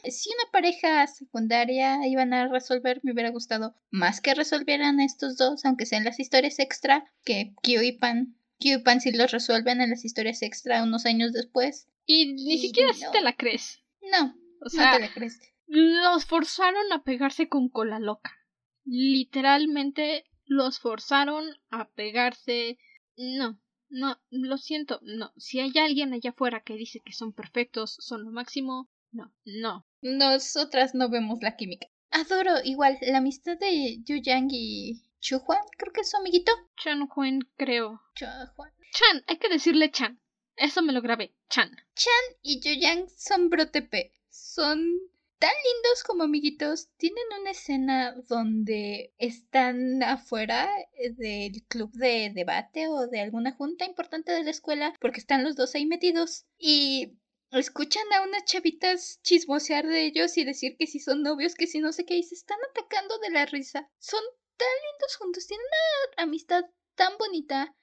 Si 0.05 0.31
una 0.31 0.51
pareja 0.51 1.07
secundaria 1.07 2.07
iban 2.07 2.33
a 2.33 2.49
resolver, 2.49 3.01
me 3.03 3.13
hubiera 3.13 3.31
gustado 3.31 3.75
más 3.91 4.21
que 4.21 4.35
resolvieran 4.35 5.01
estos 5.01 5.37
dos, 5.37 5.65
aunque 5.65 5.87
sean 5.87 6.05
las 6.05 6.19
historias 6.19 6.59
extra, 6.59 7.11
que 7.25 7.55
Q 7.63 7.83
y 7.83 7.93
Pan. 7.93 8.37
Q 8.59 8.69
y 8.69 8.79
Pan 8.79 9.01
si 9.01 9.13
los 9.13 9.31
resuelven 9.31 9.81
en 9.81 9.91
las 9.91 10.05
historias 10.05 10.43
extra 10.43 10.83
unos 10.83 11.07
años 11.07 11.33
después. 11.33 11.89
Y 12.07 12.33
ni 12.33 12.59
siquiera 12.59 12.93
si 12.93 13.05
te 13.13 13.21
la 13.21 13.35
crees. 13.35 13.83
No, 14.03 14.35
o 14.61 14.69
sea, 14.69 14.93
no 14.93 14.97
te 14.97 15.03
la 15.03 15.13
crees. 15.13 15.41
Los 15.67 16.25
forzaron 16.25 16.93
a 16.93 17.05
pegarse 17.05 17.49
con 17.49 17.69
cola 17.69 17.99
loca. 18.01 18.37
Literalmente 18.85 20.25
los 20.47 20.81
forzaron 20.81 21.45
a 21.71 21.89
pegarse. 21.91 22.79
No, 23.17 23.61
no, 23.89 24.21
lo 24.31 24.59
siento, 24.59 24.99
no. 25.03 25.33
Si 25.37 25.61
hay 25.61 25.73
alguien 25.79 26.13
allá 26.13 26.31
afuera 26.31 26.63
que 26.65 26.75
dice 26.75 27.01
que 27.05 27.13
son 27.13 27.33
perfectos, 27.33 27.97
son 28.01 28.25
lo 28.25 28.31
máximo, 28.31 28.89
no, 29.13 29.33
no. 29.45 29.87
Nosotras 30.03 30.95
no 30.95 31.09
vemos 31.11 31.39
la 31.43 31.57
química. 31.57 31.87
Adoro 32.11 32.55
igual 32.65 32.99
la 33.03 33.19
amistad 33.19 33.59
de 33.59 33.99
Yu 34.05 34.17
Yang 34.17 34.49
y 34.53 35.03
Chu 35.21 35.39
Juan, 35.39 35.61
creo 35.77 35.93
que 35.93 36.01
es 36.01 36.11
su 36.11 36.17
amiguito. 36.17 36.53
Chan 36.77 37.07
Juan, 37.07 37.41
creo. 37.57 38.01
Chan 38.15 38.49
Juan. 38.55 38.73
Chan, 38.93 39.25
hay 39.27 39.37
que 39.39 39.49
decirle 39.49 39.91
Chan. 39.91 40.21
Eso 40.57 40.83
me 40.83 40.93
lo 40.93 41.03
grabé, 41.03 41.35
Chan. 41.49 41.71
Chan 41.95 42.37
y 42.43 42.61
Yu 42.61 42.81
Yang 42.81 43.09
son 43.11 43.51
brotepe. 43.51 44.13
Son 44.29 44.99
tan 45.39 45.53
lindos 45.65 46.03
como 46.05 46.25
amiguitos. 46.25 46.89
Tienen 46.97 47.25
una 47.41 47.51
escena 47.51 48.15
donde 48.29 49.13
están 49.19 50.03
afuera 50.03 50.69
eh, 50.95 51.13
del 51.13 51.63
club 51.65 51.91
de 51.93 52.31
debate 52.35 52.89
o 52.89 53.07
de 53.07 53.21
alguna 53.21 53.53
junta 53.53 53.85
importante 53.85 54.33
de 54.33 54.45
la 54.45 54.51
escuela 54.51 54.95
porque 55.01 55.21
están 55.21 55.45
los 55.45 55.57
dos 55.57 55.75
ahí 55.75 55.87
metidos 55.87 56.45
y 56.59 57.20
escuchan 57.59 58.05
a 58.13 58.23
unas 58.23 58.45
chavitas 58.45 59.21
chismosear 59.23 59.87
de 59.87 60.07
ellos 60.07 60.37
y 60.39 60.45
decir 60.45 60.77
que 60.79 60.87
si 60.87 61.01
son 61.01 61.23
novios, 61.23 61.55
que 61.55 61.67
si 61.67 61.81
no 61.81 61.93
sé 61.93 62.05
qué, 62.05 62.17
y 62.17 62.23
se 62.23 62.35
están 62.35 62.59
atacando 62.71 63.19
de 63.19 63.31
la 63.31 63.47
risa. 63.47 63.91
Son 63.99 64.21
tan 64.57 64.69
lindos 64.93 65.17
juntos, 65.17 65.47
tienen 65.47 65.67
una 66.15 66.25
amistad 66.25 66.65
tan 66.95 67.13
bonita. 67.19 67.75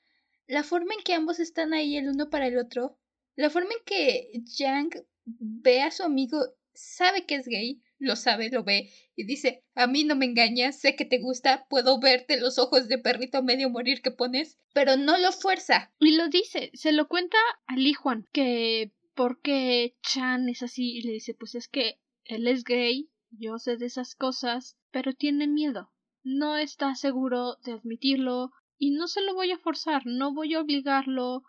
La 0.48 0.64
forma 0.64 0.94
en 0.94 1.04
que 1.04 1.14
ambos 1.14 1.40
están 1.40 1.74
ahí 1.74 1.98
el 1.98 2.10
uno 2.10 2.30
para 2.30 2.48
el 2.48 2.58
otro. 2.58 2.98
La 3.36 3.50
forma 3.50 3.72
en 3.74 3.84
que 3.86 4.32
Yang 4.58 5.06
ve 5.26 5.82
a 5.82 5.92
su 5.92 6.04
amigo, 6.04 6.40
sabe 6.74 7.26
que 7.26 7.36
es 7.36 7.48
gay, 7.48 7.82
lo 8.00 8.16
sabe, 8.16 8.50
lo 8.50 8.64
ve, 8.64 8.92
y 9.16 9.26
dice, 9.26 9.64
a 9.74 9.88
mí 9.88 10.04
no 10.04 10.16
me 10.16 10.26
engañas, 10.26 10.80
sé 10.80 10.96
que 10.96 11.06
te 11.06 11.20
gusta, 11.20 11.66
puedo 11.70 12.00
verte 12.00 12.40
los 12.40 12.60
ojos 12.60 12.88
de 12.88 13.00
perrito 13.00 13.42
medio 13.44 13.70
morir 13.70 14.02
que 14.02 14.12
pones, 14.12 14.58
pero 14.74 14.96
no 14.96 15.18
lo 15.18 15.32
fuerza. 15.32 15.92
Y 16.00 16.16
lo 16.16 16.30
dice, 16.30 16.72
se 16.74 16.92
lo 16.92 17.08
cuenta 17.08 17.38
a 17.66 17.76
Li 17.76 17.94
Juan, 17.94 18.28
que 18.32 18.92
porque 19.18 19.98
Chan 20.04 20.48
es 20.48 20.62
así, 20.62 20.96
y 20.96 21.02
le 21.02 21.14
dice, 21.14 21.34
pues 21.34 21.56
es 21.56 21.68
que 21.68 22.00
él 22.24 22.48
es 22.48 22.64
gay, 22.64 23.10
yo 23.32 23.58
sé 23.58 23.76
de 23.76 23.88
esas 23.88 24.14
cosas, 24.14 24.78
pero 24.92 25.12
tiene 25.12 25.48
miedo, 25.48 25.92
no 26.24 26.56
está 26.56 26.94
seguro 26.94 27.56
de 27.66 27.72
admitirlo, 27.72 28.52
y 28.78 28.92
no 28.92 29.08
se 29.08 29.22
lo 29.22 29.34
voy 29.34 29.50
a 29.52 29.58
forzar, 29.58 30.04
no 30.06 30.36
voy 30.36 30.54
a 30.54 30.62
obligarlo 30.62 31.44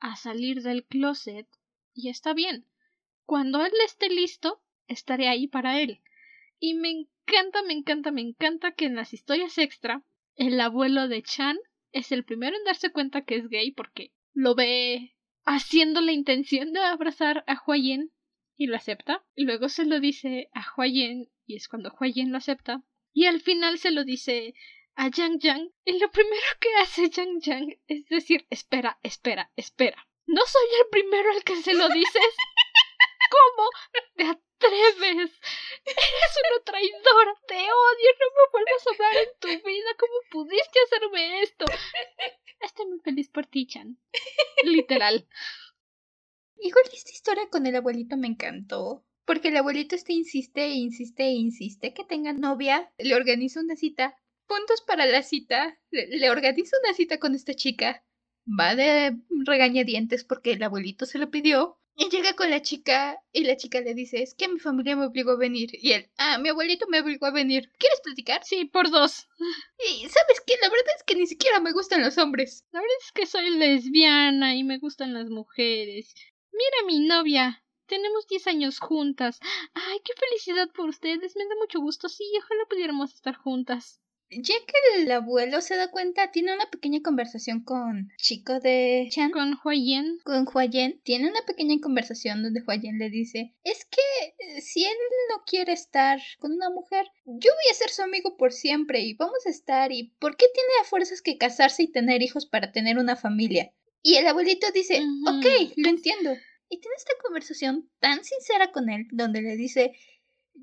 a 0.00 0.16
salir 0.16 0.62
del 0.62 0.84
closet, 0.84 1.46
y 1.94 2.08
está 2.08 2.34
bien. 2.34 2.66
Cuando 3.24 3.64
él 3.64 3.72
esté 3.86 4.08
listo, 4.08 4.60
estaré 4.88 5.28
ahí 5.28 5.46
para 5.46 5.80
él. 5.80 6.00
Y 6.58 6.74
me 6.74 6.90
encanta, 6.90 7.62
me 7.62 7.72
encanta, 7.72 8.10
me 8.10 8.22
encanta 8.22 8.72
que 8.72 8.86
en 8.86 8.96
las 8.96 9.14
historias 9.14 9.58
extra 9.58 10.02
el 10.34 10.60
abuelo 10.60 11.06
de 11.06 11.22
Chan 11.22 11.56
es 11.92 12.10
el 12.10 12.24
primero 12.24 12.56
en 12.56 12.64
darse 12.64 12.90
cuenta 12.90 13.22
que 13.22 13.36
es 13.36 13.48
gay 13.48 13.70
porque 13.70 14.12
lo 14.34 14.56
ve 14.56 15.14
haciendo 15.44 16.00
la 16.00 16.12
intención 16.12 16.72
de 16.72 16.80
abrazar 16.80 17.44
a 17.46 17.60
Huayen 17.66 18.12
y 18.56 18.66
lo 18.66 18.76
acepta. 18.76 19.24
Luego 19.36 19.68
se 19.68 19.84
lo 19.84 20.00
dice 20.00 20.48
a 20.52 20.64
Huayen 20.76 21.30
y 21.46 21.56
es 21.56 21.68
cuando 21.68 21.92
Huayen 21.98 22.32
lo 22.32 22.38
acepta. 22.38 22.82
Y 23.12 23.26
al 23.26 23.40
final 23.40 23.78
se 23.78 23.90
lo 23.90 24.04
dice 24.04 24.54
a 24.94 25.08
Yang 25.08 25.38
Yang 25.40 25.70
y 25.84 25.98
lo 25.98 26.10
primero 26.10 26.46
que 26.60 26.68
hace 26.80 27.08
Yang 27.10 27.40
Yang 27.40 27.78
es 27.86 28.06
decir, 28.06 28.46
espera, 28.50 28.98
espera, 29.02 29.50
espera. 29.56 30.08
No 30.26 30.42
soy 30.46 30.68
el 30.80 30.88
primero 30.90 31.30
al 31.30 31.44
que 31.44 31.56
se 31.56 31.74
lo 31.74 31.88
dices. 31.88 32.14
¿Cómo? 33.30 33.68
Atreves? 34.62 35.30
Eres 35.84 36.34
una 36.42 36.64
traidora, 36.64 37.34
te 37.46 37.54
odio, 37.54 38.10
no 38.20 38.26
me 38.36 38.44
vuelvas 38.52 38.86
a 38.86 38.90
hablar 38.90 39.22
en 39.24 39.38
tu 39.40 39.48
vida. 39.66 39.90
¿Cómo 39.98 40.12
pudiste 40.30 40.78
hacerme 40.86 41.42
esto? 41.42 41.64
Estoy 42.60 42.86
muy 42.86 43.00
feliz 43.00 43.28
por 43.28 43.46
ti, 43.46 43.66
Chan. 43.66 43.98
Literal. 44.64 45.26
Igual 46.58 46.84
esta 46.92 47.10
historia 47.10 47.48
con 47.50 47.66
el 47.66 47.74
abuelito 47.74 48.16
me 48.16 48.28
encantó. 48.28 49.04
Porque 49.24 49.48
el 49.48 49.56
abuelito 49.56 49.94
este 49.94 50.12
insiste, 50.12 50.68
insiste, 50.68 51.24
insiste 51.24 51.92
que 51.94 52.04
tenga 52.04 52.32
novia. 52.32 52.92
Le 52.98 53.14
organiza 53.14 53.60
una 53.60 53.76
cita. 53.76 54.16
Puntos 54.46 54.80
para 54.82 55.06
la 55.06 55.22
cita. 55.22 55.78
Le, 55.90 56.06
le 56.06 56.30
organiza 56.30 56.76
una 56.84 56.94
cita 56.94 57.18
con 57.18 57.34
esta 57.34 57.54
chica. 57.54 58.04
Va 58.46 58.74
de 58.74 59.16
regañadientes 59.44 60.24
porque 60.24 60.52
el 60.52 60.62
abuelito 60.62 61.06
se 61.06 61.18
lo 61.18 61.30
pidió. 61.30 61.80
Y 61.94 62.08
llega 62.08 62.34
con 62.34 62.48
la 62.50 62.62
chica 62.62 63.20
y 63.32 63.44
la 63.44 63.56
chica 63.56 63.80
le 63.80 63.94
dice, 63.94 64.22
es 64.22 64.34
que 64.34 64.48
mi 64.48 64.58
familia 64.58 64.96
me 64.96 65.06
obligó 65.06 65.32
a 65.32 65.36
venir. 65.36 65.70
Y 65.72 65.92
él, 65.92 66.10
ah, 66.16 66.38
mi 66.38 66.48
abuelito 66.48 66.86
me 66.88 67.00
obligó 67.00 67.26
a 67.26 67.32
venir. 67.32 67.70
¿Quieres 67.78 68.00
platicar? 68.02 68.42
Sí, 68.44 68.64
por 68.64 68.90
dos. 68.90 69.28
Y 69.78 70.08
sabes 70.08 70.40
qué, 70.46 70.54
la 70.62 70.68
verdad 70.70 70.94
es 70.96 71.02
que 71.04 71.16
ni 71.16 71.26
siquiera 71.26 71.60
me 71.60 71.72
gustan 71.72 72.02
los 72.02 72.16
hombres. 72.16 72.64
La 72.72 72.80
verdad 72.80 72.96
es 73.04 73.12
que 73.12 73.26
soy 73.26 73.50
lesbiana 73.50 74.56
y 74.56 74.64
me 74.64 74.78
gustan 74.78 75.12
las 75.12 75.28
mujeres. 75.28 76.14
Mira 76.52 76.86
mi 76.86 77.06
novia. 77.06 77.62
Tenemos 77.86 78.26
diez 78.26 78.46
años 78.46 78.78
juntas. 78.78 79.38
Ay, 79.74 80.00
qué 80.02 80.12
felicidad 80.14 80.70
por 80.72 80.88
ustedes. 80.88 81.36
Me 81.36 81.44
da 81.44 81.54
mucho 81.60 81.80
gusto. 81.80 82.08
Sí, 82.08 82.24
ojalá 82.38 82.64
pudiéramos 82.70 83.12
estar 83.12 83.34
juntas. 83.34 84.00
Ya 84.34 84.54
que 84.66 85.02
el 85.02 85.10
abuelo 85.12 85.60
se 85.60 85.76
da 85.76 85.90
cuenta, 85.90 86.30
tiene 86.30 86.54
una 86.54 86.70
pequeña 86.70 87.00
conversación 87.02 87.62
con 87.62 88.10
chico 88.16 88.60
de 88.60 89.08
Chan. 89.10 89.30
Con 89.30 89.58
Huayen. 89.62 90.20
Con 90.24 90.48
Huayen. 90.52 91.00
Tiene 91.04 91.28
una 91.28 91.42
pequeña 91.46 91.76
conversación 91.82 92.42
donde 92.42 92.62
Huayen 92.66 92.98
le 92.98 93.10
dice, 93.10 93.54
es 93.62 93.84
que 93.84 94.00
eh, 94.38 94.60
si 94.62 94.84
él 94.84 94.96
no 95.30 95.42
quiere 95.44 95.72
estar 95.72 96.18
con 96.38 96.52
una 96.52 96.70
mujer, 96.70 97.06
yo 97.26 97.50
voy 97.50 97.70
a 97.70 97.74
ser 97.74 97.90
su 97.90 98.02
amigo 98.02 98.36
por 98.36 98.52
siempre 98.52 99.00
y 99.00 99.14
vamos 99.14 99.46
a 99.46 99.50
estar 99.50 99.92
y 99.92 100.14
¿por 100.18 100.36
qué 100.36 100.46
tiene 100.54 100.70
a 100.80 100.84
fuerzas 100.84 101.20
que 101.20 101.36
casarse 101.36 101.82
y 101.82 101.92
tener 101.92 102.22
hijos 102.22 102.46
para 102.46 102.72
tener 102.72 102.98
una 102.98 103.16
familia? 103.16 103.72
Y 104.02 104.14
el 104.16 104.26
abuelito 104.26 104.66
dice, 104.72 105.00
ok, 105.26 105.74
lo 105.76 105.88
entiendo. 105.88 106.32
Y 106.68 106.80
tiene 106.80 106.96
esta 106.96 107.12
conversación 107.22 107.90
tan 108.00 108.24
sincera 108.24 108.72
con 108.72 108.88
él, 108.88 109.06
donde 109.10 109.42
le 109.42 109.56
dice, 109.56 109.92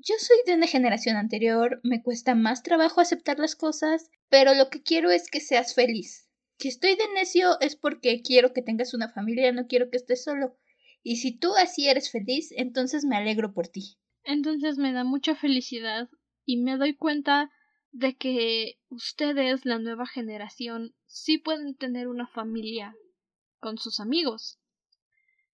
yo 0.02 0.14
soy 0.18 0.38
de 0.46 0.54
una 0.54 0.66
generación 0.66 1.16
anterior, 1.16 1.80
me 1.82 2.02
cuesta 2.02 2.34
más 2.34 2.62
trabajo 2.62 3.00
aceptar 3.00 3.38
las 3.38 3.54
cosas, 3.54 4.10
pero 4.28 4.54
lo 4.54 4.70
que 4.70 4.82
quiero 4.82 5.10
es 5.10 5.30
que 5.30 5.40
seas 5.40 5.74
feliz. 5.74 6.28
Si 6.58 6.68
estoy 6.68 6.94
de 6.96 7.08
necio 7.14 7.58
es 7.60 7.76
porque 7.76 8.22
quiero 8.22 8.52
que 8.52 8.62
tengas 8.62 8.94
una 8.94 9.10
familia, 9.10 9.52
no 9.52 9.66
quiero 9.66 9.90
que 9.90 9.96
estés 9.96 10.24
solo. 10.24 10.56
Y 11.02 11.16
si 11.16 11.36
tú 11.36 11.54
así 11.56 11.88
eres 11.88 12.10
feliz, 12.10 12.52
entonces 12.56 13.04
me 13.04 13.16
alegro 13.16 13.52
por 13.52 13.68
ti. 13.68 13.98
Entonces 14.24 14.78
me 14.78 14.92
da 14.92 15.04
mucha 15.04 15.34
felicidad 15.34 16.08
y 16.44 16.58
me 16.58 16.76
doy 16.76 16.94
cuenta 16.94 17.50
de 17.92 18.16
que 18.16 18.78
ustedes, 18.88 19.64
la 19.64 19.78
nueva 19.78 20.06
generación, 20.06 20.94
sí 21.06 21.38
pueden 21.38 21.74
tener 21.74 22.08
una 22.08 22.26
familia 22.26 22.94
con 23.58 23.78
sus 23.78 24.00
amigos. 24.00 24.58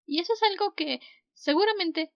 Y 0.04 0.20
eso 0.20 0.32
es 0.32 0.42
algo 0.42 0.74
que 0.74 1.00
seguramente 1.34 2.12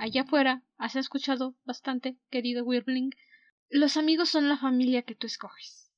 allá 0.00 0.22
afuera 0.22 0.62
has 0.78 0.96
escuchado 0.96 1.54
bastante, 1.64 2.16
querido 2.30 2.64
Wirbling, 2.64 3.10
los 3.68 3.98
amigos 3.98 4.30
son 4.30 4.48
la 4.48 4.56
familia 4.56 5.02
que 5.02 5.14
tú 5.14 5.26
escoges. 5.26 5.92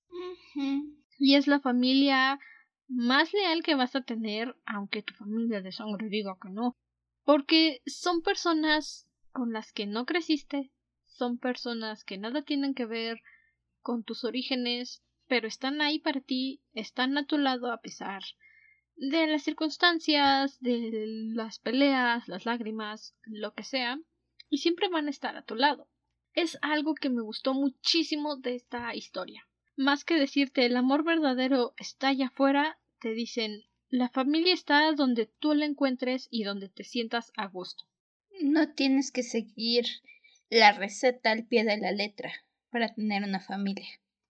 Y 1.18 1.36
es 1.36 1.46
la 1.46 1.60
familia 1.60 2.40
más 2.88 3.32
leal 3.32 3.62
que 3.62 3.76
vas 3.76 3.94
a 3.94 4.02
tener, 4.02 4.56
aunque 4.66 5.02
tu 5.02 5.14
familia 5.14 5.62
de 5.62 5.70
sangre 5.70 6.08
diga 6.08 6.36
que 6.42 6.50
no. 6.50 6.76
Porque 7.24 7.80
son 7.86 8.22
personas 8.22 9.06
con 9.30 9.52
las 9.52 9.72
que 9.72 9.86
no 9.86 10.04
creciste, 10.04 10.72
son 11.06 11.38
personas 11.38 12.04
que 12.04 12.18
nada 12.18 12.42
tienen 12.42 12.74
que 12.74 12.86
ver 12.86 13.20
con 13.82 14.02
tus 14.02 14.24
orígenes, 14.24 15.04
pero 15.28 15.46
están 15.46 15.80
ahí 15.80 16.00
para 16.00 16.20
ti, 16.20 16.60
están 16.72 17.16
a 17.16 17.24
tu 17.24 17.38
lado 17.38 17.70
a 17.70 17.80
pesar 17.80 18.22
de 19.10 19.26
las 19.26 19.42
circunstancias, 19.42 20.60
de 20.60 21.06
las 21.34 21.58
peleas, 21.58 22.28
las 22.28 22.46
lágrimas, 22.46 23.16
lo 23.24 23.52
que 23.52 23.64
sea, 23.64 23.98
y 24.48 24.58
siempre 24.58 24.88
van 24.88 25.08
a 25.08 25.10
estar 25.10 25.36
a 25.36 25.42
tu 25.42 25.56
lado. 25.56 25.88
Es 26.34 26.56
algo 26.62 26.94
que 26.94 27.10
me 27.10 27.20
gustó 27.20 27.52
muchísimo 27.52 28.36
de 28.36 28.54
esta 28.54 28.94
historia. 28.94 29.48
Más 29.76 30.04
que 30.04 30.14
decirte 30.14 30.66
el 30.66 30.76
amor 30.76 31.02
verdadero 31.02 31.74
está 31.78 32.08
allá 32.08 32.28
afuera, 32.28 32.78
te 33.00 33.12
dicen 33.12 33.64
la 33.88 34.08
familia 34.08 34.54
está 34.54 34.92
donde 34.92 35.26
tú 35.26 35.52
la 35.52 35.66
encuentres 35.66 36.28
y 36.30 36.44
donde 36.44 36.68
te 36.68 36.84
sientas 36.84 37.32
a 37.36 37.48
gusto. 37.48 37.84
No 38.40 38.72
tienes 38.72 39.10
que 39.10 39.24
seguir 39.24 39.84
la 40.48 40.72
receta 40.72 41.32
al 41.32 41.44
pie 41.44 41.64
de 41.64 41.76
la 41.76 41.90
letra 41.90 42.32
para 42.70 42.94
tener 42.94 43.24
una 43.24 43.40
familia. 43.40 43.88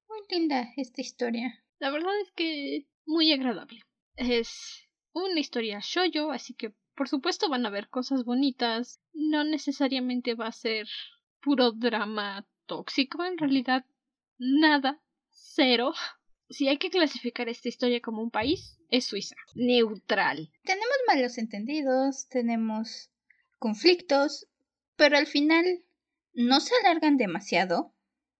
Muy 0.08 0.20
linda 0.30 0.72
esta 0.78 1.02
historia. 1.02 1.62
La 1.78 1.90
verdad 1.90 2.18
es 2.22 2.30
que 2.32 2.86
muy 3.04 3.32
agradable. 3.32 3.82
Es 4.16 4.88
una 5.12 5.40
historia 5.40 5.80
shoyo, 5.82 6.30
así 6.30 6.54
que 6.54 6.74
por 6.94 7.08
supuesto 7.08 7.48
van 7.48 7.64
a 7.64 7.68
haber 7.68 7.88
cosas 7.88 8.24
bonitas. 8.24 9.00
No 9.12 9.44
necesariamente 9.44 10.34
va 10.34 10.48
a 10.48 10.52
ser 10.52 10.86
puro 11.40 11.72
drama 11.72 12.46
tóxico, 12.66 13.24
en 13.24 13.38
realidad 13.38 13.84
nada, 14.38 15.00
cero. 15.30 15.92
Si 16.48 16.68
hay 16.68 16.78
que 16.78 16.90
clasificar 16.90 17.48
esta 17.48 17.68
historia 17.68 18.00
como 18.00 18.22
un 18.22 18.30
país, 18.30 18.78
es 18.90 19.06
Suiza. 19.06 19.36
Neutral. 19.54 20.52
Tenemos 20.64 20.96
malos 21.06 21.38
entendidos, 21.38 22.28
tenemos 22.28 23.10
conflictos, 23.58 24.46
pero 24.96 25.16
al 25.16 25.26
final 25.26 25.64
no 26.34 26.60
se 26.60 26.74
alargan 26.82 27.16
demasiado, 27.16 27.94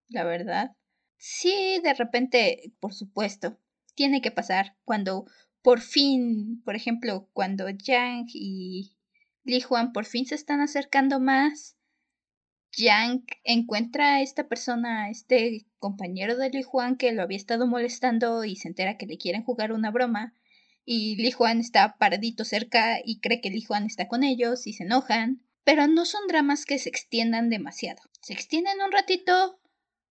la 0.08 0.24
verdad. 0.24 0.72
Sí, 1.16 1.80
de 1.82 1.94
repente, 1.94 2.72
por 2.80 2.92
supuesto, 2.92 3.58
tiene 3.94 4.20
que 4.20 4.30
pasar 4.30 4.76
cuando 4.84 5.24
por 5.62 5.80
fin, 5.80 6.60
por 6.64 6.76
ejemplo, 6.76 7.28
cuando 7.32 7.68
Yang 7.68 8.26
y 8.34 8.96
Li 9.44 9.60
Juan 9.60 9.92
por 9.92 10.04
fin 10.04 10.26
se 10.26 10.34
están 10.34 10.60
acercando 10.60 11.20
más, 11.20 11.76
Yang 12.76 13.26
encuentra 13.44 14.14
a 14.14 14.22
esta 14.22 14.48
persona, 14.48 15.04
a 15.04 15.10
este 15.10 15.66
compañero 15.78 16.36
de 16.36 16.50
Li 16.50 16.62
Juan 16.62 16.96
que 16.96 17.12
lo 17.12 17.22
había 17.22 17.36
estado 17.36 17.66
molestando 17.66 18.44
y 18.44 18.56
se 18.56 18.68
entera 18.68 18.96
que 18.96 19.06
le 19.06 19.18
quieren 19.18 19.44
jugar 19.44 19.72
una 19.72 19.90
broma. 19.90 20.34
Y 20.84 21.16
Li 21.16 21.30
Juan 21.30 21.60
está 21.60 21.96
paradito 21.98 22.44
cerca 22.44 22.98
y 23.04 23.20
cree 23.20 23.40
que 23.40 23.50
Li 23.50 23.60
Juan 23.60 23.84
está 23.84 24.08
con 24.08 24.24
ellos 24.24 24.66
y 24.66 24.72
se 24.72 24.84
enojan. 24.84 25.42
Pero 25.64 25.86
no 25.86 26.06
son 26.06 26.26
dramas 26.28 26.64
que 26.64 26.78
se 26.78 26.88
extiendan 26.88 27.50
demasiado. 27.50 28.02
Se 28.20 28.32
extienden 28.32 28.80
un 28.84 28.90
ratito, 28.90 29.60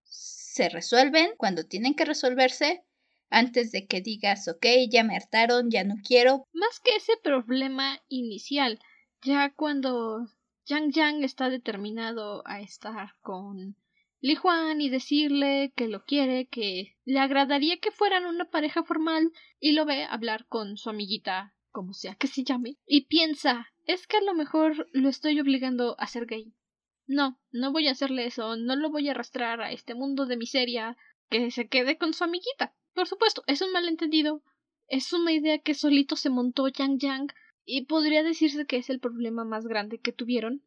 se 0.04 0.70
resuelven 0.70 1.32
cuando 1.38 1.66
tienen 1.66 1.96
que 1.96 2.06
resolverse 2.06 2.86
antes 3.32 3.72
de 3.72 3.88
que 3.88 4.02
digas, 4.02 4.48
ok, 4.48 4.66
ya 4.90 5.04
me 5.04 5.16
hartaron, 5.16 5.72
ya 5.72 5.84
no 5.84 5.96
quiero. 6.06 6.46
Más 6.54 6.80
que 6.80 6.96
ese 6.96 7.14
problema 7.24 8.00
inicial, 8.10 8.80
Ya 9.24 9.54
cuando 9.54 10.28
Yang 10.66 10.94
Yang 10.94 11.24
está 11.24 11.50
determinado 11.50 12.42
a 12.48 12.60
estar 12.60 13.14
con 13.22 13.76
Li 14.20 14.36
Juan 14.36 14.82
y 14.82 14.90
decirle 14.90 15.74
que 15.76 15.88
lo 15.88 16.06
quiere, 16.06 16.48
que 16.48 16.98
le 17.06 17.20
agradaría 17.20 17.78
que 17.78 17.92
fueran 17.92 18.26
una 18.26 18.50
pareja 18.50 18.84
formal, 18.84 19.32
y 19.60 19.74
lo 19.74 19.86
ve 19.86 20.06
hablar 20.06 20.48
con 20.48 20.78
su 20.78 20.90
amiguita, 20.90 21.54
como 21.72 21.94
sea 21.94 22.16
que 22.16 22.28
se 22.28 22.44
llame, 22.44 22.78
y 22.86 23.06
piensa 23.06 23.68
es 23.86 24.08
que 24.08 24.18
a 24.18 24.22
lo 24.22 24.34
mejor 24.34 24.88
lo 24.92 25.10
estoy 25.10 25.40
obligando 25.40 25.96
a 26.00 26.08
ser 26.08 26.26
gay. 26.26 26.54
No, 27.08 27.40
no 27.52 27.72
voy 27.72 27.88
a 27.88 27.92
hacerle 27.92 28.26
eso, 28.26 28.56
no 28.56 28.76
lo 28.76 28.90
voy 28.90 29.08
a 29.08 29.12
arrastrar 29.12 29.62
a 29.62 29.72
este 29.72 29.96
mundo 29.96 30.26
de 30.26 30.38
miseria, 30.38 30.98
que 31.30 31.52
se 31.52 31.68
quede 31.68 31.98
con 31.98 32.14
su 32.14 32.24
amiguita. 32.24 32.74
Por 32.94 33.08
supuesto, 33.08 33.44
es 33.48 33.62
un 33.62 33.72
malentendido, 33.72 34.44
es 34.88 35.14
una 35.14 35.32
idea 35.32 35.60
que 35.60 35.74
solito 35.74 36.16
se 36.16 36.30
montó 36.30 36.68
Yang 36.68 37.00
Yang, 37.00 37.34
y 37.66 37.86
podría 37.86 38.24
decirse 38.24 38.66
que 38.66 38.78
es 38.78 38.90
el 38.90 39.00
problema 39.00 39.46
más 39.46 39.66
grande 39.66 40.00
que 40.00 40.12
tuvieron. 40.12 40.64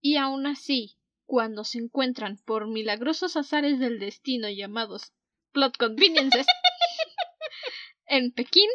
Y 0.00 0.16
aún 0.16 0.46
así, 0.46 0.96
cuando 1.26 1.64
se 1.64 1.78
encuentran 1.78 2.38
por 2.44 2.66
milagrosos 2.66 3.36
azares 3.36 3.78
del 3.78 3.98
destino 3.98 4.48
llamados 4.48 5.12
plot 5.52 5.76
conveniences 5.76 6.46
en 8.06 8.32
Pekín, 8.32 8.68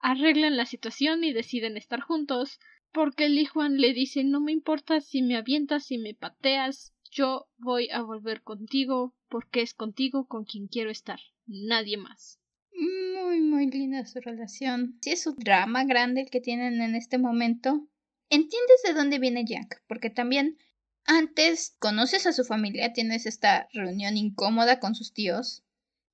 arreglan 0.00 0.56
la 0.56 0.66
situación 0.66 1.24
y 1.24 1.32
deciden 1.32 1.76
estar 1.76 2.00
juntos, 2.00 2.58
porque 2.92 3.28
Li 3.28 3.44
Juan 3.44 3.76
le 3.76 3.92
dice 3.92 4.24
no 4.24 4.40
me 4.40 4.52
importa 4.52 5.00
si 5.00 5.22
me 5.22 5.36
avientas, 5.36 5.86
si 5.86 5.98
me 5.98 6.14
pateas, 6.14 6.94
yo 7.10 7.48
voy 7.58 7.90
a 7.90 8.02
volver 8.02 8.42
contigo 8.42 9.14
porque 9.28 9.62
es 9.62 9.74
contigo 9.74 10.26
con 10.26 10.44
quien 10.44 10.68
quiero 10.68 10.90
estar, 10.90 11.20
nadie 11.46 11.96
más. 11.96 12.38
Muy, 12.72 13.40
muy 13.40 13.70
linda 13.70 14.04
su 14.06 14.20
relación. 14.20 14.98
Si 15.02 15.10
es 15.10 15.26
un 15.26 15.36
drama 15.36 15.84
grande 15.84 16.22
el 16.22 16.30
que 16.30 16.40
tienen 16.40 16.80
en 16.80 16.94
este 16.94 17.18
momento. 17.18 17.88
Entiendes 18.30 18.82
de 18.84 18.92
dónde 18.92 19.18
viene 19.18 19.44
Jack, 19.44 19.82
porque 19.88 20.10
también 20.10 20.58
antes 21.04 21.74
conoces 21.78 22.26
a 22.26 22.32
su 22.32 22.44
familia, 22.44 22.92
tienes 22.92 23.24
esta 23.24 23.68
reunión 23.72 24.18
incómoda 24.18 24.78
con 24.78 24.94
sus 24.94 25.14
tíos, 25.14 25.64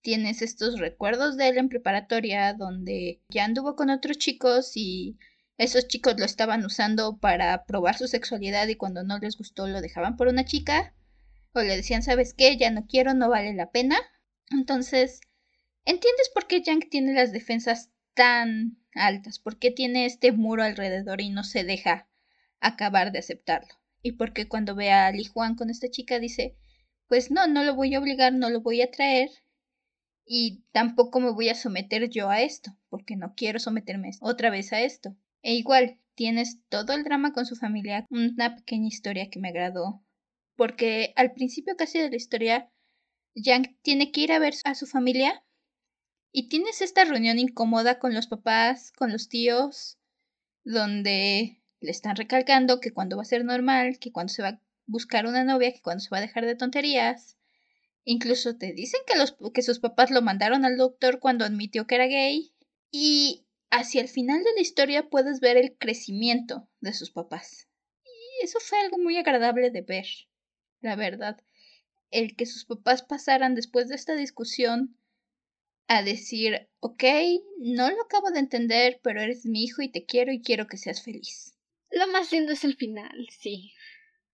tienes 0.02 0.40
estos 0.40 0.78
recuerdos 0.78 1.36
de 1.36 1.48
él 1.48 1.58
en 1.58 1.68
preparatoria 1.68 2.54
donde 2.54 3.20
ya 3.28 3.44
anduvo 3.44 3.74
con 3.74 3.90
otros 3.90 4.18
chicos 4.18 4.76
y 4.76 5.18
esos 5.58 5.88
chicos 5.88 6.14
lo 6.18 6.24
estaban 6.24 6.64
usando 6.64 7.16
para 7.16 7.64
probar 7.64 7.96
su 7.96 8.06
sexualidad 8.06 8.68
y 8.68 8.76
cuando 8.76 9.02
no 9.02 9.18
les 9.18 9.36
gustó 9.36 9.66
lo 9.66 9.80
dejaban 9.80 10.16
por 10.16 10.28
una 10.28 10.44
chica 10.44 10.94
o 11.54 11.62
le 11.62 11.76
decían, 11.76 12.02
¿sabes 12.02 12.34
qué? 12.34 12.56
Ya 12.56 12.70
no 12.70 12.86
quiero, 12.86 13.14
no 13.14 13.30
vale 13.30 13.54
la 13.54 13.70
pena. 13.70 13.96
Entonces, 14.50 15.20
¿entiendes 15.84 16.30
por 16.34 16.46
qué 16.46 16.62
Yang 16.62 16.88
tiene 16.90 17.14
las 17.14 17.32
defensas 17.32 17.90
tan 18.14 18.78
altas? 18.94 19.38
¿Por 19.38 19.58
qué 19.58 19.70
tiene 19.70 20.04
este 20.04 20.32
muro 20.32 20.62
alrededor 20.62 21.20
y 21.20 21.30
no 21.30 21.44
se 21.44 21.64
deja 21.64 22.08
acabar 22.60 23.12
de 23.12 23.20
aceptarlo? 23.20 23.74
Y 24.02 24.12
por 24.12 24.32
qué 24.32 24.48
cuando 24.48 24.74
ve 24.74 24.90
a 24.90 25.10
Li 25.12 25.24
Juan 25.24 25.54
con 25.54 25.70
esta 25.70 25.88
chica 25.88 26.18
dice, 26.18 26.56
pues 27.08 27.30
no, 27.30 27.46
no 27.46 27.62
lo 27.62 27.74
voy 27.74 27.94
a 27.94 28.00
obligar, 28.00 28.32
no 28.32 28.50
lo 28.50 28.60
voy 28.60 28.82
a 28.82 28.90
traer 28.90 29.30
y 30.26 30.64
tampoco 30.72 31.20
me 31.20 31.30
voy 31.30 31.48
a 31.48 31.54
someter 31.54 32.08
yo 32.08 32.30
a 32.30 32.42
esto, 32.42 32.76
porque 32.88 33.16
no 33.16 33.34
quiero 33.34 33.58
someterme 33.58 34.10
otra 34.20 34.50
vez 34.50 34.72
a 34.72 34.80
esto. 34.80 35.16
E 35.42 35.54
igual, 35.54 35.98
tienes 36.14 36.60
todo 36.68 36.92
el 36.94 37.04
drama 37.04 37.32
con 37.32 37.46
su 37.46 37.56
familia, 37.56 38.06
una 38.10 38.56
pequeña 38.56 38.88
historia 38.88 39.28
que 39.30 39.38
me 39.38 39.48
agradó, 39.48 40.03
porque 40.56 41.12
al 41.16 41.32
principio 41.32 41.76
casi 41.76 41.98
de 41.98 42.10
la 42.10 42.16
historia, 42.16 42.70
Yang 43.34 43.76
tiene 43.82 44.12
que 44.12 44.20
ir 44.20 44.32
a 44.32 44.38
ver 44.38 44.54
a 44.64 44.74
su 44.74 44.86
familia 44.86 45.44
y 46.30 46.48
tienes 46.48 46.80
esta 46.82 47.04
reunión 47.04 47.38
incómoda 47.38 47.98
con 47.98 48.14
los 48.14 48.26
papás, 48.26 48.92
con 48.92 49.12
los 49.12 49.28
tíos, 49.28 49.98
donde 50.64 51.62
le 51.80 51.90
están 51.90 52.16
recalcando 52.16 52.80
que 52.80 52.92
cuando 52.92 53.16
va 53.16 53.22
a 53.22 53.26
ser 53.26 53.44
normal, 53.44 53.98
que 53.98 54.12
cuando 54.12 54.32
se 54.32 54.42
va 54.42 54.48
a 54.48 54.60
buscar 54.86 55.26
una 55.26 55.44
novia, 55.44 55.72
que 55.72 55.82
cuando 55.82 56.00
se 56.00 56.10
va 56.10 56.18
a 56.18 56.22
dejar 56.22 56.46
de 56.46 56.56
tonterías. 56.56 57.36
Incluso 58.04 58.56
te 58.56 58.72
dicen 58.72 59.00
que, 59.06 59.16
los, 59.16 59.36
que 59.52 59.62
sus 59.62 59.78
papás 59.78 60.10
lo 60.10 60.22
mandaron 60.22 60.64
al 60.64 60.76
doctor 60.76 61.20
cuando 61.20 61.44
admitió 61.44 61.86
que 61.86 61.94
era 61.94 62.06
gay. 62.06 62.52
Y 62.90 63.46
hacia 63.70 64.00
el 64.00 64.08
final 64.08 64.42
de 64.42 64.54
la 64.54 64.60
historia 64.60 65.08
puedes 65.08 65.40
ver 65.40 65.56
el 65.56 65.76
crecimiento 65.76 66.68
de 66.80 66.92
sus 66.92 67.10
papás. 67.10 67.68
Y 68.04 68.44
eso 68.44 68.58
fue 68.60 68.78
algo 68.80 68.98
muy 68.98 69.16
agradable 69.16 69.70
de 69.70 69.82
ver, 69.82 70.06
la 70.84 70.96
verdad. 70.96 71.40
El 72.10 72.36
que 72.36 72.46
sus 72.46 72.64
papás 72.64 73.02
pasaran 73.02 73.54
después 73.54 73.88
de 73.88 73.96
esta 73.96 74.14
discusión 74.14 74.96
a 75.88 76.02
decir, 76.02 76.68
ok, 76.80 77.04
no 77.58 77.90
lo 77.90 78.02
acabo 78.02 78.30
de 78.30 78.38
entender, 78.38 79.00
pero 79.02 79.20
eres 79.20 79.44
mi 79.44 79.64
hijo 79.64 79.82
y 79.82 79.90
te 79.90 80.04
quiero 80.04 80.32
y 80.32 80.40
quiero 80.40 80.66
que 80.68 80.78
seas 80.78 81.02
feliz. 81.02 81.54
Lo 81.90 82.06
más 82.08 82.30
lindo 82.32 82.52
es 82.52 82.64
el 82.64 82.76
final, 82.76 83.26
sí. 83.30 83.72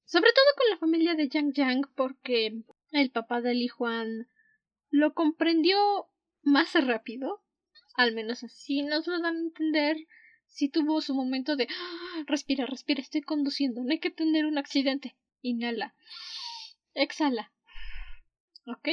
Sobre 0.05 0.33
todo 0.33 0.45
con 0.57 0.71
la 0.71 0.79
familia 0.79 1.15
de 1.15 1.29
Yang 1.29 1.55
Yang, 1.55 1.89
porque 1.95 2.63
el 2.93 3.11
papá 3.11 3.41
de 3.41 3.55
Li 3.55 3.69
Juan 3.69 4.29
lo 4.91 5.15
comprendió 5.15 6.11
más 6.43 6.75
rápido 6.75 7.43
al 8.01 8.15
menos 8.15 8.43
así 8.45 8.83
nos 8.83 9.07
lo 9.07 9.21
dan 9.21 9.37
a 9.37 9.41
entender. 9.41 9.97
Si 10.47 10.69
tuvo 10.69 11.01
su 11.01 11.15
momento 11.15 11.55
de 11.55 11.69
ah, 11.71 12.25
respira, 12.27 12.67
respira, 12.67 13.01
estoy 13.01 13.21
conduciendo, 13.21 13.83
no 13.85 13.91
hay 13.91 14.01
que 14.01 14.11
tener 14.11 14.47
un 14.47 14.59
accidente. 14.59 15.15
Inhala. 15.43 15.95
Exhala. 16.95 17.53
¿Ok? 18.67 18.89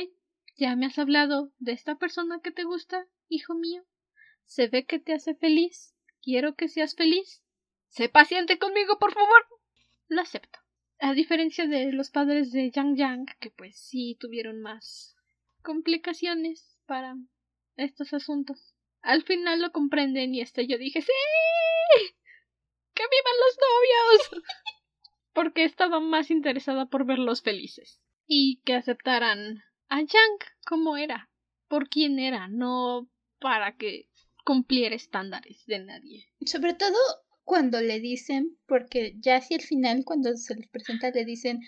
Ya 0.57 0.75
me 0.75 0.87
has 0.87 0.97
hablado 0.97 1.51
de 1.59 1.73
esta 1.73 1.95
persona 1.95 2.39
que 2.41 2.51
te 2.51 2.63
gusta, 2.63 3.07
hijo 3.27 3.53
mío. 3.53 3.85
Se 4.45 4.67
ve 4.67 4.85
que 4.85 4.99
te 4.99 5.13
hace 5.13 5.35
feliz. 5.35 5.93
Quiero 6.21 6.55
que 6.55 6.67
seas 6.67 6.95
feliz. 6.95 7.43
Sé 7.89 8.09
paciente 8.09 8.57
conmigo, 8.57 8.97
por 8.99 9.13
favor. 9.13 9.45
Lo 10.07 10.21
acepto. 10.21 10.59
A 10.99 11.13
diferencia 11.13 11.67
de 11.67 11.91
los 11.91 12.09
padres 12.09 12.51
de 12.51 12.71
Yang 12.71 12.95
Yang, 12.95 13.25
que 13.39 13.51
pues 13.51 13.77
sí 13.77 14.17
tuvieron 14.19 14.61
más 14.61 15.15
complicaciones 15.61 16.79
para 16.87 17.15
estos 17.75 18.13
asuntos. 18.13 18.73
Al 19.01 19.23
final 19.23 19.61
lo 19.61 19.71
comprenden 19.71 20.33
y 20.33 20.41
hasta 20.41 20.63
yo 20.63 20.77
dije, 20.77 21.01
¡Sí! 21.01 21.11
¡Que 22.93 23.03
vivan 23.03 23.37
los 23.45 23.57
novios! 24.31 24.43
Porque 25.37 25.65
estaba 25.65 25.99
más 25.99 26.31
interesada 26.31 26.87
por 26.87 27.05
verlos 27.05 27.43
felices. 27.43 28.01
Y 28.25 28.59
que 28.65 28.73
aceptaran 28.73 29.61
a 29.87 29.99
Yang 29.99 30.39
como 30.65 30.97
era, 30.97 31.29
por 31.67 31.89
quien 31.89 32.17
era, 32.17 32.47
no 32.47 33.07
para 33.39 33.77
que 33.77 34.09
cumpliera 34.43 34.95
estándares 34.95 35.63
de 35.67 35.77
nadie. 35.77 36.25
Sobre 36.43 36.73
todo 36.73 36.97
cuando 37.43 37.79
le 37.81 37.99
dicen, 37.99 38.57
porque 38.65 39.15
ya 39.19 39.35
hacia 39.35 39.57
el 39.57 39.63
final, 39.63 40.05
cuando 40.05 40.35
se 40.35 40.55
les 40.55 40.67
presenta, 40.69 41.11
le 41.11 41.23
dicen, 41.23 41.61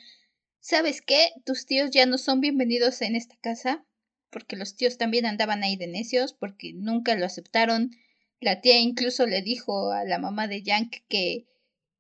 ¿sabes 0.60 1.04
qué? 1.04 1.30
Tus 1.46 1.68
tíos 1.68 1.92
ya 1.92 2.08
no 2.08 2.18
son 2.18 2.42
bienvenidos 2.42 3.04
en 3.04 3.16
esta 3.16 3.36
casa 3.38 3.86
porque 4.32 4.56
los 4.56 4.76
tíos 4.76 4.98
también 4.98 5.28
andaban 5.28 5.64
ahí 5.64 5.76
de 5.76 5.88
necios, 5.88 6.34
porque 6.34 6.74
nunca 6.74 7.16
lo 7.16 7.26
aceptaron. 7.26 7.92
La 8.40 8.62
tía 8.62 8.80
incluso 8.80 9.28
le 9.28 9.42
dijo 9.44 9.92
a 9.92 10.06
la 10.06 10.18
mamá 10.18 10.48
de 10.48 10.64
Yank 10.64 10.98
que 11.08 11.46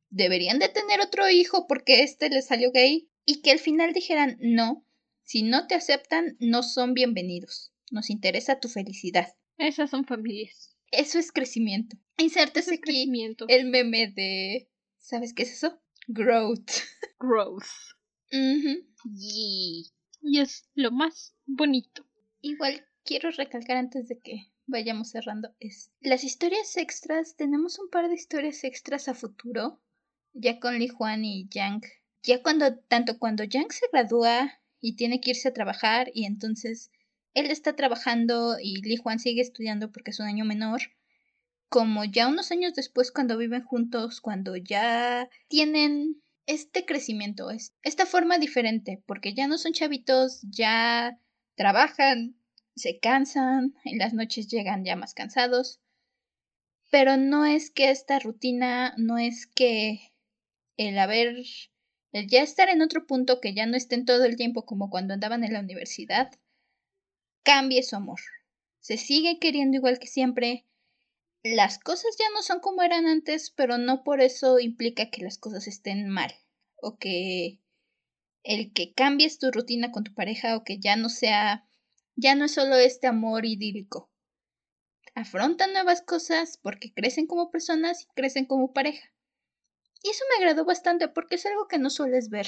deberían 0.10 0.60
de 0.60 0.70
tener 0.70 1.02
otro 1.02 1.30
hijo 1.30 1.68
porque 1.68 2.04
este 2.04 2.30
le 2.30 2.42
salió 2.42 2.72
gay 2.72 3.10
y 3.26 3.42
que 3.42 3.52
al 3.52 3.60
final 3.60 3.94
dijeran 3.94 4.38
no, 4.40 4.86
si 5.24 5.44
no 5.44 5.68
te 5.68 5.76
aceptan 5.76 6.38
no 6.40 6.64
son 6.64 6.94
bienvenidos. 6.94 7.72
Nos 7.92 8.10
interesa 8.10 8.60
tu 8.60 8.68
felicidad. 8.68 9.36
Esas 9.58 9.90
son 9.90 10.06
familias. 10.06 10.76
Eso 10.92 11.20
es 11.20 11.32
crecimiento. 11.32 11.98
Insértese 12.18 12.76
aquí 12.76 12.82
crecimiento. 12.82 13.46
el 13.48 13.66
meme 13.66 14.08
de 14.08 14.70
¿Sabes 15.00 15.34
qué 15.34 15.44
es 15.44 15.54
eso? 15.54 15.82
Growth. 16.08 16.70
Growth. 17.20 17.66
Y 18.32 19.92
es 20.40 20.70
lo 20.76 20.92
más 20.92 21.36
bonito. 21.46 22.06
Igual 22.42 22.86
quiero 23.04 23.32
recalcar 23.32 23.78
antes 23.78 24.08
de 24.08 24.20
que 24.20 24.52
vayamos 24.68 25.10
cerrando 25.10 25.56
es 25.60 25.92
las 26.00 26.24
historias 26.24 26.78
extras, 26.78 27.36
tenemos 27.36 27.80
un 27.80 27.90
par 27.90 28.08
de 28.08 28.16
historias 28.16 28.64
extras 28.64 29.08
a 29.08 29.16
futuro, 29.16 29.82
ya 30.40 30.60
con 30.60 30.80
Li 30.80 30.88
Juan 30.88 31.26
y 31.26 31.48
Yang. 31.50 31.82
Ya 32.24 32.42
cuando, 32.42 32.78
tanto 32.78 33.20
cuando 33.20 33.44
Yang 33.44 33.74
se 33.74 33.86
gradúa 33.92 34.52
y 34.80 34.96
tiene 34.96 35.20
que 35.22 35.32
irse 35.32 35.50
a 35.50 35.54
trabajar 35.54 36.10
y 36.14 36.26
entonces 36.26 36.92
él 37.34 37.52
está 37.52 37.76
trabajando 37.76 38.58
y 38.62 38.82
Li 38.82 38.98
Juan 38.98 39.20
sigue 39.20 39.42
estudiando 39.42 39.92
porque 39.92 40.12
es 40.12 40.20
un 40.20 40.28
año 40.28 40.46
menor, 40.46 40.82
como 41.70 42.04
ya 42.04 42.28
unos 42.28 42.52
años 42.52 42.74
después 42.74 43.12
cuando 43.12 43.38
viven 43.38 43.64
juntos, 43.64 44.22
cuando 44.22 44.56
ya 44.56 45.30
tienen 45.48 46.22
este 46.48 46.86
crecimiento, 46.86 47.50
esta 47.84 48.06
forma 48.08 48.40
diferente, 48.40 49.04
porque 49.06 49.36
ya 49.36 49.48
no 49.48 49.58
son 49.60 49.74
chavitos, 49.74 50.42
ya 50.50 51.20
trabajan, 51.56 52.36
se 52.76 53.00
cansan, 53.00 53.76
en 53.84 54.00
las 54.00 54.14
noches 54.14 54.48
llegan 54.48 54.84
ya 54.84 54.96
más 54.96 55.14
cansados, 55.14 55.80
pero 56.90 57.18
no 57.18 57.46
es 57.46 57.70
que 57.70 57.92
esta 57.92 58.18
rutina, 58.18 58.96
no 58.98 59.20
es 59.20 59.46
que 59.46 60.09
el 60.80 60.98
haber, 60.98 61.36
el 62.14 62.28
ya 62.30 62.42
estar 62.42 62.70
en 62.70 62.82
otro 62.82 63.06
punto 63.06 63.42
que 63.42 63.54
ya 63.54 63.66
no 63.66 63.76
estén 63.76 64.06
todo 64.06 64.24
el 64.24 64.38
tiempo 64.38 64.66
como 64.66 64.90
cuando 64.90 65.14
andaban 65.14 65.44
en 65.44 65.52
la 65.52 65.60
universidad, 65.60 66.32
cambie 67.44 67.84
su 67.84 67.98
amor. 67.98 68.22
Se 68.80 68.96
sigue 68.96 69.40
queriendo 69.40 69.76
igual 69.76 70.00
que 70.00 70.08
siempre. 70.08 70.66
las 71.44 71.80
cosas 71.80 72.16
ya 72.18 72.26
no 72.34 72.42
son 72.44 72.62
como 72.62 72.82
eran 72.82 73.08
antes, 73.08 73.52
pero 73.52 73.78
no 73.78 74.04
por 74.04 74.22
eso 74.22 74.60
implica 74.60 75.10
que 75.10 75.22
las 75.22 75.38
cosas 75.38 75.68
estén 75.68 76.08
mal 76.08 76.34
o 76.78 76.98
que 76.98 77.60
el 78.44 78.72
que 78.72 78.94
cambies 78.94 79.38
tu 79.38 79.52
rutina 79.52 79.92
con 79.92 80.06
tu 80.06 80.14
pareja 80.14 80.56
o 80.56 80.64
que 80.64 80.80
ya 80.80 80.96
no 80.96 81.10
sea, 81.10 81.68
ya 82.16 82.36
no 82.36 82.46
es 82.46 82.54
solo 82.54 82.78
este 82.78 83.08
amor 83.08 83.46
idílico. 83.46 84.10
Afrontan 85.14 85.74
nuevas 85.74 86.02
cosas 86.02 86.58
porque 86.64 86.94
crecen 86.94 87.28
como 87.28 87.52
personas 87.52 88.04
y 88.04 88.08
crecen 88.16 88.46
como 88.46 88.72
pareja. 88.72 89.12
Y 90.04 90.10
eso 90.10 90.24
me 90.30 90.44
agradó 90.44 90.66
bastante 90.66 91.08
porque 91.08 91.36
es 91.36 91.46
algo 91.46 91.68
que 91.68 91.80
no 91.80 91.90
sueles 91.90 92.30
ver. 92.30 92.48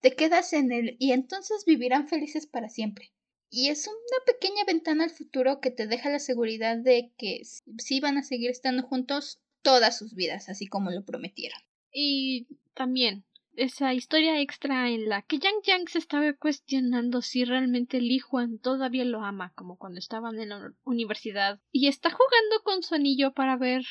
Te 0.00 0.14
quedas 0.14 0.52
en 0.52 0.72
él 0.72 0.96
y 0.98 1.12
entonces 1.12 1.64
vivirán 1.66 2.08
felices 2.08 2.46
para 2.46 2.68
siempre. 2.68 3.12
Y 3.50 3.70
es 3.70 3.86
una 3.86 4.24
pequeña 4.26 4.64
ventana 4.64 5.04
al 5.04 5.10
futuro 5.10 5.60
que 5.60 5.70
te 5.70 5.86
deja 5.86 6.10
la 6.10 6.18
seguridad 6.18 6.76
de 6.76 7.12
que 7.16 7.42
sí 7.78 8.00
van 8.00 8.18
a 8.18 8.22
seguir 8.22 8.50
estando 8.50 8.82
juntos 8.82 9.40
todas 9.62 9.98
sus 9.98 10.14
vidas, 10.14 10.48
así 10.48 10.66
como 10.66 10.90
lo 10.90 11.04
prometieron. 11.04 11.58
Y 11.90 12.46
también 12.74 13.24
esa 13.58 13.92
historia 13.92 14.40
extra 14.40 14.88
en 14.88 15.08
la 15.08 15.22
que 15.22 15.38
Yang 15.38 15.62
Yang 15.64 15.88
se 15.88 15.98
estaba 15.98 16.32
cuestionando 16.34 17.22
si 17.22 17.44
realmente 17.44 18.00
Li 18.00 18.20
Juan 18.20 18.58
todavía 18.58 19.04
lo 19.04 19.24
ama, 19.24 19.52
como 19.56 19.76
cuando 19.76 19.98
estaban 19.98 20.38
en 20.38 20.50
la 20.50 20.72
universidad, 20.84 21.60
y 21.72 21.88
está 21.88 22.10
jugando 22.10 22.62
con 22.62 22.82
su 22.82 22.94
anillo 22.94 23.32
para 23.32 23.56
ver. 23.56 23.84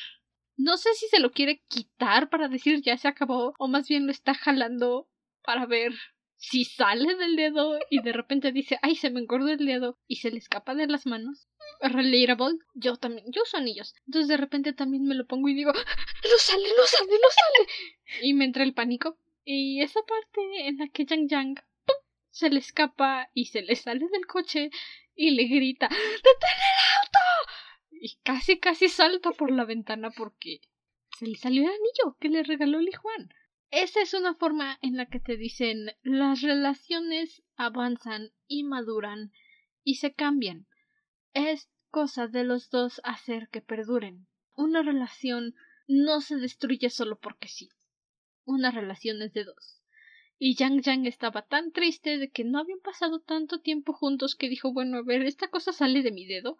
No 0.58 0.76
sé 0.76 0.92
si 0.94 1.06
se 1.06 1.20
lo 1.20 1.30
quiere 1.30 1.62
quitar 1.68 2.28
para 2.30 2.48
decir 2.48 2.82
ya 2.82 2.98
se 2.98 3.06
acabó, 3.06 3.54
o 3.58 3.68
más 3.68 3.88
bien 3.88 4.06
lo 4.06 4.12
está 4.12 4.34
jalando 4.34 5.08
para 5.42 5.66
ver 5.66 5.92
si 6.36 6.64
sale 6.64 7.14
del 7.14 7.36
dedo 7.36 7.78
y 7.90 8.02
de 8.02 8.12
repente 8.12 8.50
dice, 8.50 8.78
ay, 8.82 8.96
se 8.96 9.10
me 9.10 9.20
engordó 9.20 9.48
el 9.48 9.64
dedo 9.64 9.98
y 10.08 10.16
se 10.16 10.32
le 10.32 10.38
escapa 10.38 10.74
de 10.74 10.88
las 10.88 11.06
manos. 11.06 11.48
Relatable, 11.80 12.58
yo 12.74 12.96
también, 12.96 13.26
yo 13.30 13.42
uso 13.42 13.56
anillos. 13.56 13.94
Entonces 14.06 14.28
de 14.28 14.36
repente 14.36 14.72
también 14.72 15.04
me 15.04 15.14
lo 15.14 15.26
pongo 15.26 15.48
y 15.48 15.54
digo, 15.54 15.72
no 15.72 16.38
sale, 16.38 16.68
no 16.76 16.84
sale, 16.86 17.12
no 17.12 17.28
sale. 17.30 17.68
Y 18.22 18.34
me 18.34 18.44
entra 18.44 18.64
el 18.64 18.74
pánico. 18.74 19.16
Y 19.44 19.80
esa 19.80 20.00
parte 20.02 20.68
en 20.68 20.78
la 20.78 20.88
que 20.88 21.04
Yang 21.04 21.28
Yang 21.28 21.64
se 22.30 22.50
le 22.50 22.58
escapa 22.58 23.30
y 23.32 23.46
se 23.46 23.62
le 23.62 23.76
sale 23.76 24.06
del 24.10 24.26
coche 24.26 24.70
y 25.14 25.30
le 25.30 25.44
grita, 25.44 25.88
¡Detén 25.88 26.58
el 26.72 26.78
auto! 27.00 27.52
Y 28.00 28.16
casi, 28.22 28.58
casi 28.58 28.88
salta 28.88 29.32
por 29.32 29.50
la 29.50 29.64
ventana 29.64 30.10
porque 30.10 30.60
se 31.18 31.26
le 31.26 31.36
salió 31.36 31.62
el 31.62 31.68
anillo 31.68 32.16
que 32.20 32.28
le 32.28 32.42
regaló 32.42 32.80
Li 32.80 32.92
Juan. 32.92 33.28
Esa 33.70 34.00
es 34.00 34.14
una 34.14 34.34
forma 34.34 34.78
en 34.82 34.96
la 34.96 35.06
que 35.06 35.20
te 35.20 35.36
dicen 35.36 35.90
las 36.02 36.40
relaciones 36.42 37.42
avanzan 37.56 38.30
y 38.46 38.62
maduran 38.62 39.32
y 39.82 39.96
se 39.96 40.14
cambian. 40.14 40.66
Es 41.34 41.68
cosa 41.90 42.28
de 42.28 42.44
los 42.44 42.70
dos 42.70 43.00
hacer 43.04 43.48
que 43.48 43.60
perduren. 43.60 44.26
Una 44.54 44.82
relación 44.82 45.54
no 45.86 46.20
se 46.20 46.36
destruye 46.36 46.90
solo 46.90 47.18
porque 47.18 47.48
sí. 47.48 47.68
Una 48.44 48.70
relación 48.70 49.20
es 49.22 49.32
de 49.32 49.44
dos. 49.44 49.82
Y 50.38 50.54
Yang 50.54 50.82
Yang 50.82 51.06
estaba 51.06 51.42
tan 51.42 51.72
triste 51.72 52.16
de 52.16 52.30
que 52.30 52.44
no 52.44 52.60
habían 52.60 52.80
pasado 52.80 53.20
tanto 53.20 53.60
tiempo 53.60 53.92
juntos 53.92 54.36
que 54.36 54.48
dijo 54.48 54.72
bueno, 54.72 54.98
a 54.98 55.02
ver, 55.02 55.22
esta 55.22 55.48
cosa 55.48 55.72
sale 55.72 56.02
de 56.02 56.12
mi 56.12 56.26
dedo 56.26 56.58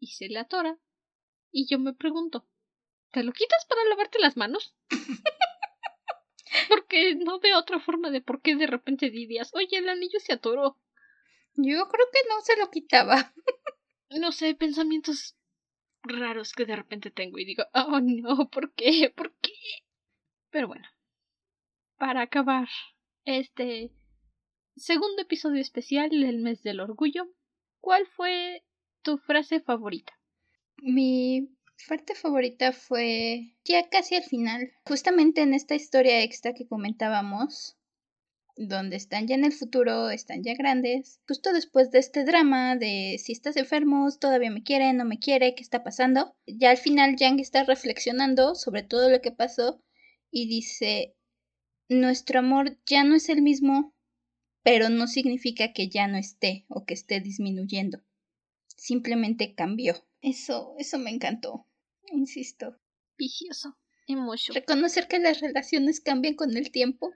y 0.00 0.08
se 0.08 0.28
le 0.28 0.38
atora. 0.38 0.78
Y 1.50 1.66
yo 1.68 1.78
me 1.78 1.94
pregunto, 1.94 2.46
¿te 3.12 3.22
lo 3.22 3.32
quitas 3.32 3.64
para 3.66 3.84
lavarte 3.84 4.18
las 4.18 4.36
manos? 4.36 4.74
Porque 6.68 7.14
no 7.14 7.40
veo 7.40 7.58
otra 7.58 7.80
forma 7.80 8.10
de 8.10 8.20
por 8.20 8.42
qué 8.42 8.56
de 8.56 8.66
repente 8.66 9.10
dirías, 9.10 9.54
oye, 9.54 9.78
el 9.78 9.88
anillo 9.88 10.18
se 10.20 10.32
atoró. 10.32 10.78
Yo 11.54 11.88
creo 11.88 12.06
que 12.12 12.20
no 12.28 12.40
se 12.42 12.56
lo 12.56 12.70
quitaba. 12.70 13.32
no 14.10 14.32
sé, 14.32 14.54
pensamientos 14.54 15.36
raros 16.02 16.52
que 16.52 16.64
de 16.64 16.76
repente 16.76 17.10
tengo 17.10 17.38
y 17.38 17.44
digo, 17.44 17.64
oh 17.74 18.00
no, 18.00 18.48
¿por 18.50 18.72
qué? 18.74 19.12
¿Por 19.14 19.34
qué? 19.40 19.52
Pero 20.50 20.68
bueno, 20.68 20.88
para 21.96 22.22
acabar 22.22 22.68
este 23.24 23.92
segundo 24.76 25.22
episodio 25.22 25.60
especial 25.60 26.10
del 26.10 26.38
mes 26.38 26.62
del 26.62 26.80
orgullo, 26.80 27.28
¿cuál 27.80 28.06
fue 28.06 28.64
tu 29.02 29.18
frase 29.18 29.60
favorita? 29.60 30.12
Mi 30.82 31.48
parte 31.88 32.14
favorita 32.14 32.72
fue 32.72 33.54
ya 33.64 33.88
casi 33.88 34.16
al 34.16 34.24
final, 34.24 34.72
justamente 34.84 35.42
en 35.42 35.54
esta 35.54 35.74
historia 35.74 36.22
extra 36.22 36.52
que 36.54 36.66
comentábamos, 36.66 37.76
donde 38.56 38.96
están 38.96 39.28
ya 39.28 39.36
en 39.36 39.44
el 39.44 39.52
futuro, 39.52 40.10
están 40.10 40.42
ya 40.42 40.54
grandes, 40.54 41.20
justo 41.28 41.52
después 41.52 41.92
de 41.92 42.00
este 42.00 42.24
drama 42.24 42.76
de 42.76 43.16
si 43.22 43.32
estás 43.32 43.56
enfermo, 43.56 44.08
todavía 44.20 44.50
me 44.50 44.64
quiere, 44.64 44.92
no 44.92 45.04
me 45.04 45.20
quiere, 45.20 45.54
qué 45.54 45.62
está 45.62 45.84
pasando, 45.84 46.34
ya 46.46 46.70
al 46.70 46.76
final 46.76 47.16
Yang 47.16 47.40
está 47.40 47.62
reflexionando 47.62 48.56
sobre 48.56 48.82
todo 48.82 49.10
lo 49.10 49.20
que 49.20 49.30
pasó 49.30 49.80
y 50.30 50.48
dice, 50.48 51.14
nuestro 51.88 52.40
amor 52.40 52.76
ya 52.84 53.04
no 53.04 53.14
es 53.14 53.28
el 53.28 53.42
mismo, 53.42 53.94
pero 54.64 54.88
no 54.88 55.06
significa 55.06 55.72
que 55.72 55.88
ya 55.88 56.08
no 56.08 56.18
esté 56.18 56.66
o 56.68 56.84
que 56.84 56.94
esté 56.94 57.20
disminuyendo, 57.20 58.02
simplemente 58.78 59.54
cambió. 59.54 59.96
Eso, 60.22 60.74
eso 60.78 60.98
me 60.98 61.10
encantó. 61.10 61.66
Insisto. 62.12 62.78
Vigioso. 63.18 63.76
Emotion. 64.06 64.54
Reconocer 64.54 65.08
que 65.08 65.18
las 65.18 65.40
relaciones 65.40 66.00
cambian 66.00 66.34
con 66.34 66.56
el 66.56 66.70
tiempo. 66.70 67.12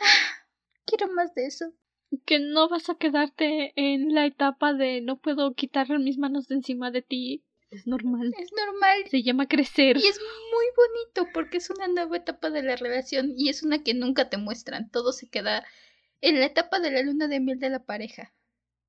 Ah, 0.00 0.46
quiero 0.84 1.12
más 1.12 1.34
de 1.34 1.46
eso. 1.46 1.66
Que 2.24 2.38
no 2.38 2.68
vas 2.68 2.88
a 2.88 2.96
quedarte 2.96 3.72
en 3.76 4.14
la 4.14 4.26
etapa 4.26 4.72
de 4.72 5.00
no 5.00 5.20
puedo 5.20 5.54
quitar 5.54 5.86
mis 5.98 6.18
manos 6.18 6.48
de 6.48 6.56
encima 6.56 6.90
de 6.90 7.02
ti. 7.02 7.44
Es 7.70 7.86
normal. 7.86 8.32
Es 8.38 8.50
normal. 8.52 9.04
Se 9.10 9.22
llama 9.22 9.46
crecer. 9.46 9.96
Y 9.96 10.06
es 10.06 10.18
muy 10.18 10.66
bonito 10.76 11.30
porque 11.34 11.58
es 11.58 11.68
una 11.68 11.88
nueva 11.88 12.16
etapa 12.16 12.50
de 12.50 12.62
la 12.62 12.76
relación 12.76 13.34
y 13.36 13.50
es 13.50 13.62
una 13.62 13.82
que 13.82 13.92
nunca 13.92 14.30
te 14.30 14.38
muestran. 14.38 14.90
Todo 14.90 15.12
se 15.12 15.28
queda 15.28 15.64
en 16.20 16.40
la 16.40 16.46
etapa 16.46 16.80
de 16.80 16.92
la 16.92 17.02
luna 17.02 17.28
de 17.28 17.40
miel 17.40 17.58
de 17.58 17.70
la 17.70 17.84
pareja. 17.84 18.32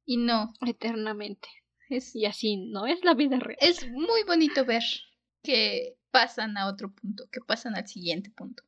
Y 0.07 0.17
no. 0.17 0.53
Eternamente. 0.65 1.49
Y 1.89 2.25
así 2.25 2.57
no 2.57 2.87
es 2.87 3.03
la 3.05 3.13
vida 3.13 3.37
real. 3.39 3.59
Es 3.61 3.87
muy 3.91 4.23
bonito 4.23 4.65
ver 4.65 4.83
que 5.43 5.97
pasan 6.09 6.57
a 6.57 6.67
otro 6.67 6.91
punto, 6.91 7.25
que 7.31 7.41
pasan 7.41 7.75
al 7.75 7.87
siguiente 7.87 8.31
punto. 8.31 8.63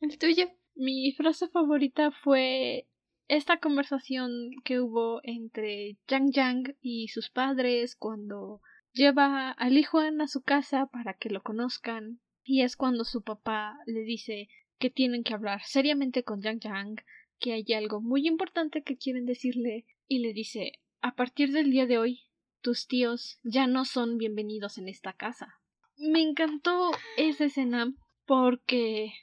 ¿El 0.00 0.18
tuyo? 0.18 0.50
Mi 0.74 1.12
frase 1.12 1.48
favorita 1.48 2.10
fue 2.10 2.88
esta 3.28 3.58
conversación 3.58 4.50
que 4.64 4.80
hubo 4.80 5.20
entre 5.22 5.98
Yang 6.08 6.32
Yang 6.32 6.76
y 6.80 7.08
sus 7.08 7.30
padres 7.30 7.96
cuando 7.96 8.60
lleva 8.92 9.50
a 9.50 9.68
Li 9.68 9.84
Juan 9.84 10.20
a 10.20 10.26
su 10.26 10.42
casa 10.42 10.86
para 10.86 11.14
que 11.14 11.30
lo 11.30 11.42
conozcan 11.42 12.20
y 12.44 12.62
es 12.62 12.76
cuando 12.76 13.04
su 13.04 13.22
papá 13.22 13.78
le 13.86 14.00
dice 14.00 14.48
que 14.78 14.90
tienen 14.90 15.22
que 15.22 15.34
hablar 15.34 15.60
seriamente 15.64 16.24
con 16.24 16.40
Yang 16.40 16.60
Yang, 16.60 17.04
que 17.40 17.54
hay 17.54 17.64
algo 17.74 18.00
muy 18.00 18.28
importante 18.28 18.82
que 18.82 18.98
quieren 18.98 19.24
decirle 19.24 19.86
y 20.06 20.18
le 20.18 20.32
dice 20.32 20.72
a 21.00 21.16
partir 21.16 21.50
del 21.52 21.70
día 21.70 21.86
de 21.86 21.96
hoy, 21.96 22.20
tus 22.60 22.86
tíos 22.86 23.38
ya 23.42 23.66
no 23.66 23.86
son 23.86 24.18
bienvenidos 24.18 24.76
en 24.76 24.88
esta 24.88 25.14
casa. 25.14 25.54
Me 25.96 26.20
encantó 26.20 26.90
esa 27.16 27.46
escena 27.46 27.92
porque 28.26 29.14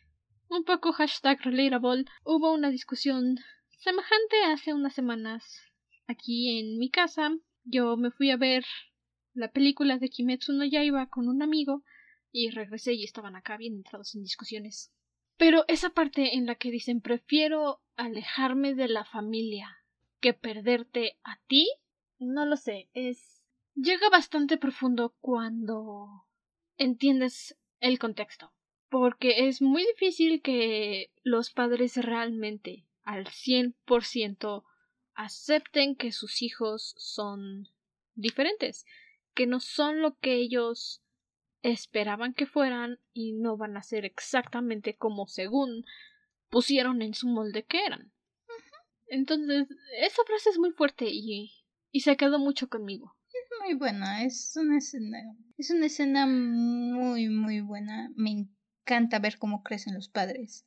un 0.50 0.64
poco 0.64 0.92
hashtag 0.92 1.40
relatable 1.44 2.06
hubo 2.24 2.52
una 2.52 2.72
discusión 2.72 3.38
semejante 3.78 4.44
hace 4.46 4.74
unas 4.74 4.96
semanas 4.96 5.62
aquí 6.08 6.60
en 6.60 6.80
mi 6.80 6.90
casa. 6.90 7.38
Yo 7.64 7.96
me 7.98 8.10
fui 8.10 8.32
a 8.32 8.38
ver 8.38 8.66
la 9.34 9.52
película 9.52 10.00
de 10.00 10.10
Kimetsu 10.10 10.54
no 10.54 10.66
Yaiba 10.66 11.08
con 11.08 11.28
un 11.28 11.44
amigo 11.44 11.84
y 12.32 12.50
regresé 12.50 12.94
y 12.94 13.04
estaban 13.04 13.36
acá 13.36 13.58
bien 13.58 13.76
entrados 13.76 14.16
en 14.16 14.24
discusiones. 14.24 14.92
Pero 15.38 15.66
esa 15.68 15.92
parte 15.92 16.36
en 16.36 16.46
la 16.46 16.56
que 16.56 16.72
dicen 16.72 17.02
prefiero 17.02 17.82
alejarme 17.96 18.74
de 18.74 18.88
la 18.88 19.06
familia 19.06 19.84
que 20.20 20.34
perderte 20.34 21.18
a 21.24 21.40
ti, 21.48 21.70
no 22.20 22.46
lo 22.46 22.58
sé, 22.58 22.90
es... 22.94 23.44
llega 23.76 24.10
bastante 24.10 24.58
profundo 24.58 25.16
cuando 25.20 26.26
entiendes 26.78 27.58
el 27.80 28.00
contexto. 28.00 28.52
Porque 28.90 29.48
es 29.48 29.62
muy 29.62 29.86
difícil 29.86 30.42
que 30.42 31.12
los 31.22 31.52
padres 31.52 31.98
realmente 31.98 32.88
al 33.04 33.26
100% 33.26 34.64
acepten 35.14 35.96
que 35.96 36.12
sus 36.12 36.42
hijos 36.42 36.94
son 36.98 37.68
diferentes, 38.16 38.86
que 39.34 39.46
no 39.46 39.60
son 39.60 40.02
lo 40.02 40.18
que 40.18 40.36
ellos 40.36 41.04
esperaban 41.62 42.34
que 42.34 42.46
fueran 42.46 43.00
y 43.14 43.34
no 43.34 43.58
van 43.58 43.78
a 43.78 43.84
ser 43.84 44.06
exactamente 44.06 44.96
como 44.96 45.28
según 45.28 45.86
pusieron 46.50 47.02
en 47.02 47.14
su 47.14 47.28
molde 47.28 47.66
que 47.66 47.86
eran. 47.86 48.14
Entonces, 49.08 49.68
esa 50.00 50.24
frase 50.26 50.50
es 50.50 50.60
muy 50.60 50.72
fuerte 50.72 51.06
y, 51.10 51.52
y 51.92 52.02
se 52.02 52.18
quedó 52.18 52.40
mucho 52.40 52.68
conmigo. 52.68 53.16
Es 53.30 53.50
muy 53.62 53.74
buena, 53.74 54.24
es 54.24 54.54
una 54.56 54.78
escena, 54.78 55.20
es 55.58 55.70
una 55.70 55.86
escena 55.86 56.26
muy, 56.28 57.30
muy 57.30 57.62
buena. 57.62 58.12
Me 58.16 58.32
encanta 58.32 59.20
ver 59.20 59.38
cómo 59.38 59.64
crecen 59.64 59.94
los 59.94 60.10
padres. 60.10 60.66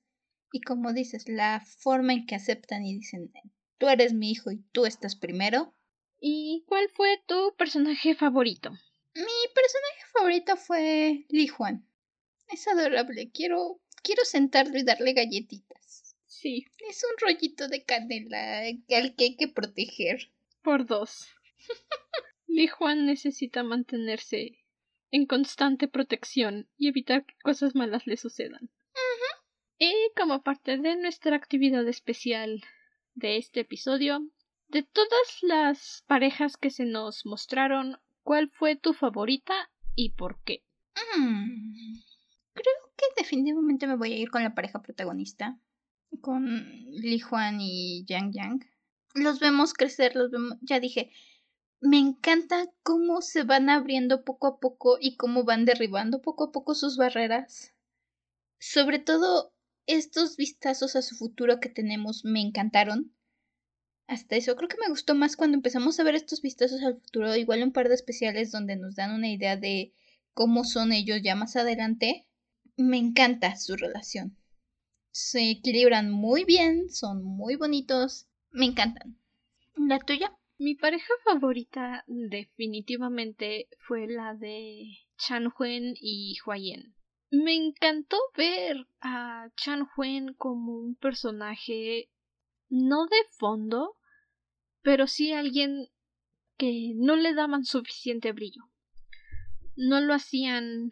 Y 0.53 0.61
como 0.63 0.93
dices, 0.93 1.29
la 1.29 1.61
forma 1.61 2.13
en 2.13 2.27
que 2.27 2.35
aceptan 2.35 2.85
y 2.85 2.95
dicen, 2.95 3.33
tú 3.79 3.89
eres 3.89 4.15
mi 4.15 4.31
hijo 4.31 4.51
y 4.51 4.63
tú 4.73 4.87
estás 4.87 5.17
primero. 5.17 5.75
¿Y 6.19 6.65
cuál 6.67 6.89
fue 6.91 7.23
tu 7.27 7.55
personaje 7.57 8.15
favorito? 8.15 8.73
Mi 9.15 9.25
personaje 9.55 10.05
favorito 10.13 10.57
fue 10.57 11.25
Li 11.29 11.49
Juan. 11.49 11.87
Es 12.49 12.67
adorable. 12.69 13.31
Quiero, 13.31 13.81
quiero 14.03 14.25
sentarlo 14.25 14.79
y 14.79 14.85
darle 14.85 15.13
galletitas. 15.13 16.17
Sí. 16.27 16.67
Es 16.89 17.05
un 17.05 17.17
rollito 17.19 17.69
de 17.69 17.85
canela 17.85 18.61
al 18.61 19.15
que 19.15 19.25
hay 19.25 19.37
que 19.37 19.49
proteger. 19.49 20.31
Por 20.63 20.87
dos. 20.87 21.29
Li 22.47 22.67
Juan 22.67 23.07
necesita 23.07 23.63
mantenerse 23.63 24.59
en 25.11 25.27
constante 25.27 25.89
protección 25.89 26.69
y 26.79 26.89
evitar 26.89 27.25
que 27.25 27.35
cosas 27.43 27.75
malas 27.75 28.07
le 28.07 28.17
sucedan. 28.17 28.71
Y 29.79 29.95
como 30.15 30.43
parte 30.43 30.77
de 30.77 30.97
nuestra 30.97 31.37
actividad 31.37 31.89
especial 31.89 32.63
de 33.15 33.39
este 33.39 33.61
episodio, 33.61 34.29
de 34.69 34.83
todas 34.83 35.39
las 35.41 36.05
parejas 36.07 36.59
que 36.59 36.71
se 36.71 36.85
nos 36.85 37.25
mostraron, 37.25 37.99
¿cuál 38.23 38.51
fue 38.51 38.77
tu 38.77 38.93
favorita 38.93 39.71
y 39.95 40.11
por 40.11 40.43
qué? 40.45 40.63
Mm, 41.17 41.75
creo 42.53 42.75
que 42.97 43.05
definitivamente 43.17 43.87
me 43.87 43.97
voy 43.97 44.13
a 44.13 44.19
ir 44.19 44.31
con 44.31 44.43
la 44.43 44.55
pareja 44.55 44.83
protagonista, 44.83 45.59
con 46.21 46.45
Li 46.91 47.21
Juan 47.21 47.61
y 47.61 48.05
Yang 48.07 48.33
Yang. 48.33 48.67
Los 49.15 49.41
vemos 49.41 49.73
crecer, 49.73 50.15
los 50.15 50.31
vemos, 50.31 50.57
ya 50.61 50.79
dije, 50.81 51.11
me 51.81 51.99
encanta 51.99 52.67
cómo 52.83 53.23
se 53.23 53.43
van 53.43 53.71
abriendo 53.71 54.23
poco 54.23 54.47
a 54.47 54.61
poco 54.61 54.99
y 55.01 55.17
cómo 55.17 55.45
van 55.45 55.65
derribando 55.65 56.21
poco 56.21 56.45
a 56.45 56.53
poco 56.53 56.75
sus 56.75 56.97
barreras. 56.97 57.75
Sobre 58.59 58.99
todo 58.99 59.55
estos 59.87 60.37
vistazos 60.37 60.95
a 60.95 61.03
su 61.03 61.17
futuro 61.17 61.59
que 61.59 61.71
tenemos 61.71 62.25
me 62.25 62.41
encantaron. 62.41 63.15
Hasta 64.11 64.35
eso, 64.35 64.57
creo 64.57 64.69
que 64.69 64.77
me 64.81 64.89
gustó 64.89 65.15
más 65.15 65.37
cuando 65.37 65.57
empezamos 65.57 66.01
a 66.01 66.03
ver 66.03 66.17
estos 66.17 66.43
vistazos 66.43 66.83
al 66.83 67.01
futuro, 67.01 67.37
igual 67.37 67.63
un 67.63 67.71
par 67.71 67.89
de 67.89 67.95
especiales 67.95 68.51
donde 68.51 68.75
nos 68.75 68.97
dan 68.97 69.15
una 69.15 69.29
idea 69.29 69.57
de 69.57 69.95
cómo 70.35 70.65
son 70.65 70.91
ellos 70.91 71.21
ya 71.23 71.37
más 71.37 71.55
adelante. 71.55 72.27
Me 72.77 72.99
encanta 72.99 73.55
su 73.55 73.77
relación. 73.77 74.37
Se 75.13 75.49
equilibran 75.49 76.11
muy 76.11 76.45
bien, 76.45 76.91
son 76.91 77.23
muy 77.23 77.55
bonitos, 77.55 78.27
me 78.51 78.67
encantan. 78.67 79.17
¿La 79.77 80.01
tuya? 80.01 80.37
Mi 80.59 80.75
pareja 80.75 81.15
favorita 81.25 82.03
definitivamente 82.09 83.69
fue 83.79 84.09
la 84.09 84.35
de 84.35 84.89
Chan 85.19 85.53
Huen 85.57 85.95
y 85.95 86.37
Huayen. 86.45 86.97
Me 87.31 87.55
encantó 87.55 88.17
ver 88.37 88.89
a 89.01 89.51
Chan 89.55 89.87
Huen 89.97 90.35
como 90.35 90.73
un 90.73 90.97
personaje 90.97 92.09
no 92.71 93.07
de 93.07 93.17
fondo, 93.39 93.97
pero 94.83 95.07
sí 95.07 95.33
alguien 95.33 95.89
que 96.57 96.93
no 96.97 97.17
le 97.17 97.35
daban 97.35 97.65
suficiente 97.65 98.33
brillo. 98.33 98.65
No 99.77 100.01
lo 100.01 100.15
hacían 100.15 100.91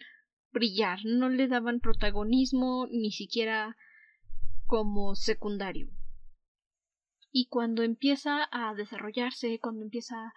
brillar, 0.53 1.01
no 1.05 1.29
le 1.29 1.49
daban 1.49 1.81
protagonismo 1.81 2.87
ni 2.91 3.13
siquiera 3.13 3.77
como 4.67 5.15
secundario. 5.15 5.91
Y 7.31 7.49
cuando 7.49 7.83
empieza 7.83 8.49
a 8.51 8.75
desarrollarse, 8.75 9.59
cuando 9.61 9.85
empieza 9.85 10.33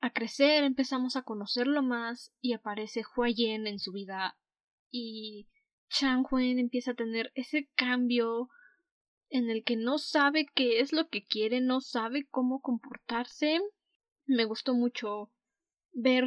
a 0.00 0.10
crecer, 0.10 0.64
empezamos 0.64 1.16
a 1.16 1.22
conocerlo 1.22 1.82
más 1.82 2.32
y 2.40 2.52
aparece 2.52 3.02
Huayen 3.16 3.66
en 3.66 3.78
su 3.78 3.92
vida 3.92 4.36
y 4.90 5.48
Chang 5.88 6.26
Huen 6.30 6.58
empieza 6.58 6.92
a 6.92 6.94
tener 6.94 7.32
ese 7.34 7.68
cambio 7.74 8.48
en 9.28 9.50
el 9.50 9.64
que 9.64 9.76
no 9.76 9.98
sabe 9.98 10.46
qué 10.54 10.80
es 10.80 10.92
lo 10.92 11.08
que 11.08 11.24
quiere, 11.24 11.60
no 11.60 11.80
sabe 11.80 12.26
cómo 12.30 12.60
comportarse. 12.60 13.60
Me 14.26 14.44
gustó 14.44 14.74
mucho 14.74 15.32
ver 15.92 16.24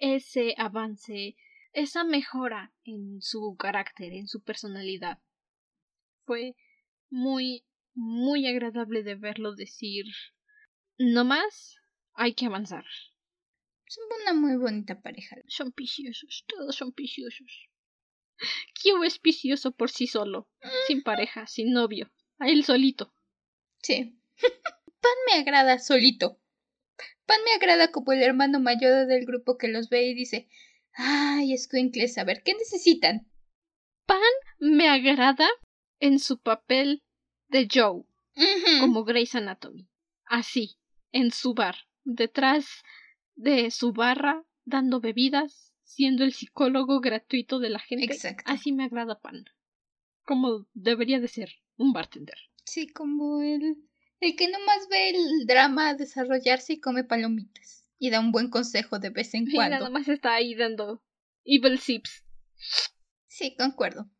ese 0.00 0.54
avance, 0.56 1.36
esa 1.72 2.04
mejora 2.04 2.72
en 2.84 3.20
su 3.20 3.56
carácter, 3.58 4.12
en 4.12 4.26
su 4.28 4.42
personalidad. 4.42 5.18
Fue 6.24 6.56
muy, 7.10 7.64
muy 7.94 8.46
agradable 8.46 9.02
de 9.02 9.14
verlo 9.14 9.54
decir 9.54 10.06
no 11.00 11.24
más, 11.24 11.76
hay 12.14 12.34
que 12.34 12.46
avanzar. 12.46 12.84
Son 13.86 14.04
una 14.20 14.34
muy 14.34 14.56
bonita 14.56 15.00
pareja. 15.00 15.36
Son 15.46 15.70
piciosos, 15.70 16.44
todos 16.48 16.74
son 16.74 16.92
piciosos. 16.92 17.68
Kyo 18.74 19.04
es 19.04 19.20
vicioso 19.20 19.72
por 19.72 19.90
sí 19.90 20.06
solo, 20.06 20.48
sin 20.86 21.02
pareja, 21.02 21.46
sin 21.46 21.72
novio, 21.72 22.10
a 22.38 22.48
él 22.48 22.64
solito. 22.64 23.14
Sí. 23.82 24.18
Pan 25.00 25.12
me 25.26 25.40
agrada 25.40 25.78
solito. 25.78 26.40
Pan 27.26 27.38
me 27.44 27.52
agrada 27.52 27.92
como 27.92 28.12
el 28.12 28.22
hermano 28.22 28.60
mayor 28.60 29.06
del 29.06 29.26
grupo 29.26 29.58
que 29.58 29.68
los 29.68 29.88
ve 29.88 30.08
y 30.08 30.14
dice, 30.14 30.48
ay, 30.94 31.52
escuincles, 31.52 32.18
a 32.18 32.24
ver, 32.24 32.42
¿qué 32.42 32.54
necesitan? 32.54 33.30
Pan 34.06 34.18
me 34.58 34.88
agrada 34.88 35.48
en 36.00 36.18
su 36.18 36.38
papel 36.38 37.02
de 37.48 37.68
Joe, 37.72 38.04
como 38.80 39.04
Grey's 39.04 39.34
Anatomy. 39.34 39.88
Así, 40.24 40.78
en 41.12 41.30
su 41.30 41.54
bar, 41.54 41.76
detrás 42.04 42.82
de 43.34 43.70
su 43.70 43.92
barra, 43.92 44.44
dando 44.64 45.00
bebidas, 45.00 45.67
siendo 45.88 46.22
el 46.22 46.34
psicólogo 46.34 47.00
gratuito 47.00 47.58
de 47.58 47.70
la 47.70 47.78
gente. 47.78 48.04
Exacto. 48.04 48.44
Así 48.46 48.72
me 48.72 48.84
agrada 48.84 49.18
Pan. 49.18 49.46
Como 50.24 50.66
debería 50.74 51.18
de 51.18 51.28
ser 51.28 51.50
un 51.76 51.92
bartender. 51.92 52.36
Sí, 52.64 52.86
como 52.88 53.40
el, 53.40 53.76
el 54.20 54.36
que 54.36 54.48
nomás 54.48 54.86
ve 54.90 55.10
el 55.10 55.46
drama 55.46 55.94
desarrollarse 55.94 56.74
y 56.74 56.80
come 56.80 57.04
palomitas. 57.04 57.86
Y 57.98 58.10
da 58.10 58.20
un 58.20 58.30
buen 58.30 58.50
consejo 58.50 58.98
de 58.98 59.10
vez 59.10 59.34
en 59.34 59.50
cuando. 59.50 59.76
Y 59.76 59.78
nada 59.78 59.90
más 59.90 60.08
está 60.08 60.34
ahí 60.34 60.54
dando 60.54 61.02
evil 61.44 61.78
sips. 61.78 62.22
Sí, 63.26 63.56
concuerdo. 63.56 64.10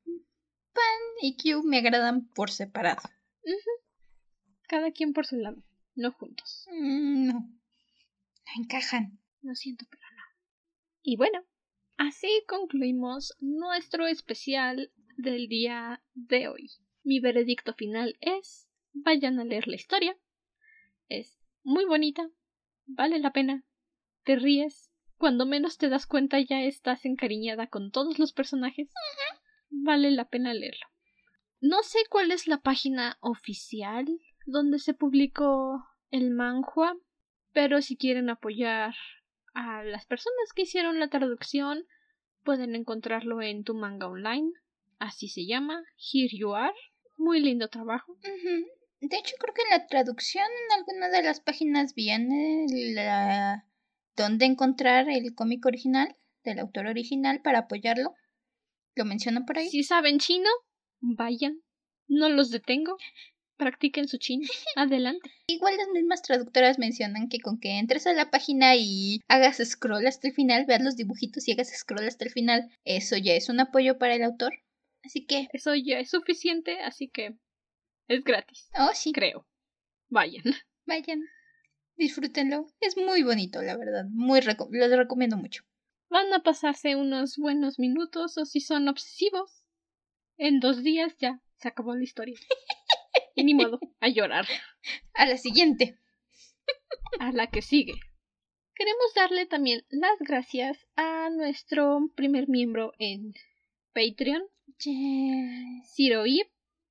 Pan 0.72 1.00
y 1.20 1.36
Q 1.36 1.62
me 1.64 1.78
agradan 1.78 2.28
por 2.28 2.50
separado. 2.50 3.02
Cada 4.68 4.90
quien 4.90 5.12
por 5.12 5.26
su 5.26 5.36
lado, 5.36 5.62
no 5.94 6.12
juntos. 6.12 6.66
Mm, 6.72 7.26
no. 7.26 7.34
No 7.34 8.62
encajan. 8.62 9.20
Lo 9.42 9.54
siento, 9.54 9.84
pero 9.90 10.02
no. 10.16 10.22
Y 11.02 11.16
bueno, 11.16 11.44
Así 11.98 12.44
concluimos 12.46 13.34
nuestro 13.40 14.06
especial 14.06 14.92
del 15.16 15.48
día 15.48 16.00
de 16.14 16.46
hoy. 16.46 16.70
Mi 17.02 17.18
veredicto 17.18 17.74
final 17.74 18.16
es 18.20 18.68
vayan 18.92 19.40
a 19.40 19.44
leer 19.44 19.66
la 19.66 19.74
historia. 19.74 20.16
Es 21.08 21.40
muy 21.64 21.84
bonita, 21.86 22.30
vale 22.86 23.18
la 23.18 23.32
pena, 23.32 23.64
te 24.22 24.36
ríes, 24.36 24.92
cuando 25.16 25.44
menos 25.44 25.76
te 25.76 25.88
das 25.88 26.06
cuenta 26.06 26.38
ya 26.38 26.62
estás 26.62 27.04
encariñada 27.04 27.66
con 27.66 27.90
todos 27.90 28.20
los 28.20 28.32
personajes. 28.32 28.88
Vale 29.68 30.12
la 30.12 30.28
pena 30.28 30.54
leerlo. 30.54 30.86
No 31.60 31.82
sé 31.82 31.98
cuál 32.08 32.30
es 32.30 32.46
la 32.46 32.58
página 32.58 33.18
oficial 33.20 34.06
donde 34.46 34.78
se 34.78 34.94
publicó 34.94 35.84
el 36.12 36.30
manhua, 36.30 36.96
pero 37.52 37.82
si 37.82 37.96
quieren 37.96 38.30
apoyar 38.30 38.94
a 39.54 39.82
las 39.84 40.06
personas 40.06 40.52
que 40.54 40.62
hicieron 40.62 41.00
la 41.00 41.08
traducción 41.08 41.84
pueden 42.44 42.74
encontrarlo 42.74 43.42
en 43.42 43.64
tu 43.64 43.74
manga 43.74 44.08
online, 44.08 44.52
así 44.98 45.28
se 45.28 45.46
llama, 45.46 45.82
Here 45.96 46.36
You 46.36 46.54
Are, 46.54 46.74
muy 47.16 47.40
lindo 47.40 47.68
trabajo. 47.68 48.16
De 49.00 49.16
hecho 49.16 49.36
creo 49.38 49.54
que 49.54 49.62
en 49.62 49.78
la 49.78 49.86
traducción 49.86 50.44
en 50.44 50.78
alguna 50.78 51.08
de 51.08 51.22
las 51.22 51.40
páginas 51.40 51.94
viene 51.94 52.66
la 52.94 53.64
dónde 54.16 54.46
encontrar 54.46 55.08
el 55.08 55.34
cómic 55.34 55.64
original 55.66 56.16
del 56.42 56.58
autor 56.58 56.86
original 56.86 57.40
para 57.42 57.60
apoyarlo. 57.60 58.14
Lo 58.94 59.04
mencionan 59.04 59.44
por 59.44 59.58
ahí. 59.58 59.68
Si 59.68 59.84
saben 59.84 60.18
chino, 60.18 60.48
vayan. 61.00 61.62
No 62.08 62.28
los 62.28 62.50
detengo 62.50 62.96
practiquen 63.58 64.08
su 64.08 64.16
chino. 64.16 64.46
Adelante. 64.76 65.30
Igual 65.48 65.76
las 65.76 65.88
mismas 65.88 66.22
traductoras 66.22 66.78
mencionan 66.78 67.28
que 67.28 67.40
con 67.40 67.60
que 67.60 67.78
entres 67.78 68.06
a 68.06 68.14
la 68.14 68.30
página 68.30 68.76
y 68.76 69.20
hagas 69.28 69.58
scroll 69.62 70.06
hasta 70.06 70.28
el 70.28 70.34
final, 70.34 70.64
veas 70.66 70.82
los 70.82 70.96
dibujitos 70.96 71.46
y 71.46 71.52
hagas 71.52 71.68
scroll 71.76 72.06
hasta 72.06 72.24
el 72.24 72.30
final, 72.30 72.70
eso 72.84 73.16
ya 73.16 73.34
es 73.34 73.48
un 73.48 73.60
apoyo 73.60 73.98
para 73.98 74.14
el 74.14 74.22
autor. 74.22 74.54
Así 75.04 75.26
que... 75.26 75.48
Eso 75.52 75.74
ya 75.74 75.98
es 75.98 76.10
suficiente, 76.10 76.80
así 76.80 77.08
que 77.08 77.36
es 78.08 78.24
gratis. 78.24 78.70
Oh, 78.78 78.90
sí. 78.94 79.12
Creo. 79.12 79.46
Vayan. 80.08 80.44
Vayan. 80.86 81.22
Disfrútenlo. 81.96 82.66
Es 82.80 82.96
muy 82.96 83.22
bonito, 83.22 83.60
la 83.60 83.76
verdad. 83.76 84.06
Muy 84.10 84.40
les 84.40 84.96
recomiendo 84.96 85.36
mucho. 85.36 85.64
Van 86.10 86.32
a 86.32 86.42
pasarse 86.42 86.96
unos 86.96 87.36
buenos 87.36 87.78
minutos 87.78 88.38
o 88.38 88.46
si 88.46 88.60
son 88.60 88.88
obsesivos, 88.88 89.64
en 90.38 90.60
dos 90.60 90.82
días 90.82 91.16
ya 91.18 91.42
se 91.56 91.68
acabó 91.68 91.94
la 91.94 92.04
historia. 92.04 92.38
Y 93.34 93.44
ni 93.44 93.54
modo, 93.54 93.78
a 94.00 94.08
llorar. 94.08 94.46
A 95.14 95.26
la 95.26 95.36
siguiente. 95.36 95.98
A 97.20 97.32
la 97.32 97.48
que 97.48 97.62
sigue. 97.62 97.94
Queremos 98.74 99.14
darle 99.14 99.46
también 99.46 99.84
las 99.90 100.18
gracias 100.20 100.86
a 100.96 101.30
nuestro 101.30 101.98
primer 102.14 102.48
miembro 102.48 102.92
en 102.98 103.34
Patreon, 103.92 104.42
Ciro 105.84 106.22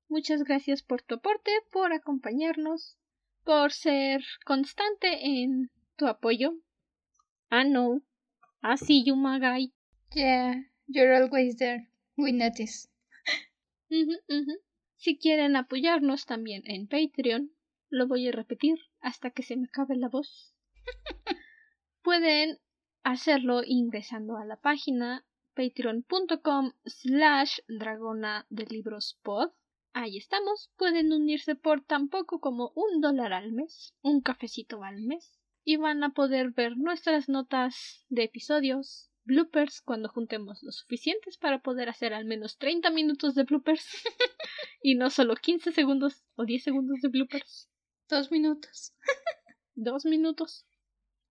Muchas 0.09 0.43
gracias 0.43 0.83
por 0.83 1.01
tu 1.01 1.15
aporte, 1.15 1.51
por 1.71 1.93
acompañarnos, 1.93 2.97
por 3.45 3.71
ser 3.71 4.21
constante 4.45 5.27
en 5.27 5.71
tu 5.95 6.07
apoyo. 6.07 6.53
Ah, 7.49 7.63
no. 7.63 8.01
Ah, 8.61 8.75
sí, 8.75 9.05
Yumagai. 9.05 9.73
Yeah, 10.13 10.63
you're 10.87 11.15
always 11.15 11.55
there. 11.57 11.89
We 12.17 12.33
notice. 12.33 12.89
Si 14.97 15.17
quieren 15.17 15.55
apoyarnos 15.55 16.25
también 16.25 16.63
en 16.65 16.87
Patreon, 16.87 17.51
lo 17.89 18.07
voy 18.07 18.27
a 18.27 18.31
repetir 18.31 18.79
hasta 18.99 19.29
que 19.29 19.43
se 19.43 19.55
me 19.55 19.67
acabe 19.67 19.95
la 19.95 20.09
voz. 20.09 20.55
Pueden 22.01 22.59
hacerlo 23.03 23.61
ingresando 23.63 24.37
a 24.37 24.45
la 24.45 24.57
página 24.59 25.23
patreon.com 25.55 26.73
slash 26.85 27.59
dragona 27.67 28.45
de 28.49 28.65
libros 28.65 29.19
pod. 29.23 29.51
Ahí 29.93 30.17
estamos. 30.17 30.71
Pueden 30.77 31.13
unirse 31.13 31.55
por 31.55 31.83
tan 31.83 32.09
poco 32.09 32.39
como 32.39 32.71
un 32.75 32.99
dólar 32.99 33.33
al 33.33 33.51
mes, 33.51 33.93
un 34.01 34.21
cafecito 34.21 34.83
al 34.83 35.01
mes, 35.01 35.39
y 35.63 35.77
van 35.77 36.03
a 36.03 36.13
poder 36.13 36.51
ver 36.51 36.75
nuestras 36.75 37.29
notas 37.29 38.05
de 38.09 38.23
episodios, 38.23 39.06
bloopers 39.27 39.81
cuando 39.81 40.09
juntemos 40.09 40.63
lo 40.63 40.71
suficientes 40.71 41.37
para 41.37 41.61
poder 41.61 41.89
hacer 41.89 42.13
al 42.13 42.25
menos 42.25 42.57
30 42.57 42.89
minutos 42.89 43.35
de 43.35 43.43
bloopers 43.43 43.85
y 44.81 44.95
no 44.95 45.09
solo 45.09 45.35
15 45.35 45.71
segundos 45.73 46.23
o 46.35 46.45
10 46.45 46.63
segundos 46.63 47.01
de 47.01 47.09
bloopers. 47.09 47.69
Dos 48.09 48.31
minutos. 48.31 48.93
Dos 49.75 50.05
minutos. 50.05 50.65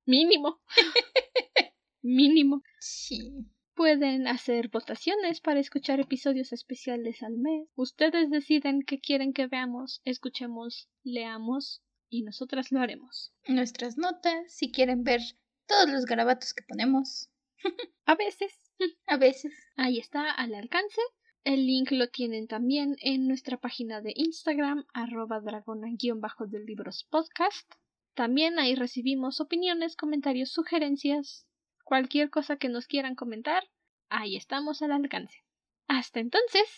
Mínimo. 0.05 0.61
Mínimo. 2.03 2.63
Sí. 2.79 3.33
Pueden 3.75 4.29
hacer 4.29 4.69
votaciones 4.69 5.41
para 5.41 5.61
escuchar 5.61 6.01
episodios 6.01 6.53
especiales 6.53 7.23
al 7.23 7.39
mes. 7.39 7.69
Ustedes 7.75 8.31
deciden 8.31 8.83
qué 8.83 9.01
quieren 9.01 9.33
que 9.33 9.47
veamos, 9.47 10.01
escuchemos, 10.05 10.89
leamos 11.03 11.83
y 12.09 12.23
nosotras 12.23 12.73
lo 12.73 12.81
haremos. 12.81 13.33
Nuestras 13.49 13.99
notas, 13.99 14.53
si 14.53 14.71
quieren 14.71 15.03
ver 15.03 15.21
todos 15.67 15.91
los 15.91 16.05
garabatos 16.05 16.55
que 16.55 16.63
ponemos. 16.63 17.29
A 18.07 18.15
veces. 18.15 18.59
A 19.07 19.17
veces. 19.17 19.53
Ahí 19.77 19.99
está, 19.99 20.31
al 20.31 20.55
alcance. 20.55 21.01
El 21.45 21.67
link 21.67 21.93
lo 21.93 22.09
tienen 22.09 22.49
también 22.49 22.97
en 23.01 23.29
nuestra 23.29 23.57
página 23.57 24.01
de 24.01 24.13
Instagram, 24.17 24.85
arroba 24.93 25.41
dragona-del 25.41 26.67
libros 26.67 27.07
podcast. 27.09 27.73
También 28.15 28.59
ahí 28.59 28.75
recibimos 28.75 29.41
opiniones, 29.41 29.95
comentarios, 29.95 30.51
sugerencias, 30.51 31.47
cualquier 31.85 32.31
cosa 32.31 32.57
que 32.57 32.69
nos 32.69 32.87
quieran 32.87 33.15
comentar, 33.15 33.63
ahí 34.09 34.37
estamos 34.37 34.83
al 34.83 34.91
alcance. 34.91 35.45
Hasta 35.87 36.19
entonces, 36.19 36.69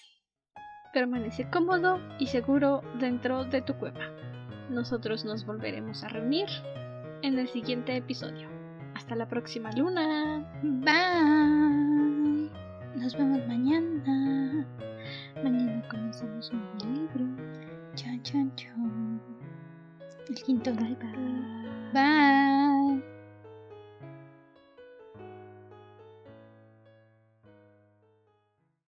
permanece 0.92 1.48
cómodo 1.50 1.98
y 2.18 2.26
seguro 2.26 2.82
dentro 2.98 3.44
de 3.44 3.62
tu 3.62 3.74
cueva. 3.78 4.12
Nosotros 4.68 5.24
nos 5.24 5.46
volveremos 5.46 6.04
a 6.04 6.08
reunir 6.08 6.48
en 7.22 7.38
el 7.38 7.48
siguiente 7.48 7.96
episodio. 7.96 8.57
Hasta 8.98 9.14
la 9.14 9.28
próxima 9.28 9.70
luna. 9.70 10.44
Bye. 10.60 12.50
Nos 12.96 13.16
vemos 13.16 13.46
mañana. 13.46 14.66
Mañana 15.36 15.88
comenzamos 15.88 16.50
un 16.50 16.60
libro. 16.80 17.24
Chan, 17.94 18.20
chan, 18.24 18.52
chan. 18.56 19.20
El 20.28 20.34
quinto. 20.42 20.74
Bye 20.74 20.96
bye. 20.96 21.92
Bye. 21.92 22.67